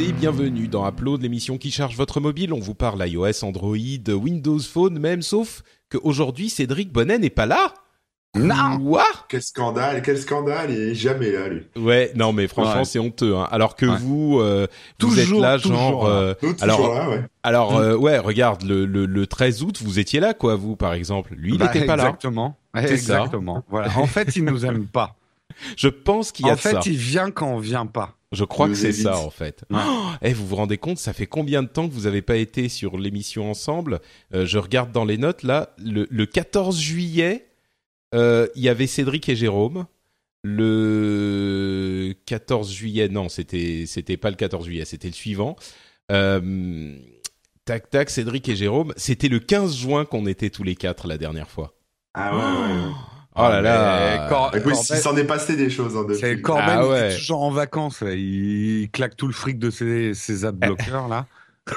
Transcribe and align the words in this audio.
Et 0.00 0.12
bienvenue 0.12 0.68
dans 0.68 0.86
Upload, 0.88 1.20
l'émission 1.22 1.58
qui 1.58 1.70
charge 1.70 1.96
votre 1.96 2.20
mobile. 2.20 2.52
On 2.52 2.60
vous 2.60 2.74
parle 2.74 3.06
iOS, 3.06 3.44
Android, 3.44 3.76
Windows 4.08 4.58
Phone, 4.60 4.98
même 4.98 5.22
sauf 5.22 5.62
qu'aujourd'hui 5.90 6.48
Cédric 6.48 6.92
Bonnet 6.92 7.18
n'est 7.18 7.30
pas 7.30 7.46
là. 7.46 7.74
Non 8.36 8.78
Quoi? 8.78 9.04
Quel 9.28 9.42
scandale, 9.42 10.02
quel 10.02 10.16
scandale, 10.16 10.70
il 10.70 10.78
est 10.90 10.94
jamais 10.94 11.32
là, 11.32 11.48
lui. 11.48 11.62
Ouais, 11.76 12.12
non 12.14 12.32
mais 12.32 12.46
franchement 12.46 12.78
Ouais. 12.80 12.84
c'est 12.84 13.00
honteux. 13.00 13.36
Hein. 13.36 13.48
Alors 13.50 13.74
que 13.74 13.86
Ouais. 13.86 13.96
vous, 14.00 14.38
euh, 14.40 14.66
vous 15.00 15.18
êtes 15.18 15.24
Toujours, 15.26 15.40
là 15.40 15.58
toujours 15.58 15.76
genre... 15.76 16.04
là. 16.08 16.10
euh, 16.14 16.34
alors, 16.60 16.94
là, 16.94 17.08
ouais. 17.10 17.22
alors 17.42 17.76
euh, 17.76 17.96
ouais, 17.96 18.18
regarde, 18.18 18.62
le, 18.62 18.86
le, 18.86 19.04
le 19.06 19.26
13 19.26 19.62
août, 19.64 19.80
vous 19.82 19.98
étiez 19.98 20.20
là 20.20 20.32
quoi, 20.32 20.54
vous 20.54 20.76
par 20.76 20.94
exemple. 20.94 21.34
Lui, 21.36 21.52
il 21.54 21.58
Bah, 21.58 21.66
n'était 21.74 21.86
pas 21.86 21.96
là. 21.96 22.04
Exactement. 22.04 22.56
Exactement. 22.76 23.64
Voilà. 23.68 23.88
En 23.98 24.06
fait, 24.06 24.36
il 24.36 24.44
nous 24.44 24.64
aime 24.64 24.86
pas. 24.86 25.16
Je 25.76 25.88
pense 25.88 26.30
qu'il 26.30 26.46
y 26.46 26.50
a 26.50 26.52
En 26.52 26.56
fait, 26.56 26.70
ça. 26.72 26.80
il 26.86 26.96
vient 26.96 27.30
quand 27.32 27.48
on 27.48 27.58
vient 27.58 27.86
pas. 27.86 28.14
Je 28.32 28.44
crois 28.44 28.68
que 28.68 28.74
c'est 28.74 28.92
ça 28.92 29.18
en 29.18 29.30
fait. 29.30 29.64
Ouais. 29.70 29.80
Oh, 29.84 30.10
eh, 30.22 30.32
vous 30.32 30.46
vous 30.46 30.56
rendez 30.56 30.78
compte, 30.78 30.98
ça 30.98 31.12
fait 31.12 31.26
combien 31.26 31.62
de 31.64 31.68
temps 31.68 31.88
que 31.88 31.92
vous 31.92 32.06
avez 32.06 32.22
pas 32.22 32.36
été 32.36 32.68
sur 32.68 32.96
l'émission 32.96 33.50
ensemble? 33.50 34.00
Euh, 34.34 34.46
Je 34.46 34.58
regarde 34.58 34.92
dans 34.92 35.04
les 35.04 35.18
notes 35.18 35.42
là, 35.42 35.74
le, 35.78 36.06
le 36.10 36.26
14 36.26 36.78
juillet, 36.78 37.48
euh, 38.14 38.46
il 38.54 38.62
y 38.62 38.68
avait 38.68 38.86
Cédric 38.86 39.28
et 39.28 39.36
Jérôme. 39.36 39.86
Le 40.42 42.14
14 42.26 42.72
juillet, 42.72 43.08
non, 43.08 43.28
c'était 43.28 43.84
c'était 43.86 44.16
pas 44.16 44.30
le 44.30 44.36
14 44.36 44.64
juillet, 44.64 44.84
c'était 44.84 45.08
le 45.08 45.14
suivant. 45.14 45.56
Euh, 46.12 46.96
tac 47.64 47.90
tac, 47.90 48.10
Cédric 48.10 48.48
et 48.48 48.56
Jérôme. 48.56 48.92
C'était 48.96 49.28
le 49.28 49.40
15 49.40 49.76
juin 49.76 50.04
qu'on 50.04 50.26
était 50.26 50.50
tous 50.50 50.62
les 50.64 50.76
quatre 50.76 51.06
la 51.08 51.18
dernière 51.18 51.50
fois. 51.50 51.74
Ah 52.14 52.34
ouais, 52.34 52.42
ouais, 52.42 52.84
ouais. 52.86 52.92
Oh 53.36 53.42
là 53.42 53.60
là. 53.60 54.28
Cor- 54.28 54.50
Écoute, 54.54 54.72
Corben- 54.72 54.86
il 54.90 54.96
s'en 54.96 55.16
est 55.16 55.24
passé 55.24 55.56
des 55.56 55.70
choses 55.70 55.96
hein, 55.96 56.04
c'est 56.14 56.30
depuis. 56.32 56.42
Corben, 56.42 56.64
Ah 56.68 56.82
il 56.84 56.88
ouais. 56.90 57.12
est 57.12 57.16
toujours 57.16 57.42
en 57.42 57.50
vacances. 57.50 58.00
là. 58.02 58.12
Il 58.12 58.88
claque 58.92 59.16
tout 59.16 59.26
le 59.28 59.32
fric 59.32 59.58
de 59.58 59.70
ses, 59.70 60.14
ses 60.14 60.44
adblockers 60.44 61.08
là. 61.08 61.26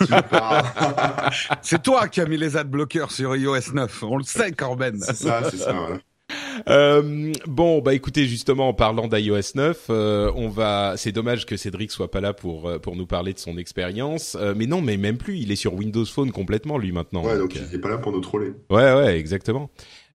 C'est 1.61 1.83
toi 1.83 2.07
qui 2.07 2.21
as 2.21 2.25
mis 2.25 2.37
les 2.37 2.57
adblockers 2.57 3.11
sur 3.11 3.35
iOS 3.35 3.73
9. 3.73 4.03
On 4.03 4.17
le 4.17 4.23
sait, 4.23 4.51
Corben. 4.51 4.99
c'est 4.99 5.15
ça, 5.15 5.41
c'est 5.49 5.57
ça, 5.57 5.73
voilà. 5.73 5.97
Euh, 6.69 7.31
bon, 7.45 7.81
bah 7.81 7.93
écoutez, 7.93 8.25
justement, 8.25 8.69
en 8.69 8.73
parlant 8.73 9.07
d'iOS 9.07 9.51
9, 9.55 9.85
euh, 9.89 10.31
on 10.35 10.49
va. 10.49 10.93
C'est 10.97 11.11
dommage 11.11 11.45
que 11.45 11.57
Cédric 11.57 11.91
soit 11.91 12.09
pas 12.09 12.21
là 12.21 12.33
pour 12.33 12.67
euh, 12.67 12.79
pour 12.79 12.95
nous 12.95 13.05
parler 13.05 13.33
de 13.33 13.39
son 13.39 13.57
expérience. 13.57 14.35
Euh, 14.39 14.53
mais 14.55 14.65
non, 14.65 14.81
mais 14.81 14.97
même 14.97 15.17
plus, 15.17 15.37
il 15.37 15.51
est 15.51 15.55
sur 15.57 15.73
Windows 15.75 16.05
Phone 16.05 16.31
complètement 16.31 16.77
lui 16.77 16.91
maintenant. 16.91 17.23
Ouais, 17.23 17.37
donc 17.37 17.55
euh, 17.55 17.59
il 17.69 17.75
est 17.75 17.79
pas 17.79 17.89
là 17.89 17.97
pour 17.97 18.11
nous 18.13 18.21
troller. 18.21 18.53
Ouais, 18.69 18.93
ouais, 18.93 19.17
exactement. 19.19 19.69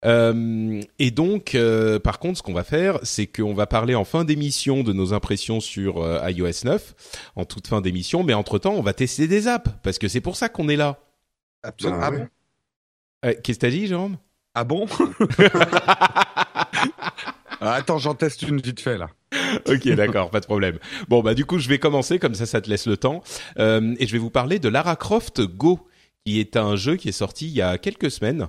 Euh, 0.05 0.81
et 0.99 1.11
donc, 1.11 1.55
euh, 1.55 1.99
par 1.99 2.19
contre, 2.19 2.37
ce 2.37 2.43
qu'on 2.43 2.53
va 2.53 2.63
faire, 2.63 2.99
c'est 3.03 3.25
qu'on 3.27 3.53
va 3.53 3.65
parler 3.65 3.95
en 3.95 4.03
fin 4.05 4.23
d'émission 4.23 4.83
de 4.83 4.93
nos 4.93 5.13
impressions 5.13 5.59
sur 5.59 6.01
euh, 6.03 6.21
iOS 6.29 6.65
9, 6.65 7.31
en 7.35 7.45
toute 7.45 7.67
fin 7.67 7.81
d'émission. 7.81 8.23
Mais 8.23 8.33
entre 8.33 8.59
temps, 8.59 8.73
on 8.73 8.81
va 8.81 8.93
tester 8.93 9.27
des 9.27 9.47
apps 9.47 9.71
parce 9.83 9.97
que 9.97 10.07
c'est 10.07 10.21
pour 10.21 10.35
ça 10.35 10.49
qu'on 10.49 10.69
est 10.69 10.75
là. 10.75 10.99
Absolument. 11.63 11.99
Ah 12.03 12.11
bon 12.11 12.27
Euh, 13.25 13.33
Qu'est-ce 13.43 13.57
que 13.59 13.65
t'as 13.65 13.71
dit, 13.71 13.87
Jérôme? 13.87 14.17
Ah 14.53 14.63
bon? 14.63 14.85
Ah, 17.59 17.73
Attends, 17.73 17.97
j'en 17.97 18.13
teste 18.13 18.43
une 18.43 18.61
vite 18.61 18.79
fait 18.79 18.99
là. 18.99 19.09
Ok, 19.67 19.87
d'accord, 19.89 20.29
pas 20.29 20.39
de 20.39 20.45
problème. 20.45 20.77
Bon, 21.07 21.23
bah 21.23 21.33
du 21.33 21.43
coup, 21.43 21.57
je 21.57 21.67
vais 21.69 21.79
commencer, 21.79 22.19
comme 22.19 22.35
ça, 22.35 22.45
ça 22.45 22.61
te 22.61 22.69
laisse 22.69 22.85
le 22.85 22.97
temps. 22.97 23.23
Euh, 23.57 23.95
et 23.99 24.05
je 24.05 24.11
vais 24.13 24.19
vous 24.19 24.29
parler 24.29 24.59
de 24.59 24.69
Lara 24.69 24.95
Croft 24.95 25.41
Go, 25.41 25.79
qui 26.23 26.39
est 26.39 26.55
un 26.55 26.75
jeu 26.75 26.97
qui 26.97 27.09
est 27.09 27.13
sorti 27.13 27.47
il 27.47 27.53
y 27.53 27.61
a 27.63 27.79
quelques 27.79 28.11
semaines 28.11 28.47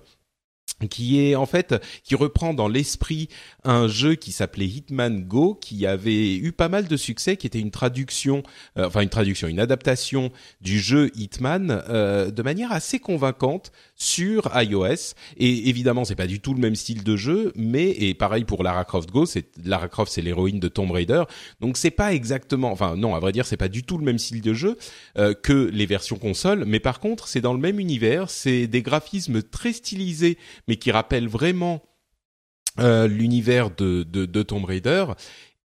qui 0.87 1.21
est 1.21 1.35
en 1.35 1.47
fait 1.47 1.75
qui 2.05 2.15
reprend 2.15 2.55
dans 2.55 2.69
l'esprit 2.69 3.29
un 3.65 3.89
jeu 3.89 4.15
qui 4.15 4.33
s'appelait 4.33 4.67
Hitman 4.67 5.25
Go 5.25 5.55
qui 5.55 5.87
avait 5.87 6.37
eu 6.37 6.53
pas 6.53 6.69
mal 6.69 6.87
de 6.87 6.97
succès 6.97 7.37
qui 7.37 7.47
était 7.47 7.59
une 7.59 7.71
traduction 7.71 8.43
euh, 8.77 8.87
enfin 8.87 9.01
une 9.01 9.09
traduction 9.09 9.49
une 9.49 9.61
adaptation 9.61 10.31
du 10.61 10.79
jeu 10.79 11.11
Hitman 11.17 11.83
euh, 11.89 12.31
de 12.31 12.43
manière 12.43 12.73
assez 12.73 12.99
convaincante 13.01 13.73
sur 13.99 14.51
iOS. 14.55 15.15
Et 15.37 15.69
évidemment 15.69 16.05
c'est 16.05 16.15
pas 16.15 16.27
du 16.27 16.41
tout 16.41 16.55
le 16.55 16.61
même 16.61 16.77
style 16.77 17.05
de 17.05 17.17
jeu 17.17 17.53
mais 17.57 17.91
et 17.91 18.15
pareil 18.15 18.45
pour 18.45 18.63
Lara 18.63 18.85
Croft 18.85 19.11
Go 19.11 19.27
c'est 19.27 19.51
Lara 19.65 19.89
Croft 19.89 20.13
c'est 20.13 20.23
l'héroïne 20.23 20.61
de 20.61 20.69
Tomb 20.69 20.91
Raider. 20.91 21.25
Donc 21.61 21.77
c'est 21.77 21.91
pas 21.91 22.15
exactement 22.15 22.71
enfin 22.71 22.97
non 22.97 23.15
à 23.15 23.21
vrai 23.21 23.33
dire 23.33 23.45
c'est 23.45 23.57
pas 23.57 23.69
du 23.69 23.83
tout 23.83 23.99
le 23.99 24.05
même 24.05 24.19
style 24.19 24.41
de 24.41 24.55
jeu 24.55 24.79
euh, 25.19 25.35
que 25.35 25.69
les 25.73 25.87
versions 25.87 26.17
console. 26.17 26.65
Mais 26.65 26.81
par 26.81 27.01
contre 27.01 27.29
c'est 27.29 27.41
dans 27.41 27.53
le 27.53 27.61
même 27.61 27.81
univers 27.81 28.31
c'est 28.31 28.69
des 28.69 28.83
graphismes 28.83 29.43
très 29.43 29.73
stylisés 29.73 30.39
mais 30.69 30.77
qui 30.77 30.93
rappelle 30.93 31.29
vraiment 31.29 31.83
euh, 32.81 33.09
l'univers 33.09 33.71
de, 33.71 34.05
de, 34.05 34.25
de 34.25 34.43
Tomb 34.43 34.65
Raider. 34.65 35.07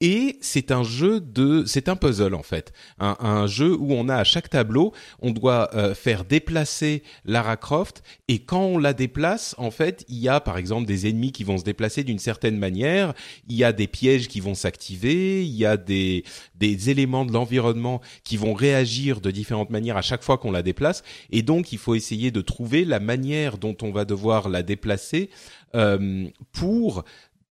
Et 0.03 0.37
c'est 0.43 0.73
un 0.73 0.83
jeu 0.83 1.21
de, 1.23 1.65
c'est 1.65 1.89
un 1.89 1.97
puzzle 1.97 2.35
en 2.35 2.43
fait, 2.43 2.75
un, 2.99 3.47
jeu 3.47 3.75
où 3.75 3.95
on 3.95 4.11
a 4.11 4.17
à 4.17 4.25
chaque 4.25 4.51
tableau, 4.51 4.93
on 5.21 5.31
doit 5.31 5.75
euh, 5.75 5.95
faire 5.95 6.27
déplacer 6.27 7.03
Lara 7.25 7.57
Croft. 7.57 8.03
Et 8.29 8.41
quand 8.41 8.61
on 8.61 8.79
la 8.79 8.93
déplace, 8.93 9.55
en 9.57 9.71
fait, 9.71 10.05
il 10.09 10.19
y 10.19 10.29
a 10.29 10.41
par 10.41 10.59
exemple 10.59 10.87
des 10.87 11.09
ennemis 11.09 11.33
qui 11.33 11.45
vont 11.45 11.57
se 11.57 11.65
déplacer 11.65 12.05
d'une 12.05 12.19
certaine 12.19 12.59
manière, 12.59 13.15
il 13.49 13.57
y 13.57 13.65
a 13.65 13.73
des 13.73 13.87
pièges 13.87 14.29
qui 14.29 14.41
vont 14.41 14.55
s'activer, 14.55 15.47
il 15.47 15.57
y 15.57 15.65
a 15.65 15.79
des 15.79 16.25
des 16.57 16.91
éléments 16.91 17.25
de 17.25 17.33
l'environnement 17.33 18.03
qui 18.23 18.37
vont 18.37 18.53
réagir 18.53 19.23
de 19.23 19.31
différentes 19.31 19.71
manières 19.71 19.97
à 19.97 20.03
chaque 20.03 20.23
fois 20.23 20.37
qu'on 20.37 20.51
la 20.51 20.63
déplace. 20.63 21.05
Et 21.31 21.41
donc 21.41 21.73
il 21.73 21.79
faut 21.79 21.95
essayer 21.95 22.31
de 22.31 22.43
trouver 22.43 22.85
la 22.85 23.01
manière 23.01 23.57
dont 23.57 23.77
on 23.81 23.93
va 23.93 24.05
devoir 24.05 24.51
la 24.51 24.63
déplacer 24.63 25.31
euh, 25.75 26.27
pour 26.53 27.05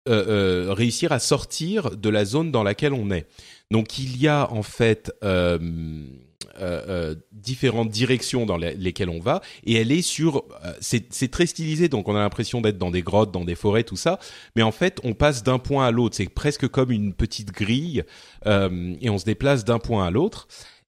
euh, 0.10 0.68
euh, 0.70 0.74
réussir 0.74 1.12
à 1.12 1.20
sortir 1.20 1.92
de 1.96 2.10
la 2.10 2.26
zone 2.26 2.52
dans 2.52 2.64
laquelle 2.64 2.94
on 2.94 3.12
est. 3.12 3.28
Donc 3.72 4.00
il 4.00 4.20
y 4.20 4.28
a 4.28 4.52
en 4.52 4.64
fait 4.64 5.12
euh, 5.24 7.16
différentes 7.32 7.90
directions 7.90 8.46
dans 8.46 8.58
les- 8.58 8.76
lesquelles 8.76 9.10
on 9.10 9.20
va 9.20 9.42
et 9.64 9.76
elle 9.76 9.92
est 9.92 10.02
sur 10.02 10.44
c'est 10.82 11.32
très 11.32 11.46
stylisé 11.46 11.88
donc 11.88 12.10
on 12.10 12.16
a 12.16 12.20
l'impression 12.20 12.60
d'être 12.60 12.78
dans 12.78 12.92
des 12.92 13.02
grottes 13.02 13.32
dans 13.32 13.46
des 13.46 13.56
forêts 13.56 13.84
tout 13.84 13.96
ça 13.96 14.20
mais 14.56 14.64
en 14.64 14.72
fait 14.72 15.00
on 15.04 15.14
passe 15.14 15.44
d'un 15.44 15.60
point 15.60 15.86
à 15.86 15.92
l'autre. 15.92 16.16
C'est 16.18 16.28
presque 16.28 16.68
comme 16.68 16.92
une 16.92 17.14
petite 17.14 17.52
grille 17.52 18.04
et 18.46 19.10
on 19.10 19.18
se 19.18 19.26
déplace 19.26 19.64
d'un 19.64 19.80
point 19.80 20.06
à 20.06 20.12
l'autre 20.12 20.48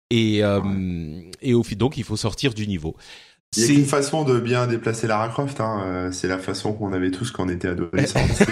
et 0.09 0.42
et 1.42 1.53
au 1.53 1.64
donc 1.78 1.98
il 1.98 2.03
faut 2.03 2.18
sortir 2.18 2.53
du 2.53 2.68
niveau 2.68 2.98
Il 3.57 3.59
y 3.59 3.63
a 3.66 3.67
C'est- 3.67 3.73
qu'une 3.73 3.85
façon 3.85 4.23
de 4.23 4.39
bien 4.39 4.66
déplacer 4.66 5.07
Lara 5.07 5.28
Croft, 5.28 5.59
hein. 5.59 5.81
euh, 5.84 6.12
c'est 6.13 6.29
la 6.29 6.38
façon 6.38 6.72
qu'on 6.72 6.94
avait 6.94 7.12
tous 7.12 7.31
quand 7.31 7.47
on 7.47 7.50
était 7.50 7.67
adolescents. 7.67 8.22
C'est 8.31 8.47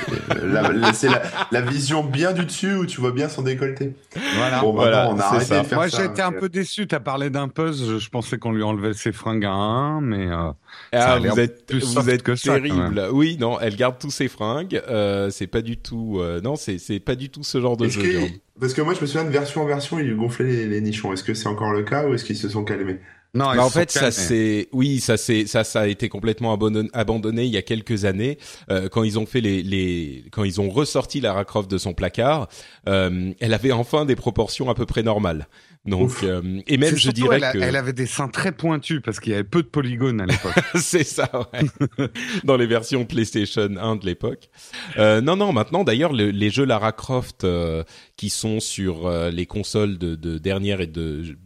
euh, 1.08 1.12
la, 1.52 1.62
vision 1.62 2.04
bien 2.04 2.34
du 2.34 2.44
dessus 2.44 2.74
où 2.76 2.86
tu 2.86 3.00
vois 3.00 3.14
bien 3.14 3.30
son 3.30 3.42
décolleté. 3.42 3.94
Voilà. 4.36 4.60
Bon, 4.60 4.74
Voilà, 4.74 5.10
on 5.10 5.18
a 5.18 5.24
arrêté 5.24 5.46
ça. 5.46 5.62
de 5.62 5.68
faire 5.68 5.78
Moi, 5.78 5.88
été 5.88 6.22
un 6.22 6.34
peu 6.34 6.50
déçu. 6.50 6.86
T'as 6.86 7.00
parlé 7.00 7.30
d'un 7.30 7.48
puzzle. 7.48 7.98
Je 7.98 8.10
pensais 8.10 8.38
qu'on 8.38 8.52
lui 8.52 8.62
enlevait 8.62 8.92
ses 8.94 9.14
fringues 9.14 9.46
à 9.46 9.52
un, 9.54 10.02
mais 10.02 10.28
euh, 10.28 10.52
Ah, 10.92 11.18
vous 11.18 11.40
êtes, 11.40 11.66
plus 11.66 11.96
vous 11.96 12.10
êtes 12.10 12.22
que 12.24 12.36
ça, 12.36 12.56
terrible. 12.56 13.08
Oui, 13.14 13.38
non, 13.40 13.58
elle 13.62 13.78
garde 13.78 13.96
tous 14.00 14.12
ses 14.12 14.28
fringues. 14.28 14.82
Euh, 14.90 15.30
c'est 15.30 15.48
pas 15.48 15.62
du 15.62 15.78
tout, 15.78 16.18
euh, 16.20 16.42
non, 16.42 16.58
c'est 16.58 17.00
pas 17.00 17.16
du 17.16 17.30
tout 17.30 17.44
ce 17.44 17.62
genre 17.62 17.78
de 17.78 17.88
jeu. 17.88 18.02
que-. 18.02 18.32
Parce 18.60 18.74
que 18.74 18.82
moi, 18.82 18.94
je 18.96 19.00
me 19.00 19.06
souviens 19.06 19.24
de 19.24 19.30
version 19.32 19.62
en 19.62 19.66
version, 19.66 19.98
ils 19.98 20.08
lui 20.08 20.16
gonflaient 20.18 20.44
les, 20.46 20.66
les 20.68 20.82
nichons. 20.82 21.14
Est-ce 21.14 21.24
que 21.24 21.34
c'est 21.34 21.48
encore 21.48 21.72
le 21.72 21.84
cas 21.84 22.06
ou 22.06 22.14
est-ce 22.16 22.26
qu'ils 22.26 22.36
se 22.36 22.50
sont 22.50 22.66
calmés? 22.66 23.00
Non. 23.34 23.46
Bah, 23.56 23.64
en 23.64 23.70
fait, 23.70 23.92
ça 23.92 24.12
c'est, 24.12 24.70
oui, 24.72 25.00
ça 25.00 25.16
c'est, 25.18 25.46
ça, 25.46 25.64
ça 25.64 25.82
a 25.82 25.88
été 25.88 26.10
complètement 26.10 26.52
abandonné, 26.54 26.90
abandonné 26.94 27.46
il 27.46 27.52
y 27.52 27.58
a 27.58 27.62
quelques 27.62 28.06
années 28.06 28.38
euh, 28.72 28.90
quand 28.90 29.04
ils 29.04 29.20
ont 29.20 29.26
fait 29.26 29.42
les, 29.42 29.62
les, 29.62 30.26
quand 30.32 30.44
ils 30.44 30.60
ont 30.60 30.70
ressorti 30.70 31.22
Lara 31.22 31.46
Croft 31.46 31.70
de 31.70 31.78
son 31.78 31.94
placard. 31.94 32.48
euh, 32.88 33.32
elle 33.40 33.54
avait 33.54 33.72
enfin 33.72 34.06
des 34.06 34.16
proportions 34.16 34.70
à 34.70 34.76
peu 34.76 34.86
près 34.86 35.04
normales. 35.04 35.48
Donc, 35.86 36.12
euh, 36.24 36.60
et 36.68 36.78
même 36.78 36.94
je 36.96 37.00
surtout, 37.04 37.22
dirais 37.22 37.40
elle, 37.42 37.54
que 37.54 37.58
elle 37.66 37.76
avait 37.78 37.94
des 37.94 38.06
seins 38.06 38.28
très 38.28 38.52
pointus 38.52 39.00
parce 39.04 39.20
qu'il 39.22 39.32
y 39.32 39.36
avait 39.36 39.46
peu 39.46 39.64
de 39.64 39.68
polygones 39.68 40.20
à 40.22 40.26
l'époque. 40.26 40.54
c'est 40.76 41.06
ça, 41.06 41.30
ouais. 41.54 42.08
Dans 42.44 42.58
les 42.58 42.68
versions 42.68 43.06
PlayStation 43.06 43.70
1 43.80 43.96
de 43.96 44.06
l'époque. 44.06 44.50
Euh, 44.98 45.22
non, 45.22 45.38
non, 45.38 45.54
maintenant 45.54 45.84
d'ailleurs, 45.86 46.12
le- 46.12 46.32
les 46.32 46.50
jeux 46.50 46.66
Lara 46.66 46.92
Croft 46.92 47.44
euh, 47.46 47.84
qui 48.18 48.30
sont 48.30 48.60
sur 48.60 49.08
euh, 49.08 49.30
les 49.32 49.46
consoles 49.46 49.98
de, 49.98 50.16
de 50.16 50.38
dernière 50.38 50.82
et 50.82 50.88
de 50.88 51.38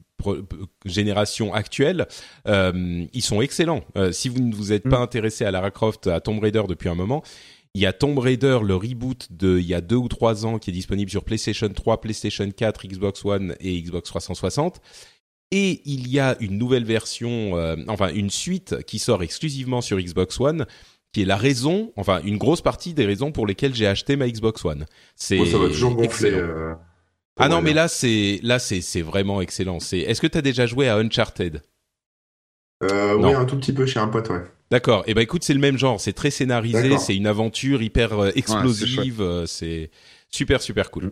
génération 0.85 1.53
actuelle, 1.53 2.07
euh, 2.47 3.05
ils 3.13 3.21
sont 3.21 3.41
excellents. 3.41 3.83
Euh, 3.97 4.11
si 4.11 4.29
vous 4.29 4.39
ne 4.39 4.53
vous 4.53 4.71
êtes 4.71 4.83
pas 4.83 4.99
Mm. 4.99 5.03
intéressé 5.03 5.45
à 5.45 5.51
Lara 5.51 5.71
Croft, 5.71 6.07
à 6.07 6.19
Tomb 6.19 6.39
Raider 6.39 6.63
depuis 6.67 6.89
un 6.89 6.95
moment, 6.95 7.23
Il 7.75 7.81
y 7.81 7.87
a 7.87 7.93
Tomb 7.93 8.19
Raider, 8.19 8.59
le 8.63 8.75
reboot 8.75 9.27
de 9.31 9.57
il 9.57 9.65
y 9.65 9.73
a 9.73 9.81
deux 9.81 9.95
ou 9.95 10.07
trois 10.07 10.45
ans, 10.45 10.59
qui 10.59 10.69
est 10.69 10.73
disponible 10.73 11.09
sur 11.09 11.23
PlayStation 11.23 11.67
3, 11.69 12.01
PlayStation 12.01 12.47
4, 12.51 12.85
Xbox 12.87 13.25
One 13.25 13.55
et 13.59 13.81
Xbox 13.81 14.09
360. 14.09 14.79
Et 15.51 15.81
il 15.85 16.07
y 16.07 16.19
a 16.19 16.35
une 16.39 16.57
nouvelle 16.59 16.83
version, 16.85 17.57
euh, 17.57 17.75
enfin 17.87 18.13
une 18.13 18.29
suite 18.29 18.83
qui 18.85 18.99
sort 18.99 19.23
exclusivement 19.23 19.81
sur 19.81 19.97
Xbox 19.99 20.39
One, 20.39 20.67
qui 21.13 21.23
est 21.23 21.25
la 21.25 21.35
raison, 21.35 21.91
enfin 21.95 22.21
une 22.23 22.37
grosse 22.37 22.61
partie 22.61 22.93
des 22.93 23.05
raisons 23.07 23.31
pour 23.31 23.47
lesquelles 23.47 23.73
j'ai 23.73 23.87
acheté 23.87 24.17
ma 24.17 24.27
Xbox 24.29 24.63
One. 24.65 24.85
C'est 25.15 25.43
ça 25.45 25.57
va 25.57 25.67
toujours 25.67 25.95
gonfler. 25.95 26.31
euh, 26.31 26.73
Ah 27.39 27.49
non, 27.49 27.61
mais 27.61 27.73
là 27.73 27.87
c'est 27.87 28.39
là 28.43 28.59
c'est 28.59 28.81
c'est 28.81 29.01
vraiment 29.01 29.41
excellent. 29.41 29.79
C'est 29.79 29.99
Est-ce 29.99 30.21
que 30.21 30.27
tu 30.27 30.37
as 30.37 30.41
déjà 30.41 30.65
joué 30.65 30.87
à 30.87 30.97
Uncharted? 30.97 31.61
Euh, 32.83 33.15
oui, 33.15 33.33
un 33.33 33.45
tout 33.45 33.57
petit 33.57 33.71
peu 33.73 33.85
chez 33.85 33.99
un 33.99 34.07
pote, 34.07 34.29
ouais. 34.29 34.43
D'accord. 34.69 35.03
Eh 35.07 35.13
ben 35.13 35.21
écoute, 35.21 35.43
c'est 35.43 35.53
le 35.53 35.59
même 35.59 35.77
genre. 35.77 36.01
C'est 36.01 36.13
très 36.13 36.31
scénarisé. 36.31 36.97
C'est 36.97 37.15
une 37.15 37.27
aventure 37.27 37.81
hyper 37.81 38.13
euh, 38.19 38.31
explosive. 38.35 39.21
euh, 39.21 39.45
c'est 39.45 39.89
super 40.29 40.61
super 40.61 40.91
cool. 40.91 41.11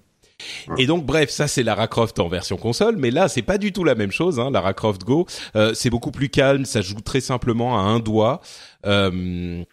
Ouais. 0.68 0.84
Et 0.84 0.86
donc 0.88 1.06
bref, 1.06 1.30
ça 1.30 1.48
c'est 1.48 1.62
Lara 1.64 1.88
Croft 1.88 2.20
en 2.20 2.28
version 2.28 2.58
console, 2.58 2.98
mais 2.98 3.12
là 3.12 3.28
c'est 3.28 3.44
pas 3.44 3.58
du 3.60 3.72
tout 3.72 3.84
la 3.84 3.94
même 3.96 4.12
chose. 4.12 4.40
Hein, 4.40 4.50
Lara 4.52 4.74
Croft 4.74 5.04
Go, 5.04 5.28
Euh, 5.56 5.74
c'est 5.76 5.90
beaucoup 5.92 6.12
plus 6.12 6.30
calme. 6.30 6.66
Ça 6.66 6.82
joue 6.82 7.00
très 7.02 7.22
simplement 7.22 7.80
à 7.80 7.84
un 7.84 8.00
doigt. 8.00 8.42
Euh, 8.86 9.64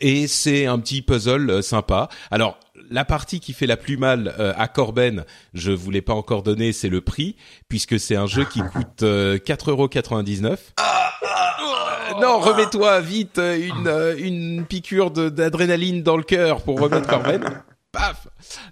et 0.00 0.26
c'est 0.26 0.66
un 0.66 0.78
petit 0.78 1.00
puzzle 1.00 1.48
euh, 1.48 1.62
sympa. 1.62 2.08
Alors 2.30 2.58
la 2.92 3.04
partie 3.04 3.40
qui 3.40 3.52
fait 3.52 3.66
la 3.66 3.76
plus 3.76 3.96
mal 3.96 4.34
euh, 4.38 4.52
à 4.56 4.68
Corben, 4.68 5.24
je 5.54 5.72
vous 5.72 5.90
l'ai 5.90 6.02
pas 6.02 6.14
encore 6.14 6.42
donné, 6.42 6.72
c'est 6.72 6.88
le 6.88 7.00
prix, 7.00 7.36
puisque 7.68 7.98
c'est 7.98 8.16
un 8.16 8.26
jeu 8.26 8.44
qui 8.44 8.60
coûte 8.72 9.02
euh, 9.02 9.38
4,99€. 9.38 10.46
Euh, 10.52 12.20
non, 12.20 12.38
remets-toi 12.40 13.00
vite 13.00 13.38
euh, 13.38 13.56
une 13.68 13.88
euh, 13.88 14.14
une 14.18 14.64
piqûre 14.66 15.10
d'adrénaline 15.10 16.02
dans 16.02 16.16
le 16.16 16.22
cœur 16.24 16.62
pour 16.62 16.78
remettre 16.80 17.08
Corben. 17.08 17.42
Paf. 17.92 18.26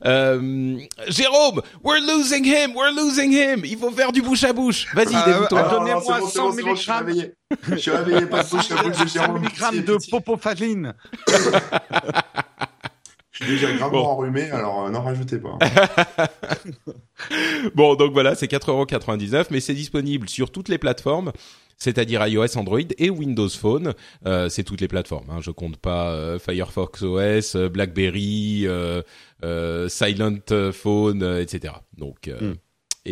Euh, 0.07 0.79
Jérôme, 1.09 1.61
we're 1.85 2.01
losing 2.01 2.43
him, 2.43 2.75
we're 2.75 2.91
losing 2.97 3.31
him. 3.33 3.61
Il 3.67 3.77
faut 3.77 3.91
faire 3.91 4.13
du 4.13 4.23
bouche 4.23 4.45
à 4.45 4.55
bouche. 4.55 4.87
Vas-y, 4.95 5.15
Ah, 5.15 5.25
dévoue-toi. 5.27 5.63
ah, 5.63 5.69
Donnez-moi 5.75 6.21
bon, 6.21 6.27
c'est 6.27 6.33
100 6.39 6.43
bon, 6.49 6.53
c'est 6.57 6.63
bon, 6.63 6.75
je 6.75 6.81
suis 6.81 6.91
milligrammes. 6.91 7.07
réveillé. 7.07 8.27
Pas 8.27 8.43
de 8.43 8.49
bouche 8.49 8.71
à 8.71 8.83
bouche 8.83 8.97
de 8.97 9.07
100 9.09 9.21
Jérôme. 9.21 9.41
milligrammes 9.41 9.71
Pitié, 9.75 9.83
de 9.95 9.99
popofaline. 10.11 10.95
Je 13.33 13.45
suis 13.45 13.53
déjà 13.55 13.73
gravement 13.77 14.03
Bon. 14.03 14.07
enrhumé, 14.09 14.51
alors 14.51 14.87
euh, 14.87 14.91
n'en 14.91 15.03
rajoutez 15.03 15.39
pas. 15.39 15.59
Bon, 17.75 17.95
donc 17.95 18.13
voilà, 18.13 18.35
c'est 18.35 18.51
4,99€, 18.51 19.47
mais 19.51 19.61
c'est 19.61 19.75
disponible 19.75 20.29
sur 20.29 20.51
toutes 20.51 20.69
les 20.69 20.79
plateformes, 20.79 21.33
c'est-à-dire 21.77 22.27
iOS, 22.27 22.57
Android 22.59 22.79
et 22.99 23.11
Windows 23.11 23.49
Phone. 23.49 23.95
Euh, 24.27 24.49
c'est 24.49 24.65
toutes 24.65 24.81
les 24.81 24.89
plateformes. 24.89 25.29
Hein. 25.31 25.39
Je 25.41 25.51
compte 25.51 25.77
pas 25.77 26.11
euh, 26.13 26.39
Firefox 26.39 27.03
OS, 27.03 27.55
euh, 27.57 27.69
BlackBerry, 27.69 28.63
euh, 28.67 29.03
euh, 29.45 29.89
Silent 29.89 30.39
Phone, 30.73 31.23
euh, 31.23 31.41
etc. 31.43 31.75
Donc 31.97 32.29
euh, 32.29 32.53
Mm. 32.53 32.55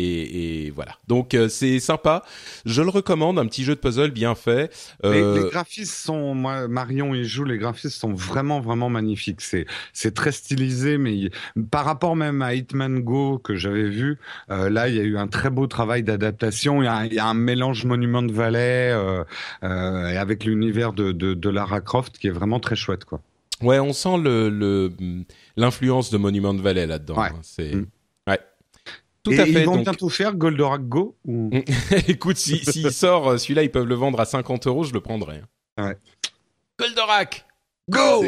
Et, 0.01 0.65
et 0.65 0.69
voilà. 0.71 0.93
Donc 1.07 1.33
euh, 1.33 1.49
c'est 1.49 1.79
sympa. 1.79 2.23
Je 2.65 2.81
le 2.81 2.89
recommande, 2.89 3.37
un 3.39 3.45
petit 3.45 3.63
jeu 3.63 3.75
de 3.75 3.79
puzzle 3.79 4.11
bien 4.11 4.35
fait. 4.35 4.71
Les, 5.03 5.09
Euh, 5.21 5.43
les 5.43 5.49
graphismes 5.49 5.93
sont, 5.93 6.33
moi, 6.35 6.67
Marion 6.67 7.13
y 7.15 7.23
joue, 7.25 7.43
les 7.43 7.57
graphismes 7.57 7.89
sont 7.89 8.13
vraiment, 8.13 8.59
vraiment 8.59 8.89
magnifiques. 8.89 9.41
C'est, 9.41 9.65
c'est 9.93 10.13
très 10.13 10.31
stylisé, 10.31 10.97
mais 10.97 11.15
il- 11.15 11.31
par 11.71 11.85
rapport 11.85 12.15
même 12.15 12.41
à 12.41 12.53
Hitman 12.53 12.99
Go 13.01 13.37
que 13.39 13.55
j'avais 13.55 13.89
vu, 13.89 14.17
euh, 14.51 14.69
là, 14.69 14.87
il 14.89 14.95
y 14.95 14.99
a 14.99 15.03
eu 15.03 15.17
un 15.17 15.27
très 15.27 15.49
beau 15.49 15.67
travail 15.67 16.03
d'adaptation. 16.03 16.81
Il 16.81 16.85
y 16.85 16.87
a, 16.87 16.95
un- 16.95 17.05
il 17.05 17.13
y 17.13 17.19
a 17.19 17.25
un 17.27 17.33
mélange 17.33 17.85
Monument 17.85 18.23
de 18.23 18.31
Valley 18.31 18.91
euh, 18.91 19.23
euh, 19.63 20.09
et 20.09 20.17
avec 20.17 20.43
l'univers 20.45 20.93
de, 20.93 21.11
de, 21.11 21.33
de 21.33 21.49
Lara 21.49 21.81
Croft 21.81 22.17
qui 22.17 22.27
est 22.27 22.31
vraiment 22.31 22.59
très 22.59 22.75
chouette, 22.75 23.05
quoi. 23.05 23.21
Ouais, 23.61 23.79
on 23.79 23.91
sent 23.91 24.17
le 24.23 24.49
le- 24.49 24.89
l'influence 25.57 26.11
de 26.11 26.17
Monument 26.17 26.53
Valley 26.53 26.87
là-dedans. 26.87 27.17
Ouais. 27.19 27.27
hein. 27.27 27.39
C'est 27.41 27.75
Mm. 27.75 27.85
Tout 29.23 29.31
et 29.33 29.39
à 29.39 29.45
fait. 29.45 29.51
ils 29.51 29.65
vont 29.65 29.75
donc- 29.75 29.83
bientôt 29.83 30.09
faire 30.09 30.33
Goldorak 30.35 30.87
Go 30.87 31.15
ou... 31.25 31.49
Écoute, 32.07 32.37
si 32.37 32.59
s'il 32.65 32.91
sort 32.93 33.29
euh, 33.31 33.37
celui-là, 33.37 33.63
ils 33.63 33.71
peuvent 33.71 33.85
le 33.87 33.95
vendre 33.95 34.19
à 34.19 34.25
50 34.25 34.67
euros, 34.67 34.83
je 34.83 34.93
le 34.93 35.01
prendrai. 35.01 35.41
hein. 35.77 35.87
Ouais. 35.87 35.97
Goldorak, 36.79 37.45
go 37.89 38.23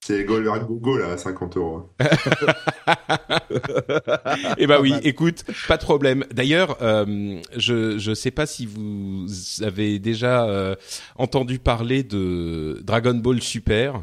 C'est- 0.00 0.24
Goldorak 0.24 0.64
Google 0.66 1.00
là, 1.00 1.12
à 1.12 1.18
50 1.18 1.56
euros. 1.56 1.90
Eh 4.58 4.66
ben 4.66 4.80
oui, 4.80 4.94
écoute, 5.02 5.44
pas 5.66 5.76
de 5.76 5.82
problème. 5.82 6.24
D'ailleurs, 6.32 6.76
euh, 6.82 7.40
je 7.56 7.98
je 7.98 8.14
sais 8.14 8.30
pas 8.30 8.46
si 8.46 8.66
vous 8.66 9.26
avez 9.62 9.98
déjà 9.98 10.44
euh, 10.48 10.74
entendu 11.16 11.58
parler 11.58 12.02
de 12.02 12.80
Dragon 12.82 13.14
Ball 13.14 13.40
Super. 13.42 14.02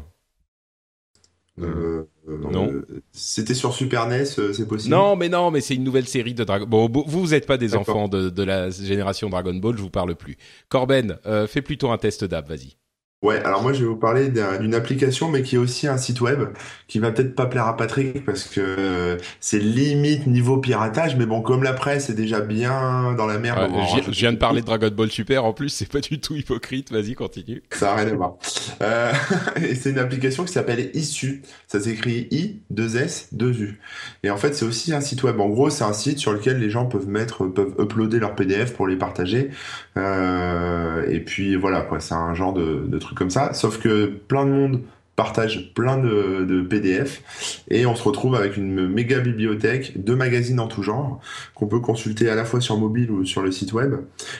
Euh, 1.60 2.04
euh, 2.28 2.38
Non. 2.50 2.72
C'était 3.12 3.54
sur 3.54 3.74
Super 3.74 4.06
NES, 4.08 4.24
euh, 4.38 4.52
c'est 4.52 4.66
possible? 4.66 4.94
Non, 4.94 5.16
mais 5.16 5.28
non, 5.28 5.50
mais 5.50 5.60
c'est 5.60 5.74
une 5.74 5.84
nouvelle 5.84 6.08
série 6.08 6.34
de 6.34 6.44
Dragon. 6.44 6.66
Bon, 6.66 6.88
vous 6.88 7.04
vous 7.06 7.34
êtes 7.34 7.46
pas 7.46 7.56
des 7.56 7.74
enfants 7.76 8.08
de, 8.08 8.30
de 8.30 8.42
la 8.42 8.70
génération 8.70 9.28
Dragon 9.30 9.54
Ball, 9.54 9.76
je 9.76 9.82
vous 9.82 9.90
parle 9.90 10.14
plus. 10.14 10.36
Corben, 10.68 11.18
euh, 11.26 11.46
fais 11.46 11.62
plutôt 11.62 11.90
un 11.90 11.98
test 11.98 12.24
d'app, 12.24 12.48
vas-y. 12.48 12.76
Ouais, 13.22 13.42
alors 13.44 13.62
moi 13.62 13.72
je 13.72 13.80
vais 13.80 13.86
vous 13.86 13.96
parler 13.96 14.28
d'un- 14.28 14.58
d'une 14.58 14.74
application, 14.74 15.30
mais 15.30 15.42
qui 15.42 15.54
est 15.56 15.58
aussi 15.58 15.88
un 15.88 15.96
site 15.96 16.20
web, 16.20 16.40
qui 16.86 16.98
va 16.98 17.10
peut-être 17.10 17.34
pas 17.34 17.46
plaire 17.46 17.66
à 17.66 17.74
Patrick 17.74 18.24
parce 18.26 18.44
que 18.44 18.60
euh, 18.60 19.16
c'est 19.40 19.58
limite 19.58 20.26
niveau 20.26 20.58
piratage, 20.58 21.16
mais 21.16 21.24
bon, 21.24 21.40
comme 21.40 21.62
la 21.62 21.72
presse 21.72 22.10
est 22.10 22.14
déjà 22.14 22.40
bien 22.42 23.14
dans 23.16 23.26
la 23.26 23.38
merde, 23.38 23.58
Ouais, 23.58 23.66
on 23.70 23.76
va 23.76 23.78
en 23.78 23.80
je 23.80 23.86
viens- 23.86 23.94
rajouter 23.96 24.12
je 24.12 24.20
viens 24.20 24.32
de 24.32 24.36
parler 24.38 24.60
de 24.60 24.66
Dragon 24.66 24.90
Ball 24.94 25.10
Super, 25.10 25.46
en 25.46 25.54
plus, 25.54 25.70
c'est 25.70 25.90
pas 25.90 26.00
du 26.00 26.20
tout 26.20 26.34
hypocrite. 26.34 26.92
Vas-y, 26.92 27.14
continue. 27.14 27.62
Ça 27.70 27.86
n'a 27.86 27.94
rien 28.02 28.12
à 28.12 28.14
voir. 28.14 28.34
Euh, 28.82 29.10
et 29.66 29.74
c'est 29.74 29.90
une 29.90 29.98
application 29.98 30.44
qui 30.44 30.52
s'appelle 30.52 30.90
Issu. 30.92 31.42
Ça 31.68 31.80
s'écrit 31.80 32.28
I, 32.30 32.60
2 32.68 32.96
S, 32.98 33.28
2 33.32 33.60
U. 33.62 33.80
Et 34.24 34.30
en 34.30 34.36
fait, 34.36 34.54
c'est 34.54 34.66
aussi 34.66 34.92
un 34.92 35.00
site 35.00 35.22
web. 35.22 35.40
En 35.40 35.48
gros, 35.48 35.70
c'est 35.70 35.84
un 35.84 35.94
site 35.94 36.18
sur 36.18 36.32
lequel 36.34 36.58
les 36.60 36.68
gens 36.70 36.84
peuvent 36.84 37.08
mettre, 37.08 37.46
peuvent 37.46 37.74
uploader 37.80 38.18
leurs 38.20 38.34
PDF 38.34 38.74
pour 38.74 38.86
les 38.86 38.96
partager. 38.96 39.50
Euh, 39.96 41.02
et 41.08 41.20
puis 41.20 41.56
voilà, 41.56 41.80
quoi. 41.80 41.98
C'est 42.00 42.14
un 42.14 42.34
genre 42.34 42.52
de, 42.52 42.84
de 42.86 42.98
comme 43.14 43.30
ça. 43.30 43.52
Sauf 43.52 43.78
que 43.78 44.06
plein 44.06 44.44
de 44.44 44.50
monde 44.50 44.80
partage 45.16 45.72
plein 45.74 45.96
de, 45.96 46.60
PDF 46.68 47.62
et 47.70 47.86
on 47.86 47.94
se 47.94 48.02
retrouve 48.02 48.34
avec 48.34 48.56
une 48.56 48.88
méga 48.88 49.20
bibliothèque 49.20 50.04
de 50.04 50.14
magazines 50.14 50.60
en 50.60 50.68
tout 50.68 50.82
genre 50.82 51.20
qu'on 51.54 51.66
peut 51.66 51.80
consulter 51.80 52.28
à 52.28 52.34
la 52.34 52.44
fois 52.44 52.60
sur 52.60 52.76
mobile 52.76 53.10
ou 53.10 53.24
sur 53.24 53.42
le 53.42 53.50
site 53.50 53.72
web 53.72 53.94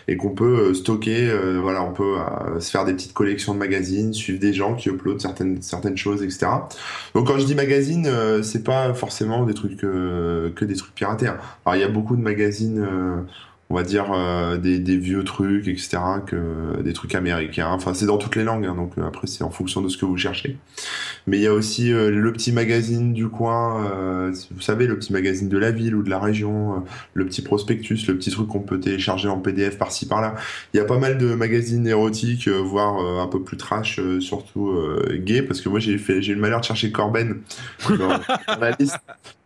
et 0.06 0.16
qu'on 0.16 0.30
peut 0.30 0.70
euh, 0.70 0.74
stocker. 0.74 1.30
euh, 1.30 1.58
voilà, 1.60 1.82
on 1.82 1.92
peut 1.92 2.16
euh, 2.18 2.60
se 2.60 2.70
faire 2.70 2.84
des 2.84 2.92
petites 2.92 3.14
collections 3.14 3.54
de 3.54 3.58
magazines, 3.58 4.12
suivre 4.12 4.38
des 4.38 4.52
gens 4.52 4.74
qui 4.74 4.88
uploadent 4.88 5.20
certaines 5.20 5.62
certaines 5.62 5.96
choses, 5.96 6.22
etc. 6.22 6.46
Donc 7.14 7.28
quand 7.28 7.38
je 7.38 7.46
dis 7.46 7.54
magazine, 7.54 8.10
c'est 8.42 8.64
pas 8.64 8.92
forcément 8.92 9.44
des 9.44 9.54
trucs 9.54 9.78
que 9.78 10.64
des 10.64 10.74
trucs 10.74 10.94
piratés. 10.94 11.28
hein. 11.28 11.38
Alors 11.64 11.76
il 11.76 11.80
y 11.80 11.84
a 11.84 11.88
beaucoup 11.88 12.16
de 12.16 12.22
magazines. 12.22 12.86
On 13.68 13.74
va 13.74 13.82
dire 13.82 14.12
euh, 14.12 14.56
des, 14.58 14.78
des 14.78 14.96
vieux 14.96 15.24
trucs, 15.24 15.66
etc., 15.66 15.98
que 16.24 16.80
des 16.82 16.92
trucs 16.92 17.14
américains. 17.14 17.68
Enfin, 17.70 17.94
c'est 17.94 18.06
dans 18.06 18.18
toutes 18.18 18.36
les 18.36 18.44
langues, 18.44 18.64
hein, 18.66 18.74
donc 18.74 18.92
euh, 18.98 19.06
après 19.06 19.26
c'est 19.26 19.42
en 19.42 19.50
fonction 19.50 19.80
de 19.80 19.88
ce 19.88 19.96
que 19.96 20.04
vous 20.04 20.16
cherchez. 20.16 20.56
Mais 21.26 21.38
il 21.38 21.42
y 21.42 21.46
a 21.48 21.52
aussi 21.52 21.92
euh, 21.92 22.10
le 22.10 22.32
petit 22.32 22.52
magazine 22.52 23.12
du 23.12 23.28
coin, 23.28 23.84
euh, 23.84 24.32
vous 24.52 24.60
savez, 24.60 24.86
le 24.86 24.96
petit 24.96 25.12
magazine 25.12 25.48
de 25.48 25.58
la 25.58 25.72
ville 25.72 25.96
ou 25.96 26.04
de 26.04 26.10
la 26.10 26.20
région, 26.20 26.74
euh, 26.74 26.78
le 27.14 27.26
petit 27.26 27.42
prospectus, 27.42 28.06
le 28.06 28.16
petit 28.16 28.30
truc 28.30 28.46
qu'on 28.46 28.60
peut 28.60 28.78
télécharger 28.78 29.28
en 29.28 29.38
PDF 29.38 29.76
par-ci 29.78 30.06
par-là. 30.06 30.36
Il 30.72 30.76
y 30.76 30.80
a 30.80 30.84
pas 30.84 30.98
mal 30.98 31.18
de 31.18 31.34
magazines 31.34 31.86
érotiques, 31.88 32.46
euh, 32.46 32.58
voire 32.58 32.98
un 33.20 33.26
peu 33.26 33.42
plus 33.42 33.56
trash, 33.56 34.00
surtout 34.20 34.72
gay, 35.14 35.42
parce 35.42 35.60
que 35.60 35.68
moi 35.68 35.78
j'ai 35.78 35.98
fait, 35.98 36.22
j'ai 36.22 36.32
eu 36.32 36.34
le 36.34 36.40
malheur 36.40 36.60
de 36.60 36.64
chercher 36.64 36.92
Corben. 36.92 37.40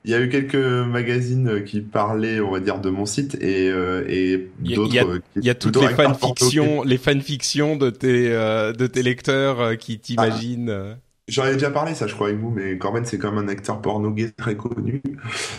Il 0.05 0.11
y 0.11 0.15
a 0.15 0.21
eu 0.21 0.29
quelques 0.31 0.55
magazines 0.55 1.49
euh, 1.49 1.61
qui 1.61 1.81
parlaient, 1.83 2.41
on 2.41 2.51
va 2.51 2.61
dire, 2.61 2.81
de 2.81 2.89
mon 2.89 3.05
site 3.05 3.35
et, 3.43 3.69
euh, 3.71 4.03
et 4.09 4.49
Il 4.65 4.71
y 4.71 4.73
a- 4.73 4.77
d'autres. 4.77 4.91
il 4.91 4.95
y 4.95 4.99
a- 4.99 5.05
euh, 5.05 5.19
qui 5.19 5.39
Il 5.41 5.45
y 5.45 5.51
a 5.51 5.55
toutes 5.55 5.77
les 5.81 5.89
fanfictions, 5.95 6.83
les 6.83 6.97
fanfictions 6.99 7.77
de 7.77 7.91
tes 7.91 8.33
euh, 8.33 8.73
de 8.73 8.87
tes 8.87 9.03
lecteurs 9.03 9.61
euh, 9.61 9.75
qui 9.75 9.99
t'imaginent. 9.99 10.71
euh. 10.71 10.95
J'en 11.29 11.45
ai 11.47 11.53
déjà 11.53 11.71
parlé, 11.71 11.95
ça, 11.95 12.07
je 12.09 12.15
crois, 12.15 12.29
avec 12.29 12.41
vous, 12.41 12.51
mais 12.51 12.77
Corben, 12.79 13.05
c'est 13.05 13.19
comme 13.19 13.39
un 13.39 13.47
acteur 13.47 13.81
porno 13.81 14.11
gay 14.11 14.31
très 14.37 14.57
connu. 14.57 15.01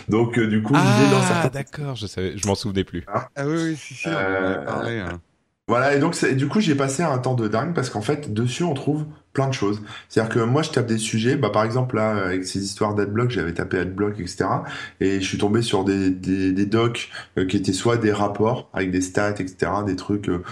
Donc, 0.08 0.36
euh, 0.38 0.46
du 0.46 0.60
coup, 0.62 0.74
il 0.74 0.80
est 1.06 1.10
dans 1.10 1.20
Ah, 1.20 1.26
certains. 1.28 1.48
d'accord, 1.48 1.96
je 1.96 2.06
savais, 2.06 2.36
je 2.36 2.46
m'en 2.46 2.54
souvenais 2.54 2.84
plus. 2.84 3.04
Ah 3.06 3.46
oui, 3.46 3.54
oui, 3.56 3.76
si, 3.76 3.94
si, 3.94 4.08
on 4.08 4.12
en 4.12 4.16
avait 4.16 4.64
parlé. 4.66 4.98
hein. 4.98 5.20
Voilà, 5.72 5.96
et 5.96 5.98
donc, 5.98 6.22
du 6.34 6.48
coup, 6.48 6.60
j'ai 6.60 6.74
passé 6.74 7.02
un 7.02 7.16
temps 7.16 7.32
de 7.32 7.48
dingue 7.48 7.72
parce 7.72 7.88
qu'en 7.88 8.02
fait, 8.02 8.34
dessus, 8.34 8.62
on 8.62 8.74
trouve 8.74 9.06
plein 9.32 9.48
de 9.48 9.54
choses. 9.54 9.80
C'est-à-dire 10.10 10.34
que 10.34 10.40
moi, 10.40 10.60
je 10.60 10.68
tape 10.68 10.86
des 10.86 10.98
sujets, 10.98 11.34
bah, 11.34 11.48
par 11.48 11.64
exemple, 11.64 11.96
là, 11.96 12.10
avec 12.26 12.44
ces 12.44 12.62
histoires 12.62 12.94
d'adblock, 12.94 13.30
j'avais 13.30 13.54
tapé 13.54 13.78
adblock, 13.78 14.20
etc. 14.20 14.44
Et 15.00 15.22
je 15.22 15.26
suis 15.26 15.38
tombé 15.38 15.62
sur 15.62 15.84
des, 15.84 16.10
des, 16.10 16.52
des 16.52 16.66
docs 16.66 17.08
euh, 17.38 17.46
qui 17.46 17.56
étaient 17.56 17.72
soit 17.72 17.96
des 17.96 18.12
rapports 18.12 18.68
avec 18.74 18.90
des 18.90 19.00
stats, 19.00 19.30
etc., 19.30 19.72
des 19.86 19.96
trucs 19.96 20.28
euh, 20.28 20.42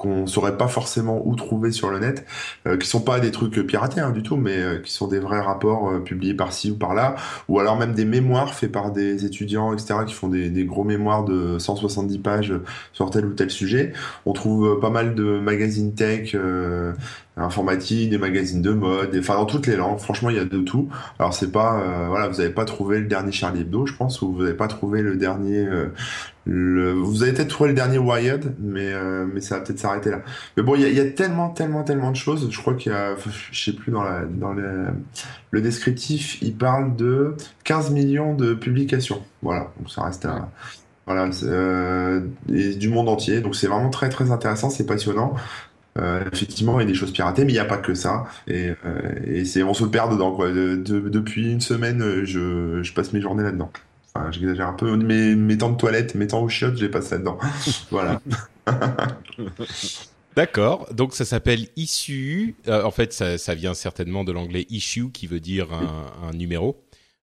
qu'on 0.00 0.26
saurait 0.26 0.56
pas 0.56 0.66
forcément 0.66 1.20
où 1.24 1.36
trouver 1.36 1.72
sur 1.72 1.90
le 1.90 1.98
net, 1.98 2.24
euh, 2.66 2.78
qui 2.78 2.88
sont 2.88 3.02
pas 3.02 3.20
des 3.20 3.30
trucs 3.30 3.54
piratés 3.66 4.00
hein, 4.00 4.10
du 4.10 4.22
tout, 4.22 4.36
mais 4.36 4.56
euh, 4.56 4.78
qui 4.78 4.90
sont 4.90 5.06
des 5.06 5.18
vrais 5.18 5.40
rapports 5.40 5.90
euh, 5.90 6.00
publiés 6.00 6.32
par-ci 6.32 6.70
ou 6.70 6.76
par-là, 6.76 7.16
ou 7.48 7.60
alors 7.60 7.76
même 7.76 7.92
des 7.92 8.06
mémoires 8.06 8.54
faits 8.54 8.72
par 8.72 8.92
des 8.92 9.26
étudiants, 9.26 9.74
etc., 9.74 10.00
qui 10.06 10.14
font 10.14 10.28
des, 10.28 10.48
des 10.48 10.64
gros 10.64 10.84
mémoires 10.84 11.24
de 11.24 11.58
170 11.58 12.18
pages 12.18 12.54
sur 12.94 13.10
tel 13.10 13.26
ou 13.26 13.34
tel 13.34 13.50
sujet. 13.50 13.92
On 14.24 14.32
trouve 14.32 14.68
euh, 14.68 14.80
pas 14.80 14.90
mal 14.90 15.14
de 15.14 15.38
magazines 15.38 15.94
tech, 15.94 16.34
informatique, 17.42 18.10
des 18.10 18.18
magazines 18.18 18.62
de 18.62 18.70
mode, 18.70 19.16
enfin 19.18 19.34
dans 19.34 19.46
toutes 19.46 19.66
les 19.66 19.76
langues. 19.76 19.98
Franchement, 19.98 20.30
il 20.30 20.36
y 20.36 20.40
a 20.40 20.44
de 20.44 20.60
tout. 20.60 20.88
Alors 21.18 21.34
c'est 21.34 21.50
pas, 21.52 21.80
euh, 21.80 22.06
voilà, 22.08 22.28
vous 22.28 22.38
n'avez 22.38 22.52
pas 22.52 22.64
trouvé 22.64 23.00
le 23.00 23.06
dernier 23.06 23.32
Charlie 23.32 23.62
Hebdo, 23.62 23.86
je 23.86 23.94
pense, 23.94 24.22
ou 24.22 24.32
vous 24.32 24.42
n'avez 24.42 24.56
pas 24.56 24.68
trouvé 24.68 25.02
le 25.02 25.16
dernier. 25.16 25.66
Euh. 25.66 25.86
Vous 26.46 27.22
avez 27.22 27.32
peut-être 27.32 27.48
trouvé 27.48 27.68
le 27.68 27.74
dernier 27.74 27.98
Wired, 27.98 28.54
mais 28.58 28.92
euh, 28.92 29.26
mais 29.32 29.40
ça 29.40 29.56
va 29.56 29.60
peut-être 29.60 29.78
s'arrêter 29.78 30.10
là. 30.10 30.22
Mais 30.56 30.62
bon, 30.62 30.74
il 30.74 30.82
y 30.82 31.00
a, 31.00 31.04
tellement, 31.10 31.50
tellement, 31.50 31.84
tellement 31.84 32.10
de 32.10 32.16
choses. 32.16 32.48
Je 32.50 32.58
crois 32.58 32.74
qu'il 32.74 32.92
y 32.92 32.94
a, 32.94 33.14
je 33.50 33.64
sais 33.64 33.72
plus 33.72 33.92
dans 33.92 34.02
la 34.02 34.24
dans 34.24 34.52
le, 34.52 34.86
le 35.50 35.60
descriptif, 35.60 36.40
il 36.42 36.56
parle 36.56 36.96
de 36.96 37.36
15 37.64 37.90
millions 37.90 38.34
de 38.34 38.54
publications. 38.54 39.22
Voilà, 39.42 39.70
donc 39.78 39.90
ça 39.90 40.02
reste 40.02 40.24
à 40.24 40.48
voilà, 41.06 41.28
du 42.48 42.88
monde 42.88 43.08
entier. 43.08 43.40
Donc 43.40 43.56
c'est 43.56 43.66
vraiment 43.66 43.90
très 43.90 44.08
très 44.08 44.30
intéressant, 44.30 44.70
c'est 44.70 44.86
passionnant. 44.86 45.34
Euh, 45.98 46.24
effectivement, 46.32 46.78
il 46.78 46.84
y 46.84 46.86
a 46.86 46.88
des 46.88 46.94
choses 46.94 47.12
piratées, 47.12 47.44
mais 47.44 47.52
il 47.52 47.56
n'y 47.56 47.60
a 47.60 47.64
pas 47.64 47.78
que 47.78 47.94
ça. 47.94 48.24
Et, 48.46 48.70
euh, 48.84 49.00
et 49.26 49.44
c'est, 49.44 49.62
on 49.62 49.74
se 49.74 49.84
perd 49.84 50.12
dedans. 50.12 50.32
Quoi. 50.32 50.50
De, 50.50 50.76
de, 50.76 51.00
depuis 51.08 51.50
une 51.50 51.60
semaine, 51.60 52.24
je, 52.24 52.82
je 52.82 52.92
passe 52.92 53.12
mes 53.12 53.20
journées 53.20 53.42
là-dedans. 53.42 53.70
Enfin, 54.14 54.30
j'exagère 54.30 54.68
un 54.68 54.72
peu. 54.72 54.96
Mes, 54.96 55.34
mes 55.34 55.58
temps 55.58 55.70
de 55.70 55.76
toilette, 55.76 56.14
mes 56.14 56.26
temps 56.26 56.42
au 56.42 56.48
chiottes, 56.48 56.76
je 56.76 56.84
les 56.84 56.90
passe 56.90 57.10
là-dedans. 57.10 57.38
voilà. 57.90 58.20
D'accord. 60.36 60.92
Donc 60.92 61.14
ça 61.14 61.24
s'appelle 61.24 61.66
Issue. 61.76 62.54
Euh, 62.68 62.84
en 62.84 62.90
fait, 62.90 63.12
ça, 63.12 63.38
ça, 63.38 63.54
vient 63.54 63.74
certainement 63.74 64.24
de 64.24 64.32
l'anglais 64.32 64.66
issue, 64.70 65.10
qui 65.10 65.26
veut 65.26 65.40
dire 65.40 65.72
un, 65.72 66.28
un 66.28 66.32
numéro. 66.32 66.84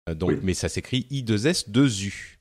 Euh, 0.10 0.16
donc, 0.16 0.32
oui. 0.32 0.40
mais 0.44 0.54
ça 0.54 0.70
s'écrit 0.70 1.08
I2S2U. 1.12 2.38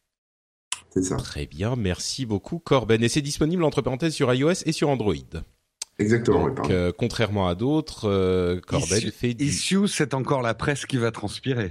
C'est 0.91 1.03
ça. 1.03 1.17
Très 1.17 1.47
bien, 1.47 1.75
merci 1.77 2.25
beaucoup 2.25 2.59
Corben. 2.59 3.03
Et 3.03 3.09
c'est 3.09 3.23
disponible 3.23 3.65
entre 3.65 3.83
parenthèses 3.83 4.15
sur 4.15 4.33
iOS 4.33 4.63
et 4.65 4.73
sur 4.73 4.89
Android. 4.89 5.15
Exactement. 5.99 6.49
Donc, 6.49 6.71
euh, 6.71 6.93
contrairement 6.97 7.47
à 7.47 7.55
d'autres, 7.55 8.09
euh, 8.09 8.61
Issue, 8.73 9.11
fait 9.11 9.35
du... 9.35 9.45
Issue, 9.45 9.89
c'est 9.89 10.15
encore 10.15 10.43
la 10.43 10.55
presse 10.55 10.87
qui 10.87 10.97
va 10.97 11.11
transpirer. 11.11 11.71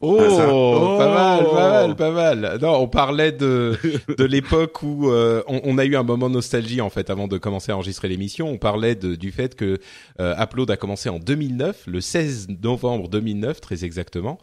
Oh, 0.00 0.16
oh, 0.20 0.96
pas 0.96 1.12
mal, 1.12 1.44
pas 1.44 1.70
mal, 1.70 1.96
pas 1.96 2.10
mal. 2.12 2.58
Non, 2.62 2.76
on 2.76 2.86
parlait 2.86 3.32
de 3.32 3.76
de 4.16 4.24
l'époque 4.24 4.84
où 4.84 5.10
euh, 5.10 5.42
on, 5.48 5.60
on, 5.64 5.76
a 5.76 5.84
eu 5.84 5.96
un 5.96 6.04
moment 6.04 6.28
de 6.28 6.34
nostalgie 6.34 6.80
en 6.80 6.88
fait 6.88 7.10
avant 7.10 7.26
de 7.26 7.36
commencer 7.36 7.72
à 7.72 7.76
enregistrer 7.76 8.06
l'émission. 8.06 8.48
On 8.48 8.58
parlait 8.58 8.94
de, 8.94 9.16
du 9.16 9.32
fait 9.32 9.56
que 9.56 9.80
euh, 10.20 10.36
Upload 10.40 10.70
a 10.70 10.76
commencé 10.76 11.08
en 11.08 11.18
2009, 11.18 11.88
le 11.88 12.00
16 12.00 12.46
novembre 12.62 13.08
2009 13.08 13.60
très 13.60 13.84
exactement. 13.84 14.38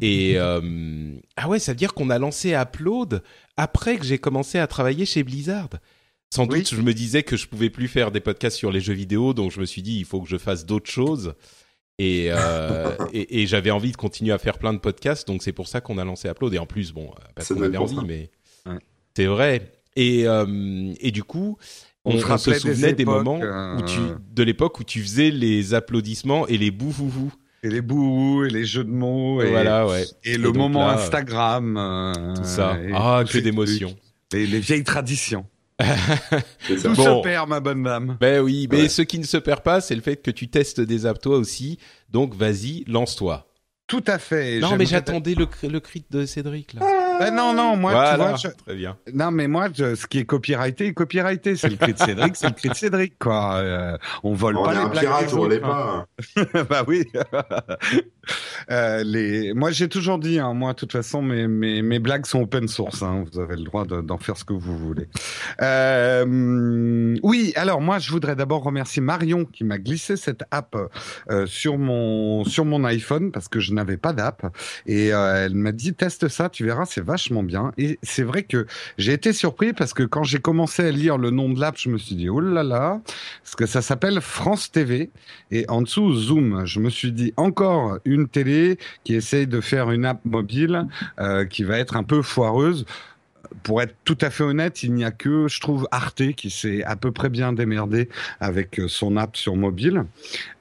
Et 0.00 0.34
euh, 0.36 0.60
ah 1.36 1.48
ouais, 1.48 1.58
ça 1.58 1.72
veut 1.72 1.76
dire 1.76 1.94
qu'on 1.94 2.08
a 2.08 2.18
lancé 2.20 2.52
Upload 2.52 3.24
après 3.56 3.96
que 3.96 4.04
j'ai 4.04 4.18
commencé 4.18 4.60
à 4.60 4.68
travailler 4.68 5.04
chez 5.04 5.24
Blizzard. 5.24 5.70
Sans 6.32 6.46
doute, 6.46 6.74
je 6.74 6.80
me 6.80 6.94
disais 6.94 7.22
que 7.22 7.36
je 7.36 7.46
pouvais 7.46 7.68
plus 7.68 7.88
faire 7.88 8.10
des 8.10 8.20
podcasts 8.20 8.56
sur 8.56 8.72
les 8.72 8.80
jeux 8.80 8.94
vidéo, 8.94 9.34
donc 9.34 9.50
je 9.50 9.60
me 9.60 9.66
suis 9.66 9.82
dit 9.82 9.98
il 9.98 10.06
faut 10.06 10.22
que 10.22 10.28
je 10.30 10.38
fasse 10.38 10.64
d'autres 10.64 10.90
choses. 10.90 11.34
Et, 11.98 12.28
euh, 12.30 12.96
et, 13.12 13.42
et 13.42 13.46
j'avais 13.46 13.70
envie 13.70 13.92
de 13.92 13.98
continuer 13.98 14.32
à 14.32 14.38
faire 14.38 14.56
plein 14.56 14.72
de 14.72 14.78
podcasts, 14.78 15.28
donc 15.28 15.42
c'est 15.42 15.52
pour 15.52 15.68
ça 15.68 15.82
qu'on 15.82 15.98
a 15.98 16.04
lancé 16.04 16.30
Upload. 16.30 16.54
Et 16.54 16.58
en 16.58 16.64
plus, 16.64 16.92
bon, 16.92 17.10
parce 17.34 17.48
qu'on 17.48 17.60
avait 17.60 17.76
envie, 17.76 17.96
ça. 17.96 18.02
mais 18.06 18.30
ouais. 18.64 18.78
c'est 19.14 19.26
vrai. 19.26 19.72
Et, 19.94 20.26
euh, 20.26 20.94
et 21.00 21.10
du 21.10 21.22
coup, 21.22 21.58
on, 22.06 22.12
on, 22.12 22.32
on 22.32 22.38
se 22.38 22.54
souvenait 22.54 22.74
des, 22.74 22.84
époques, 22.84 22.96
des 22.96 23.04
moments 23.04 23.40
euh... 23.42 23.76
où 23.76 23.82
tu, 23.82 24.00
de 24.30 24.42
l'époque 24.42 24.80
où 24.80 24.84
tu 24.84 25.02
faisais 25.02 25.30
les 25.30 25.74
applaudissements 25.74 26.46
et 26.46 26.56
les 26.56 26.70
bouhouhou. 26.70 27.30
Et 27.62 27.68
les 27.68 27.82
bouhous 27.82 28.46
et 28.46 28.48
les 28.48 28.64
jeux 28.64 28.84
de 28.84 28.90
mots 28.90 29.42
et, 29.42 29.50
voilà, 29.50 29.86
ouais. 29.86 30.06
et, 30.24 30.38
le 30.38 30.50
moment 30.50 30.86
là, 30.86 30.94
Instagram. 30.94 31.76
Euh, 31.76 32.36
tout 32.36 32.44
ça. 32.44 32.78
Ah, 32.94 33.22
que 33.30 33.36
d'émotions. 33.36 33.94
Les, 34.32 34.46
les 34.46 34.60
vieilles 34.60 34.82
traditions. 34.82 35.44
Tout 36.66 36.88
bon. 36.94 36.94
se 36.94 37.22
perd, 37.22 37.48
ma 37.48 37.60
bonne 37.60 37.82
dame. 37.82 38.16
Ben 38.20 38.40
oui, 38.40 38.68
mais 38.70 38.82
ouais. 38.82 38.88
ce 38.88 39.02
qui 39.02 39.18
ne 39.18 39.24
se 39.24 39.36
perd 39.36 39.62
pas, 39.62 39.80
c'est 39.80 39.94
le 39.94 40.00
fait 40.00 40.16
que 40.16 40.30
tu 40.30 40.48
testes 40.48 40.80
des 40.80 41.06
apps 41.06 41.20
toi 41.20 41.36
aussi. 41.36 41.78
Donc 42.10 42.34
vas-y, 42.34 42.84
lance-toi. 42.86 43.48
Tout 43.86 44.04
à 44.06 44.18
fait. 44.18 44.60
Non, 44.60 44.76
mais 44.76 44.86
j'attendais 44.86 45.34
le, 45.34 45.46
le 45.68 45.80
crit 45.80 46.04
de 46.10 46.24
Cédric 46.24 46.74
là. 46.74 47.01
Ben 47.24 47.34
non, 47.34 47.52
non, 47.52 47.76
moi, 47.76 47.92
voilà, 47.92 48.12
tu 48.12 48.18
vois, 48.18 48.36
je... 48.36 48.48
très 48.48 48.74
bien. 48.74 48.96
Non, 49.12 49.30
mais 49.30 49.48
moi, 49.48 49.68
je... 49.74 49.94
ce 49.94 50.06
qui 50.06 50.18
est 50.18 50.24
copyrighté 50.24 50.86
est 50.86 50.94
copyrighté. 50.94 51.56
C'est 51.56 51.68
le 51.68 51.76
cri 51.76 51.92
de 51.92 51.98
Cédric, 51.98 52.36
c'est 52.36 52.48
le 52.48 52.54
cri 52.54 52.68
de 52.68 52.74
Cédric, 52.74 53.18
quoi. 53.18 53.56
Euh, 53.56 53.96
on 54.22 54.34
vole 54.34 54.56
on 54.56 54.64
pas 54.64 54.74
les 54.74 54.90
blagues 54.90 55.04
pirate, 55.04 55.32
on 55.32 55.38
autres. 55.38 55.60
Pas. 55.60 56.06
bah 56.68 56.84
oui. 56.86 57.04
euh, 58.70 59.02
les... 59.04 59.54
Moi, 59.54 59.70
j'ai 59.70 59.88
toujours 59.88 60.18
dit, 60.18 60.38
hein, 60.38 60.54
moi, 60.54 60.72
de 60.72 60.78
toute 60.78 60.92
façon, 60.92 61.22
mes, 61.22 61.48
mes, 61.48 61.82
mes 61.82 61.98
blagues 61.98 62.26
sont 62.26 62.40
open 62.40 62.68
source. 62.68 63.02
Hein, 63.02 63.24
vous 63.30 63.40
avez 63.40 63.56
le 63.56 63.64
droit 63.64 63.84
d'en 63.84 64.18
faire 64.18 64.36
ce 64.36 64.44
que 64.44 64.52
vous 64.52 64.76
voulez. 64.76 65.08
Euh... 65.60 67.16
Oui, 67.22 67.52
alors 67.56 67.80
moi, 67.80 67.98
je 67.98 68.10
voudrais 68.10 68.36
d'abord 68.36 68.62
remercier 68.62 69.02
Marion 69.02 69.44
qui 69.44 69.64
m'a 69.64 69.78
glissé 69.78 70.16
cette 70.16 70.44
app 70.50 70.76
euh, 71.30 71.46
sur 71.46 71.78
mon 71.78 72.44
sur 72.44 72.64
mon 72.64 72.84
iPhone 72.84 73.32
parce 73.32 73.48
que 73.48 73.60
je 73.60 73.72
n'avais 73.72 73.96
pas 73.96 74.12
d'app 74.12 74.46
et 74.86 75.12
euh, 75.12 75.44
elle 75.46 75.54
m'a 75.54 75.72
dit 75.72 75.94
teste 75.94 76.28
ça, 76.28 76.48
tu 76.48 76.64
verras, 76.64 76.84
c'est 76.84 77.00
vachement 77.12 77.42
bien. 77.42 77.72
Et 77.76 77.98
c'est 78.02 78.22
vrai 78.22 78.42
que 78.42 78.66
j'ai 78.96 79.12
été 79.12 79.34
surpris 79.34 79.74
parce 79.74 79.92
que 79.92 80.02
quand 80.02 80.24
j'ai 80.24 80.38
commencé 80.38 80.82
à 80.82 80.90
lire 80.90 81.18
le 81.18 81.30
nom 81.30 81.50
de 81.50 81.60
l'app, 81.60 81.76
je 81.76 81.90
me 81.90 81.98
suis 81.98 82.14
dit 82.14 82.30
oh 82.30 82.40
là 82.40 82.62
là, 82.62 83.02
parce 83.42 83.54
que 83.54 83.66
ça 83.66 83.82
s'appelle 83.82 84.22
France 84.22 84.72
TV 84.72 85.10
et 85.50 85.66
en 85.68 85.82
dessous 85.82 86.14
Zoom. 86.14 86.64
Je 86.64 86.80
me 86.80 86.88
suis 86.88 87.12
dit 87.12 87.34
encore 87.36 87.98
une 88.06 88.28
télé 88.28 88.78
qui 89.04 89.14
essaye 89.14 89.46
de 89.46 89.60
faire 89.60 89.90
une 89.90 90.06
app 90.06 90.24
mobile 90.24 90.86
euh, 91.20 91.44
qui 91.44 91.64
va 91.64 91.78
être 91.78 91.96
un 91.96 92.02
peu 92.02 92.22
foireuse 92.22 92.86
pour 93.62 93.82
être 93.82 93.94
tout 94.04 94.18
à 94.20 94.30
fait 94.30 94.44
honnête, 94.44 94.82
il 94.82 94.94
n'y 94.94 95.04
a 95.04 95.10
que, 95.10 95.48
je 95.48 95.60
trouve, 95.60 95.88
Arte 95.90 96.32
qui 96.32 96.50
s'est 96.50 96.82
à 96.84 96.96
peu 96.96 97.12
près 97.12 97.28
bien 97.28 97.52
démerdé 97.52 98.08
avec 98.40 98.80
son 98.88 99.16
app 99.16 99.36
sur 99.36 99.56
mobile. 99.56 100.04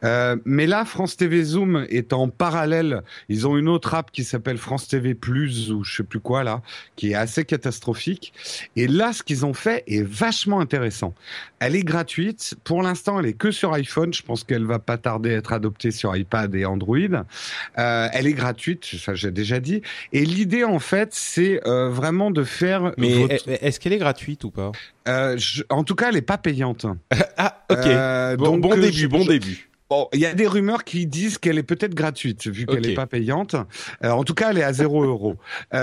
Euh, 0.04 0.36
mais 0.46 0.68
là, 0.68 0.86
France 0.86 1.18
TV 1.18 1.44
Zoom 1.44 1.86
est 1.90 2.14
en 2.14 2.28
parallèle. 2.30 3.02
Ils 3.30 3.48
ont 3.48 3.58
une 3.58 3.70
autre 3.70 3.94
app 3.94 4.12
qui 4.12 4.24
s'appelle 4.24 4.58
France 4.58 4.88
TV 4.88 5.14
Plus 5.14 5.72
ou 5.72 5.84
je 5.84 5.98
sais 5.98 6.04
plus 6.04 6.20
quoi 6.20 6.44
là, 6.44 6.62
qui 6.96 7.12
est 7.12 7.16
assez 7.16 7.46
catastrophique. 7.46 8.34
Et 8.76 8.88
là, 8.88 9.14
ce 9.14 9.24
qu'ils 9.24 9.46
ont 9.46 9.54
fait 9.54 9.84
est 9.88 10.04
vachement 10.04 10.60
intéressant. 10.60 11.14
Elle 11.60 11.76
est 11.76 11.84
gratuite. 11.84 12.56
Pour 12.64 12.82
l'instant, 12.82 13.20
elle 13.20 13.28
est 13.28 13.34
que 13.34 13.52
sur 13.52 13.74
iPhone. 13.74 14.14
Je 14.14 14.24
pense 14.24 14.44
qu'elle 14.44 14.66
va 14.66 14.80
pas 14.80 14.98
tarder 14.98 15.34
à 15.36 15.38
être 15.38 15.54
adoptée 15.54 15.92
sur 15.92 16.16
iPad 16.16 16.54
et 16.56 16.66
Android. 16.66 16.98
Euh, 17.78 18.08
elle 18.12 18.28
est 18.28 18.34
gratuite, 18.34 18.86
ça 18.86 19.14
j'ai 19.14 19.32
déjà 19.32 19.60
dit. 19.60 19.82
Et 20.14 20.26
l'idée, 20.26 20.64
en 20.64 20.80
fait, 20.80 21.10
c'est 21.14 21.66
euh, 21.68 21.90
vraiment 21.90 22.32
de 22.32 22.44
faire 22.44 22.81
mais 22.98 23.14
votre... 23.14 23.48
est-ce 23.48 23.80
qu'elle 23.80 23.94
est 23.94 23.98
gratuite 23.98 24.44
ou 24.44 24.52
pas? 24.52 24.72
Euh, 25.08 25.36
je... 25.38 25.64
En 25.70 25.84
tout 25.84 25.96
cas, 25.96 26.10
elle 26.10 26.16
n'est 26.16 26.22
pas 26.22 26.38
payante. 26.38 26.86
ah, 27.38 27.64
ok. 27.70 27.86
Euh, 27.86 28.38
bon, 28.38 28.46
donc, 28.46 28.62
bon 28.62 28.76
début, 28.76 28.92
je... 28.92 29.08
bon 29.08 29.26
début. 29.26 29.70
Bon, 29.90 30.08
il 30.14 30.20
y 30.20 30.26
a 30.26 30.34
des 30.34 30.48
rumeurs 30.48 30.86
qui 30.86 31.06
disent 31.06 31.38
qu'elle 31.38 31.58
est 31.58 31.64
peut-être 31.64 31.94
gratuite, 31.94 32.48
vu 32.48 32.66
qu'elle 32.66 32.82
n'est 32.82 32.88
okay. 32.88 32.96
pas 32.96 33.08
payante. 33.08 33.56
Euh, 34.06 34.12
en 34.12 34.24
tout 34.24 34.34
cas, 34.34 34.52
elle 34.52 34.60
est 34.60 34.64
à 34.64 34.72
0 34.72 35.04
euros. 35.04 35.36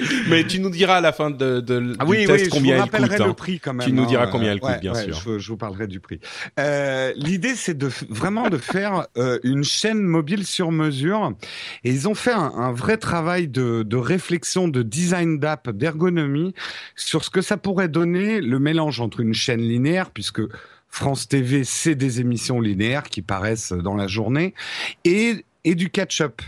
Mais 0.28 0.44
tu 0.44 0.58
nous 0.58 0.70
diras 0.70 0.96
à 0.96 1.00
la 1.00 1.12
fin 1.12 1.30
de, 1.30 1.60
de 1.60 1.94
ah, 2.00 2.04
oui, 2.04 2.22
du 2.22 2.26
test 2.26 2.44
oui, 2.46 2.50
combien 2.50 2.78
je 2.78 2.82
elle 2.92 3.08
coûte. 3.08 3.18
le 3.18 3.24
hein. 3.24 3.34
prix 3.34 3.60
quand 3.60 3.74
même. 3.74 3.86
Tu 3.86 3.92
nous 3.92 4.06
diras 4.06 4.24
hein. 4.24 4.28
combien 4.30 4.50
elle 4.50 4.58
coûte, 4.58 4.70
ouais, 4.70 4.80
bien 4.80 4.92
ouais, 4.92 5.04
sûr. 5.04 5.14
Je, 5.14 5.38
je, 5.38 5.48
vous 5.48 5.56
parlerai 5.56 5.86
du 5.86 6.00
prix. 6.00 6.18
Euh, 6.58 7.12
L'idée, 7.14 7.54
c'est 7.54 7.78
de 7.78 7.88
vraiment 8.08 8.48
de 8.48 8.58
faire 8.58 9.06
euh, 9.16 9.38
une 9.44 9.62
chaîne 9.62 10.00
mobile 10.00 10.44
sur 10.46 10.72
mesure. 10.72 11.32
Et 11.84 11.90
ils 11.90 12.08
ont 12.08 12.16
fait 12.16 12.32
un, 12.32 12.40
un 12.56 12.72
vrai 12.72 12.96
travail 12.96 13.46
de, 13.46 13.84
de, 13.84 13.96
réflexion, 13.96 14.66
de 14.66 14.82
design 14.82 15.38
d'app, 15.38 15.70
d'ergonomie 15.70 16.54
sur 16.96 17.24
ce 17.24 17.30
que 17.30 17.40
ça 17.40 17.56
pourrait 17.56 17.88
donner 17.88 18.40
le 18.40 18.58
mélange 18.58 19.00
entre 19.00 19.20
une 19.20 19.34
chaîne 19.34 19.60
linéaire, 19.60 20.10
puisque 20.10 20.42
France 20.88 21.28
TV, 21.28 21.62
c'est 21.62 21.94
des 21.94 22.20
émissions 22.20 22.60
linéaires 22.60 23.04
qui 23.04 23.22
paraissent 23.22 23.72
dans 23.72 23.94
la 23.94 24.08
journée, 24.08 24.54
et, 25.04 25.44
et 25.64 25.74
du 25.76 25.90
catch-up. 25.90 26.42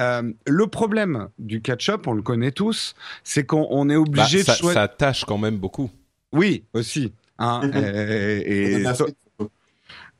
Euh, 0.00 0.32
le 0.46 0.66
problème 0.66 1.28
du 1.38 1.62
catch-up, 1.62 2.06
on 2.06 2.12
le 2.14 2.22
connaît 2.22 2.50
tous, 2.50 2.94
c'est 3.22 3.46
qu'on 3.46 3.88
est 3.90 3.96
obligé 3.96 4.38
bah, 4.38 4.44
ça, 4.44 4.52
de 4.52 4.58
choisir. 4.58 4.80
Ça 4.80 4.88
tâche 4.88 5.24
quand 5.24 5.38
même 5.38 5.56
beaucoup. 5.56 5.90
Oui, 6.32 6.64
aussi. 6.72 7.12
Hein, 7.38 7.70
et, 7.74 8.80
et... 8.80 8.86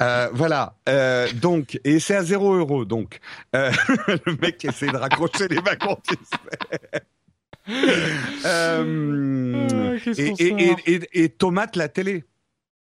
Euh, 0.03 0.29
voilà. 0.33 0.75
Euh, 0.89 1.29
donc, 1.35 1.81
et 1.85 2.01
c'est 2.01 2.17
à 2.17 2.25
0 2.25 2.55
euros. 2.55 2.85
Donc, 2.85 3.21
euh, 3.55 3.71
le 4.27 4.37
mec 4.41 4.65
essaie 4.65 4.89
de 4.89 4.97
raccrocher 4.97 5.49
les 5.49 5.59
wagons. 5.59 5.99
euh, 8.45 9.69
ah, 10.05 10.11
et, 10.19 10.35
et, 10.39 10.77
et, 10.87 11.25
et, 11.25 11.29
tomate 11.29 11.77
la 11.77 11.89
télé 11.89 12.25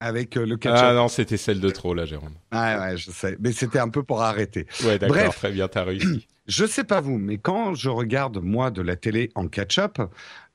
avec 0.00 0.34
le 0.34 0.56
ketchup. 0.56 0.78
Ah 0.82 0.94
non, 0.94 1.08
c'était 1.08 1.36
celle 1.36 1.60
de 1.60 1.70
trop 1.70 1.94
là, 1.94 2.04
Jérôme. 2.06 2.34
Ah 2.50 2.80
ouais, 2.80 2.96
je 2.96 3.10
sais. 3.10 3.36
Mais 3.40 3.52
c'était 3.52 3.78
un 3.78 3.90
peu 3.90 4.02
pour 4.02 4.22
arrêter. 4.22 4.66
Ouais, 4.84 4.98
d'accord, 4.98 5.34
très 5.34 5.52
bien, 5.52 5.68
t'as 5.68 5.84
réussi. 5.84 6.26
Je 6.46 6.66
sais 6.66 6.82
pas 6.84 7.00
vous, 7.00 7.18
mais 7.18 7.38
quand 7.38 7.74
je 7.74 7.88
regarde 7.88 8.38
moi 8.42 8.70
de 8.72 8.82
la 8.82 8.96
télé 8.96 9.30
en 9.36 9.46
catch-up, 9.46 9.98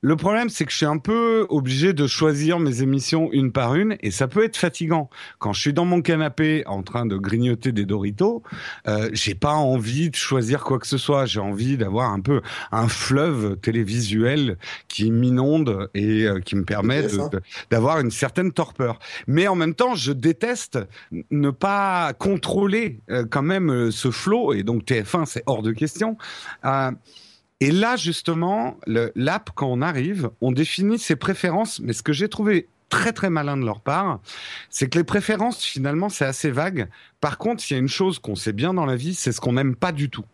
Le 0.02 0.16
problème, 0.16 0.50
c'est 0.50 0.66
que 0.66 0.72
je 0.72 0.78
suis 0.78 0.86
un 0.86 1.00
peu 1.00 1.48
obligé 1.50 1.92
de 1.92 2.06
choisir 2.06 2.60
mes 2.60 2.84
émissions 2.84 3.30
une 3.32 3.52
par 3.52 3.74
une, 3.76 3.98
et 4.02 4.12
ça 4.12 4.28
peut 4.28 4.44
être 4.44 4.56
fatigant. 4.56 5.10
Quand 5.40 5.54
je 5.54 5.62
suis 5.62 5.74
dans 5.74 5.86
mon 5.86 6.02
canapé 6.02 6.64
en 6.68 6.84
train 6.84 7.08
de 7.08 7.18
grignoter 7.18 7.72
des 7.72 7.86
Doritos, 7.86 8.44
euh, 8.88 9.10
j'ai 9.14 9.34
pas 9.34 9.54
envie 9.54 10.12
de 10.12 10.16
choisir 10.16 10.64
quoi 10.64 10.78
que 10.78 10.86
ce 10.86 11.00
soit. 11.00 11.26
J'ai 11.26 11.40
envie 11.40 11.78
d'avoir 11.78 12.12
un 12.12 12.20
peu 12.20 12.42
un 12.72 12.88
fleuve 12.88 13.58
télévisuel 13.58 14.58
qui 14.88 15.10
m'inonde 15.10 15.90
et 15.96 16.28
euh, 16.28 16.40
qui 16.42 16.56
me 16.56 16.64
permet 16.64 17.08
d'avoir 17.72 18.00
une 18.00 18.12
certaine 18.12 18.52
torpeur. 18.52 19.00
Mais 19.26 19.48
en 19.48 19.56
même 19.56 19.74
temps, 19.74 19.96
je 19.96 20.12
déteste 20.12 20.78
ne 21.32 21.50
pas 21.50 22.14
contrôler 22.14 23.00
euh, 23.10 23.26
quand 23.30 23.42
même 23.42 23.72
euh, 23.72 23.92
ce 23.92 24.12
flot, 24.12 24.54
et 24.54 24.64
donc 24.64 24.84
TF1, 24.84 25.26
c'est 25.26 25.44
hors 25.46 25.64
de 25.64 25.72
question. 25.72 26.18
Euh, 26.66 26.92
et 27.60 27.72
là, 27.72 27.96
justement, 27.96 28.78
l'app, 28.86 29.50
quand 29.56 29.68
on 29.68 29.82
arrive, 29.82 30.30
on 30.42 30.52
définit 30.52 31.00
ses 31.00 31.16
préférences. 31.16 31.80
Mais 31.80 31.94
ce 31.94 32.04
que 32.04 32.14
j'ai 32.14 32.30
trouvé 32.30 32.68
très 32.90 33.14
très 33.14 33.30
malin 33.30 33.58
de 33.58 33.66
leur 33.66 33.82
part, 33.82 34.20
c'est 34.70 34.90
que 34.90 34.98
les 34.98 35.04
préférences, 35.04 35.64
finalement, 35.64 36.10
c'est 36.10 36.26
assez 36.26 36.52
vague. 36.52 36.88
Par 37.20 37.38
contre, 37.38 37.64
il 37.70 37.74
y 37.74 37.76
a 37.76 37.80
une 37.80 37.88
chose 37.88 38.20
qu'on 38.20 38.36
sait 38.36 38.54
bien 38.54 38.74
dans 38.74 38.86
la 38.86 38.96
vie, 38.96 39.16
c'est 39.16 39.32
ce 39.32 39.42
qu'on 39.42 39.54
n'aime 39.54 39.76
pas 39.76 39.92
du 39.92 40.10
tout. 40.10 40.26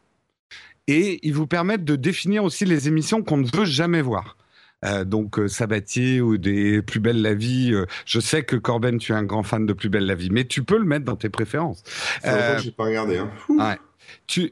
Et 0.87 1.25
ils 1.25 1.33
vous 1.33 1.47
permettent 1.47 1.85
de 1.85 1.95
définir 1.95 2.43
aussi 2.43 2.65
les 2.65 2.89
émissions 2.89 3.23
qu'on 3.23 3.37
ne 3.37 3.47
veut 3.47 3.65
jamais 3.65 4.01
voir. 4.01 4.35
Euh, 4.83 5.05
donc 5.05 5.39
euh, 5.39 5.47
Sabatier 5.47 6.19
ou 6.19 6.37
des 6.37 6.81
Plus 6.81 6.99
belles 6.99 7.21
la 7.21 7.33
vie. 7.33 7.71
Euh, 7.73 7.85
je 8.05 8.19
sais 8.19 8.43
que 8.43 8.57
Corben, 8.57 8.97
tu 8.97 9.13
es 9.13 9.15
un 9.15 9.23
grand 9.23 9.43
fan 9.43 9.65
de 9.65 9.71
Plus 9.71 9.87
belle 9.87 10.05
la 10.05 10.15
vie, 10.15 10.29
mais 10.29 10.43
tu 10.43 10.61
peux 10.61 10.77
le 10.77 10.83
mettre 10.83 11.05
dans 11.05 11.15
tes 11.15 11.29
préférences. 11.29 11.83
Euh, 12.25 12.59
j'ai 12.59 12.71
pas 12.71 12.83
regardé. 12.83 13.17
Hein. 13.17 13.31
Ouais 13.47 13.77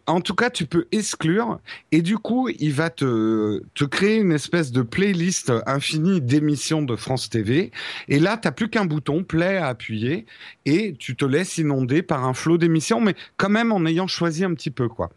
en 0.08 0.22
tout 0.22 0.36
cas, 0.36 0.50
tu 0.50 0.66
peux 0.66 0.88
exclure 0.92 1.60
et 1.92 2.02
du 2.02 2.18
coup, 2.18 2.50
il 2.60 2.74
va 2.74 2.90
te, 2.90 3.64
te 3.74 3.84
créer 3.84 4.18
une 4.18 4.32
espèce 4.32 4.72
de 4.72 4.82
playlist 4.82 5.52
infinie 5.66 6.22
d'émissions 6.22 6.82
de 6.82 6.96
France 6.96 7.30
TV. 7.30 7.72
Et 8.08 8.20
là, 8.20 8.38
tu 8.38 8.48
n'as 8.48 8.52
plus 8.52 8.70
qu'un 8.70 8.86
bouton 8.86 9.24
play 9.24 9.58
à 9.58 9.68
appuyer 9.68 10.26
et 10.66 10.96
tu 10.98 11.16
te 11.16 11.26
laisses 11.26 11.58
inonder 11.58 12.02
par 12.02 12.26
un 12.26 12.34
flot 12.34 12.58
d'émissions, 12.58 13.02
mais 13.02 13.16
quand 13.38 13.50
même 13.50 13.72
en 13.72 13.86
ayant 13.86 14.08
choisi 14.08 14.44
un 14.44 14.54
petit 14.54 14.72
peu, 14.72 14.88
quoi. 14.88 15.10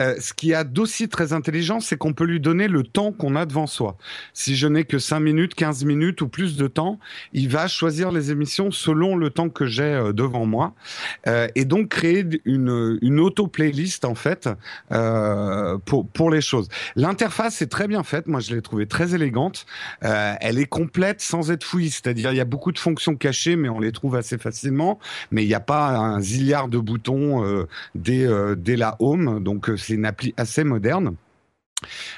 Euh, 0.00 0.16
ce 0.20 0.32
qui 0.32 0.54
a 0.54 0.64
d'aussi 0.64 1.08
très 1.08 1.32
intelligent, 1.32 1.80
c'est 1.80 1.96
qu'on 1.96 2.12
peut 2.12 2.24
lui 2.24 2.40
donner 2.40 2.68
le 2.68 2.82
temps 2.82 3.12
qu'on 3.12 3.36
a 3.36 3.46
devant 3.46 3.66
soi. 3.66 3.96
Si 4.32 4.56
je 4.56 4.66
n'ai 4.66 4.84
que 4.84 4.98
5 4.98 5.20
minutes, 5.20 5.54
15 5.54 5.84
minutes 5.84 6.20
ou 6.20 6.28
plus 6.28 6.56
de 6.56 6.66
temps, 6.66 6.98
il 7.32 7.48
va 7.48 7.68
choisir 7.68 8.10
les 8.12 8.30
émissions 8.30 8.70
selon 8.70 9.16
le 9.16 9.30
temps 9.30 9.48
que 9.48 9.66
j'ai 9.66 9.82
euh, 9.82 10.12
devant 10.12 10.46
moi 10.46 10.74
euh, 11.26 11.48
et 11.54 11.64
donc 11.64 11.88
créer 11.88 12.24
une, 12.44 12.98
une 13.02 13.20
auto-playlist 13.20 13.87
en 14.04 14.14
fait 14.14 14.48
euh, 14.92 15.78
pour 15.78 16.30
les 16.30 16.40
choses. 16.40 16.68
L'interface 16.96 17.62
est 17.62 17.66
très 17.66 17.88
bien 17.88 18.02
faite. 18.02 18.26
Moi, 18.26 18.40
je 18.40 18.54
l'ai 18.54 18.62
trouvée 18.62 18.86
très 18.86 19.14
élégante. 19.14 19.66
Euh, 20.04 20.34
elle 20.40 20.58
est 20.58 20.66
complète 20.66 21.20
sans 21.20 21.50
être 21.50 21.64
fouillie, 21.64 21.90
c'est-à-dire 21.90 22.32
il 22.32 22.36
y 22.36 22.40
a 22.40 22.44
beaucoup 22.44 22.72
de 22.72 22.78
fonctions 22.78 23.16
cachées, 23.16 23.56
mais 23.56 23.68
on 23.68 23.80
les 23.80 23.92
trouve 23.92 24.16
assez 24.16 24.38
facilement. 24.38 24.98
Mais 25.30 25.44
il 25.44 25.48
n'y 25.48 25.54
a 25.54 25.60
pas 25.60 25.96
un 25.96 26.20
zilliard 26.20 26.68
de 26.68 26.78
boutons 26.78 27.44
euh, 27.44 27.66
dès 27.94 28.28
dès 28.56 28.76
la 28.76 28.96
home, 28.98 29.42
donc 29.42 29.70
c'est 29.76 29.94
une 29.94 30.04
appli 30.04 30.34
assez 30.36 30.64
moderne. 30.64 31.14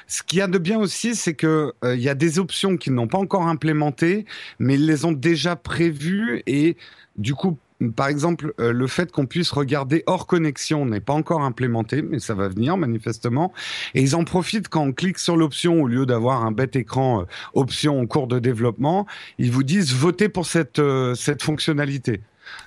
Ce 0.07 0.23
qu'il 0.23 0.39
y 0.39 0.41
a 0.41 0.47
de 0.47 0.57
bien 0.57 0.79
aussi, 0.79 1.15
c'est 1.15 1.35
que 1.35 1.73
il 1.83 1.99
y 1.99 2.09
a 2.09 2.15
des 2.15 2.39
options 2.39 2.77
qu'ils 2.77 2.93
n'ont 2.93 3.07
pas 3.07 3.19
encore 3.19 3.47
implémentées, 3.47 4.25
mais 4.59 4.75
ils 4.75 4.85
les 4.85 5.05
ont 5.05 5.11
déjà 5.11 5.55
prévues 5.55 6.41
et 6.47 6.77
du 7.17 7.35
coup 7.35 7.57
par 7.89 8.07
exemple, 8.07 8.53
euh, 8.59 8.71
le 8.71 8.87
fait 8.87 9.11
qu'on 9.11 9.25
puisse 9.25 9.51
regarder 9.51 10.03
hors 10.05 10.27
connexion 10.27 10.85
n'est 10.85 10.99
pas 10.99 11.13
encore 11.13 11.41
implémenté, 11.41 12.01
mais 12.01 12.19
ça 12.19 12.35
va 12.35 12.47
venir 12.47 12.77
manifestement. 12.77 13.53
Et 13.95 14.01
ils 14.01 14.15
en 14.15 14.23
profitent 14.23 14.69
quand 14.69 14.83
on 14.83 14.93
clique 14.93 15.17
sur 15.17 15.35
l'option, 15.35 15.81
au 15.81 15.87
lieu 15.87 16.05
d'avoir 16.05 16.45
un 16.45 16.51
bête 16.51 16.75
écran 16.75 17.21
euh, 17.21 17.25
option 17.53 17.99
en 17.99 18.05
cours 18.05 18.27
de 18.27 18.39
développement, 18.39 19.07
ils 19.39 19.51
vous 19.51 19.63
disent 19.63 19.93
votez 19.93 20.29
pour 20.29 20.45
cette, 20.45 20.79
euh, 20.79 21.15
cette 21.15 21.41
fonctionnalité. 21.41 22.21